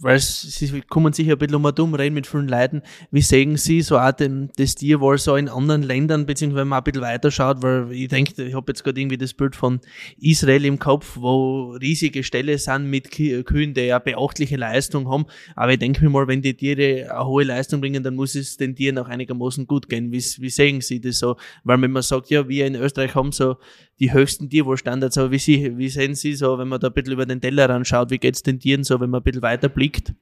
weil 0.00 0.18
sie 0.18 0.80
kommen 0.82 1.12
sicher 1.12 1.32
ein 1.32 1.38
bisschen 1.38 1.54
um 1.54 1.74
dumm 1.74 1.94
reden 1.94 2.14
mit 2.14 2.26
vielen 2.26 2.48
Leuten. 2.48 2.82
Wie 3.10 3.22
sehen 3.22 3.56
Sie 3.56 3.80
so 3.80 3.98
auch 3.98 4.12
den, 4.12 4.50
das 4.56 4.74
Tierwohl 4.74 5.18
so 5.18 5.36
in 5.36 5.48
anderen 5.48 5.82
Ländern, 5.82 6.26
beziehungsweise 6.26 6.62
wenn 6.62 6.68
man 6.68 6.78
ein 6.78 6.84
bisschen 6.84 7.02
weiter 7.02 7.30
schaut, 7.30 7.62
weil 7.62 7.92
ich 7.92 8.08
denke, 8.08 8.42
ich 8.42 8.54
habe 8.54 8.72
jetzt 8.72 8.82
gerade 8.82 9.00
irgendwie 9.00 9.18
das 9.18 9.34
Bild 9.34 9.54
von 9.54 9.80
Israel 10.20 10.64
im 10.64 10.78
Kopf, 10.78 11.16
wo 11.16 11.76
riesige 11.80 12.24
Ställe 12.24 12.58
sind 12.58 12.90
mit 12.90 13.10
Kühen, 13.12 13.74
die 13.74 13.82
ja 13.82 14.00
beachtliche 14.00 14.56
Leistung 14.56 15.08
haben. 15.08 15.26
Aber 15.54 15.72
ich 15.72 15.78
denke 15.78 16.02
mir 16.02 16.10
mal, 16.10 16.26
wenn 16.26 16.42
die 16.42 16.54
Tiere 16.54 17.10
eine 17.12 17.24
hohe 17.24 17.44
Leistung 17.44 17.80
bringen, 17.80 18.02
dann 18.02 18.16
muss 18.16 18.34
es 18.34 18.56
den 18.56 18.74
Tieren 18.74 18.98
auch 18.98 19.08
einigermaßen 19.08 19.66
gut 19.66 19.88
gehen. 19.88 20.10
Wie, 20.10 20.18
wie 20.18 20.50
sehen 20.50 20.80
Sie 20.80 21.00
das 21.00 21.18
so? 21.18 21.36
Weil 21.62 21.80
wenn 21.80 21.92
man 21.92 22.02
sagt, 22.02 22.30
ja, 22.30 22.48
wir 22.48 22.66
in 22.66 22.74
Österreich 22.74 23.14
haben 23.14 23.30
so 23.30 23.56
die 24.00 24.12
höchsten 24.12 24.48
Tierwohlstandards, 24.48 25.18
aber 25.18 25.30
wie, 25.30 25.38
Sie, 25.38 25.78
wie 25.78 25.88
sehen 25.88 26.14
Sie 26.14 26.34
so, 26.34 26.58
wenn 26.58 26.68
man 26.68 26.80
da 26.80 26.88
ein 26.88 26.94
bisschen 26.94 27.12
über 27.12 27.26
den 27.26 27.40
Teller 27.40 27.70
anschaut, 27.70 28.10
wie 28.10 28.18
geht 28.18 28.34
es 28.34 28.42
den 28.42 28.58
Tieren 28.58 28.84
so, 28.84 29.00
wenn 29.00 29.10
man 29.10 29.20
ein 29.20 29.24
bisschen 29.24 29.42
weiter 29.42 29.68
blickt? 29.68 30.12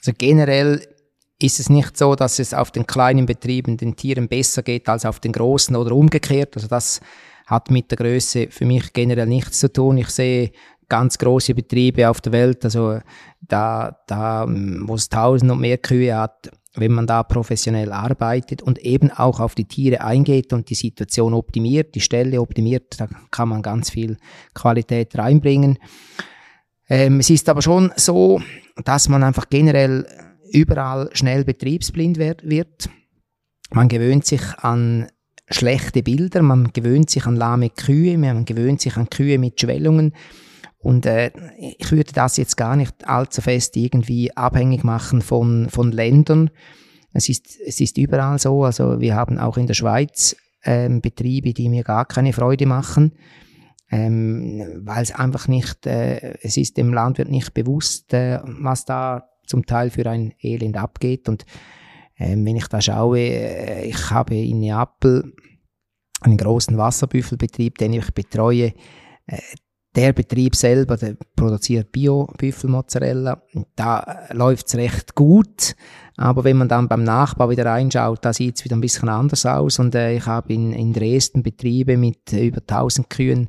Also 0.00 0.12
generell 0.16 0.86
ist 1.40 1.60
es 1.60 1.68
nicht 1.68 1.96
so, 1.96 2.14
dass 2.14 2.38
es 2.38 2.54
auf 2.54 2.70
den 2.70 2.86
kleinen 2.86 3.26
Betrieben 3.26 3.76
den 3.76 3.96
Tieren 3.96 4.28
besser 4.28 4.62
geht 4.62 4.88
als 4.88 5.04
auf 5.04 5.20
den 5.20 5.32
großen 5.32 5.74
oder 5.74 5.92
umgekehrt. 5.92 6.54
Also 6.56 6.68
das 6.68 7.00
hat 7.46 7.70
mit 7.70 7.90
der 7.90 7.98
Größe 7.98 8.48
für 8.50 8.64
mich 8.64 8.92
generell 8.92 9.26
nichts 9.26 9.58
zu 9.58 9.72
tun. 9.72 9.98
Ich 9.98 10.08
sehe 10.08 10.52
ganz 10.88 11.18
große 11.18 11.54
Betriebe 11.54 12.08
auf 12.08 12.20
der 12.20 12.32
Welt, 12.32 12.64
also 12.64 13.00
da, 13.40 13.98
da 14.06 14.46
wo 14.46 14.94
es 14.94 15.08
tausend 15.08 15.50
und 15.50 15.60
mehr 15.60 15.78
Kühe 15.78 16.14
hat, 16.14 16.50
wenn 16.74 16.92
man 16.92 17.06
da 17.06 17.22
professionell 17.22 17.92
arbeitet 17.92 18.62
und 18.62 18.78
eben 18.78 19.10
auch 19.10 19.40
auf 19.40 19.54
die 19.54 19.66
Tiere 19.66 20.02
eingeht 20.02 20.52
und 20.52 20.70
die 20.70 20.74
Situation 20.74 21.34
optimiert, 21.34 21.94
die 21.94 22.00
Stelle 22.00 22.40
optimiert, 22.40 22.98
da 22.98 23.08
kann 23.30 23.50
man 23.50 23.62
ganz 23.62 23.90
viel 23.90 24.16
Qualität 24.54 25.16
reinbringen. 25.16 25.78
Ähm, 26.88 27.20
es 27.20 27.30
ist 27.30 27.48
aber 27.48 27.62
schon 27.62 27.92
so, 27.96 28.40
dass 28.84 29.08
man 29.08 29.22
einfach 29.22 29.48
generell 29.50 30.06
überall 30.50 31.10
schnell 31.12 31.44
betriebsblind 31.44 32.18
wird. 32.18 32.88
Man 33.70 33.88
gewöhnt 33.88 34.26
sich 34.26 34.42
an 34.58 35.08
schlechte 35.48 36.02
Bilder, 36.02 36.42
man 36.42 36.72
gewöhnt 36.72 37.10
sich 37.10 37.26
an 37.26 37.36
lahme 37.36 37.70
Kühe, 37.70 38.16
man 38.18 38.44
gewöhnt 38.44 38.80
sich 38.80 38.96
an 38.96 39.10
Kühe 39.10 39.38
mit 39.38 39.60
Schwellungen. 39.60 40.14
Und 40.82 41.06
äh, 41.06 41.30
ich 41.78 41.92
würde 41.92 42.12
das 42.12 42.36
jetzt 42.36 42.56
gar 42.56 42.76
nicht 42.76 43.06
allzu 43.08 43.40
fest 43.40 43.76
irgendwie 43.76 44.36
abhängig 44.36 44.82
machen 44.82 45.22
von, 45.22 45.68
von 45.70 45.92
Ländern. 45.92 46.50
Es 47.12 47.28
ist, 47.28 47.58
es 47.64 47.80
ist 47.80 47.98
überall 47.98 48.38
so. 48.38 48.64
Also 48.64 49.00
wir 49.00 49.14
haben 49.14 49.38
auch 49.38 49.56
in 49.56 49.66
der 49.66 49.74
Schweiz 49.74 50.36
ähm, 50.64 51.00
Betriebe, 51.00 51.52
die 51.52 51.68
mir 51.68 51.84
gar 51.84 52.04
keine 52.04 52.32
Freude 52.32 52.66
machen, 52.66 53.12
ähm, 53.90 54.80
weil 54.84 55.02
es 55.02 55.14
einfach 55.14 55.48
nicht, 55.48 55.86
äh, 55.86 56.38
es 56.42 56.56
ist 56.56 56.76
dem 56.76 56.92
Landwirt 56.92 57.28
nicht 57.28 57.54
bewusst, 57.54 58.12
äh, 58.14 58.40
was 58.42 58.84
da 58.84 59.28
zum 59.46 59.66
Teil 59.66 59.90
für 59.90 60.08
ein 60.08 60.32
Elend 60.40 60.76
abgeht. 60.76 61.28
Und 61.28 61.44
ähm, 62.18 62.44
wenn 62.44 62.56
ich 62.56 62.66
da 62.68 62.80
schaue, 62.80 63.20
äh, 63.20 63.84
ich 63.84 64.10
habe 64.10 64.34
in 64.34 64.60
Neapel 64.60 65.34
einen 66.22 66.36
großen 66.36 66.76
Wasserbüffelbetrieb, 66.78 67.78
den 67.78 67.92
ich 67.92 68.10
betreue. 68.12 68.72
Äh, 69.92 70.00
der 70.00 70.12
Betrieb 70.12 70.56
selber 70.56 70.96
der 70.96 71.16
produziert 71.36 71.92
Bio-Büffelmozzarella. 71.92 73.42
Da 73.76 74.28
läuft 74.32 74.68
es 74.68 74.74
recht 74.74 75.14
gut. 75.14 75.74
Aber 76.16 76.44
wenn 76.44 76.58
man 76.58 76.68
dann 76.68 76.88
beim 76.88 77.04
Nachbau 77.04 77.50
wieder 77.50 77.64
reinschaut, 77.64 78.24
da 78.24 78.32
sieht 78.32 78.58
es 78.58 78.64
wieder 78.64 78.76
ein 78.76 78.80
bisschen 78.80 79.08
anders 79.08 79.46
aus. 79.46 79.78
Und 79.78 79.94
äh, 79.94 80.14
ich 80.16 80.26
habe 80.26 80.52
in, 80.52 80.72
in 80.72 80.92
Dresden 80.92 81.42
Betriebe 81.42 81.96
mit 81.96 82.32
über 82.32 82.60
1000 82.60 83.10
Kühen. 83.10 83.48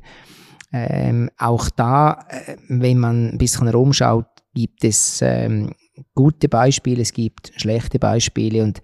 Ähm, 0.72 1.30
auch 1.38 1.70
da, 1.70 2.26
äh, 2.28 2.56
wenn 2.68 2.98
man 2.98 3.30
ein 3.30 3.38
bisschen 3.38 3.66
herumschaut, 3.66 4.26
gibt 4.54 4.84
es 4.84 5.20
ähm, 5.22 5.72
gute 6.14 6.48
Beispiele, 6.48 7.02
es 7.02 7.12
gibt 7.12 7.52
schlechte 7.56 7.98
Beispiele 7.98 8.62
und 8.62 8.82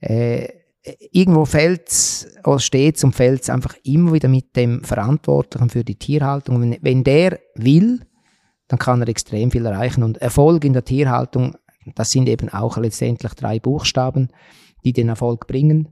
äh, 0.00 0.48
irgendwo 1.12 1.44
fällt 1.44 2.28
oder 2.44 2.58
steht 2.58 3.02
und 3.04 3.14
fällt 3.14 3.48
einfach 3.48 3.74
immer 3.84 4.12
wieder 4.12 4.28
mit 4.28 4.54
dem 4.56 4.84
Verantwortlichen 4.84 5.70
für 5.70 5.84
die 5.84 5.96
Tierhaltung. 5.96 6.60
Wenn, 6.60 6.78
wenn 6.82 7.04
der 7.04 7.40
will, 7.54 8.00
dann 8.68 8.78
kann 8.78 9.00
er 9.00 9.08
extrem 9.08 9.50
viel 9.50 9.64
erreichen. 9.64 10.02
Und 10.02 10.18
Erfolg 10.18 10.64
in 10.64 10.74
der 10.74 10.84
Tierhaltung, 10.84 11.56
das 11.94 12.10
sind 12.10 12.28
eben 12.28 12.48
auch 12.48 12.76
letztendlich 12.76 13.32
drei 13.34 13.58
Buchstaben, 13.60 14.28
die 14.84 14.92
den 14.92 15.08
Erfolg 15.08 15.46
bringen. 15.46 15.88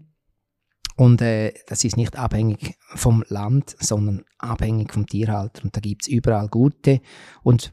Und 0.96 1.22
äh, 1.22 1.54
das 1.66 1.84
ist 1.84 1.96
nicht 1.96 2.18
abhängig 2.18 2.76
vom 2.94 3.24
Land, 3.28 3.76
sondern 3.80 4.24
abhängig 4.38 4.92
vom 4.92 5.06
Tierhalter. 5.06 5.64
Und 5.64 5.74
da 5.74 5.80
gibt's 5.80 6.06
überall 6.06 6.48
gute 6.48 7.00
und 7.42 7.72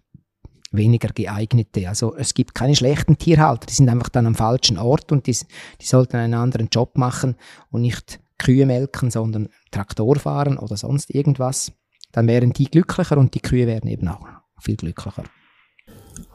weniger 0.71 1.09
geeignete. 1.09 1.87
Also 1.87 2.15
es 2.15 2.33
gibt 2.33 2.55
keine 2.55 2.75
schlechten 2.75 3.17
Tierhalter, 3.17 3.67
die 3.67 3.73
sind 3.73 3.89
einfach 3.89 4.09
dann 4.09 4.27
am 4.27 4.35
falschen 4.35 4.77
Ort 4.77 5.11
und 5.11 5.27
die, 5.27 5.35
die 5.81 5.85
sollten 5.85 6.17
einen 6.17 6.33
anderen 6.33 6.69
Job 6.71 6.97
machen 6.97 7.35
und 7.71 7.81
nicht 7.81 8.19
Kühe 8.37 8.65
melken, 8.65 9.11
sondern 9.11 9.49
Traktor 9.71 10.15
fahren 10.15 10.57
oder 10.57 10.77
sonst 10.77 11.13
irgendwas. 11.13 11.71
Dann 12.11 12.27
wären 12.27 12.53
die 12.53 12.65
glücklicher 12.65 13.17
und 13.17 13.33
die 13.35 13.41
Kühe 13.41 13.67
wären 13.67 13.87
eben 13.87 14.07
auch 14.07 14.25
viel 14.59 14.77
glücklicher. 14.77 15.23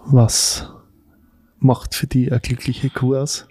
Was 0.05 0.71
macht 1.59 1.95
für 1.95 2.07
die 2.07 2.31
eine 2.31 2.41
glückliche 2.41 2.91
Kuh 2.91 3.17
aus? 3.17 3.47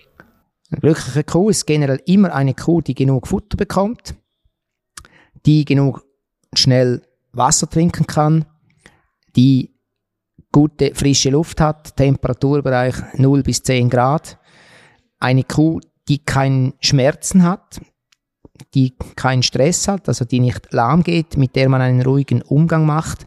Eine 0.70 0.82
glückliche 0.82 1.24
Kuh 1.24 1.50
ist 1.50 1.66
generell 1.66 2.02
immer 2.06 2.34
eine 2.34 2.54
Kuh, 2.54 2.82
die 2.82 2.96
genug 2.96 3.28
Futter 3.28 3.58
bekommt, 3.58 4.16
die 5.46 5.66
genug 5.66 6.04
schnell 6.54 7.02
Wasser 7.32 7.70
trinken 7.70 8.08
kann, 8.08 8.46
die 9.36 9.73
gute 10.54 10.96
frische 10.96 11.32
Luft 11.32 11.60
hat, 11.60 11.98
Temperaturbereich 11.98 12.96
0 13.16 13.44
bis 13.44 13.62
10 13.64 13.90
Grad. 13.90 14.40
Eine 15.20 15.44
Kuh, 15.44 15.82
die 16.08 16.20
keinen 16.20 16.74
Schmerzen 16.80 17.44
hat, 17.44 17.82
die 18.74 18.96
keinen 19.16 19.44
Stress 19.44 19.90
hat, 19.90 20.08
also 20.08 20.24
die 20.24 20.40
nicht 20.40 20.72
lahm 20.72 21.04
geht, 21.04 21.36
mit 21.36 21.58
der 21.58 21.68
man 21.68 21.82
einen 21.82 22.02
ruhigen 22.02 22.42
Umgang 22.42 22.86
macht. 22.86 23.26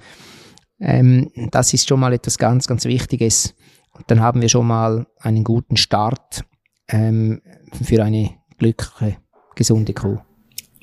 Ähm, 0.81 1.31
das 1.51 1.75
ist 1.75 1.89
schon 1.89 2.01
mal 2.01 2.13
etwas 2.13 2.39
ganz, 2.39 2.67
ganz 2.67 2.85
Wichtiges. 2.85 3.55
Und 3.93 4.11
dann 4.11 4.21
haben 4.21 4.41
wir 4.41 4.49
schon 4.49 4.67
mal 4.67 5.07
einen 5.19 5.43
guten 5.43 5.77
Start 5.77 6.45
ähm, 6.89 7.43
für 7.83 8.05
eine 8.05 8.31
glückliche, 8.59 9.17
gesunde 9.55 9.95
Kuh. 9.95 10.19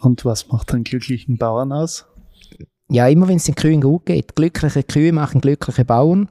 Und 0.01 0.25
was 0.25 0.49
macht 0.49 0.73
einen 0.73 0.83
glücklichen 0.83 1.37
Bauern 1.37 1.71
aus? 1.71 2.05
Ja, 2.93 3.07
immer 3.07 3.27
wenn 3.27 3.37
es 3.37 3.45
den 3.45 3.55
Kühen 3.55 3.81
gut 3.81 4.05
geht. 4.05 4.35
Glückliche 4.35 4.83
Kühe 4.83 5.11
machen 5.11 5.41
glückliche 5.41 5.83
Bauern. 5.83 6.29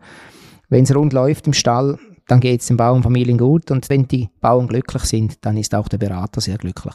Wenn 0.68 0.84
es 0.84 0.94
rund 0.94 1.12
läuft 1.12 1.48
im 1.48 1.54
Stall, 1.54 1.98
dann 2.28 2.38
geht 2.38 2.60
es 2.60 2.68
den 2.68 2.76
Bauernfamilien 2.76 3.36
gut. 3.36 3.72
Und 3.72 3.90
wenn 3.90 4.06
die 4.06 4.28
Bauern 4.40 4.68
glücklich 4.68 5.02
sind, 5.02 5.44
dann 5.44 5.56
ist 5.56 5.74
auch 5.74 5.88
der 5.88 5.98
Berater 5.98 6.40
sehr 6.40 6.58
glücklich. 6.58 6.94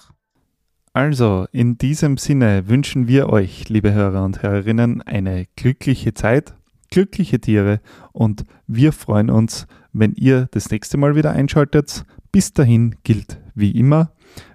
Also, 0.94 1.48
in 1.52 1.78
diesem 1.78 2.16
Sinne 2.16 2.70
wünschen 2.70 3.10
wir 3.10 3.28
euch, 3.28 3.68
liebe 3.68 3.94
Hörer 3.94 4.24
und 4.24 4.42
Hörerinnen, 4.42 5.02
eine 5.02 5.46
glückliche 5.58 6.14
Zeit, 6.14 6.54
glückliche 6.90 7.40
Tiere 7.40 7.82
und 8.14 8.46
wir 8.68 8.94
freuen 8.94 9.30
uns, 9.30 9.68
wenn 9.92 10.14
ihr 10.14 10.48
das 10.52 10.72
nächste 10.72 10.98
Mal 10.98 11.16
wieder 11.16 11.32
einschaltet. 11.34 12.06
Bis 12.32 12.54
dahin 12.54 12.96
gilt 13.04 13.40
wie 13.54 13.72
immer, 13.72 14.12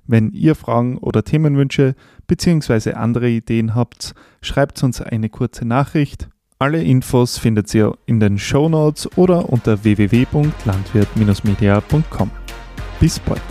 wenn 0.06 0.32
ihr 0.32 0.54
Fragen 0.54 0.96
oder 0.96 1.22
Themenwünsche 1.22 1.94
bzw. 2.32 2.94
andere 2.94 3.28
Ideen 3.28 3.74
habt, 3.74 4.14
schreibt 4.40 4.82
uns 4.82 5.02
eine 5.02 5.28
kurze 5.28 5.66
Nachricht. 5.66 6.30
Alle 6.58 6.82
Infos 6.82 7.36
findet 7.38 7.74
ihr 7.74 7.92
in 8.06 8.20
den 8.20 8.38
Show 8.38 8.70
Notes 8.70 9.06
oder 9.18 9.50
unter 9.50 9.84
www.landwirt-media.com. 9.84 12.30
Bis 13.00 13.18
bald. 13.18 13.42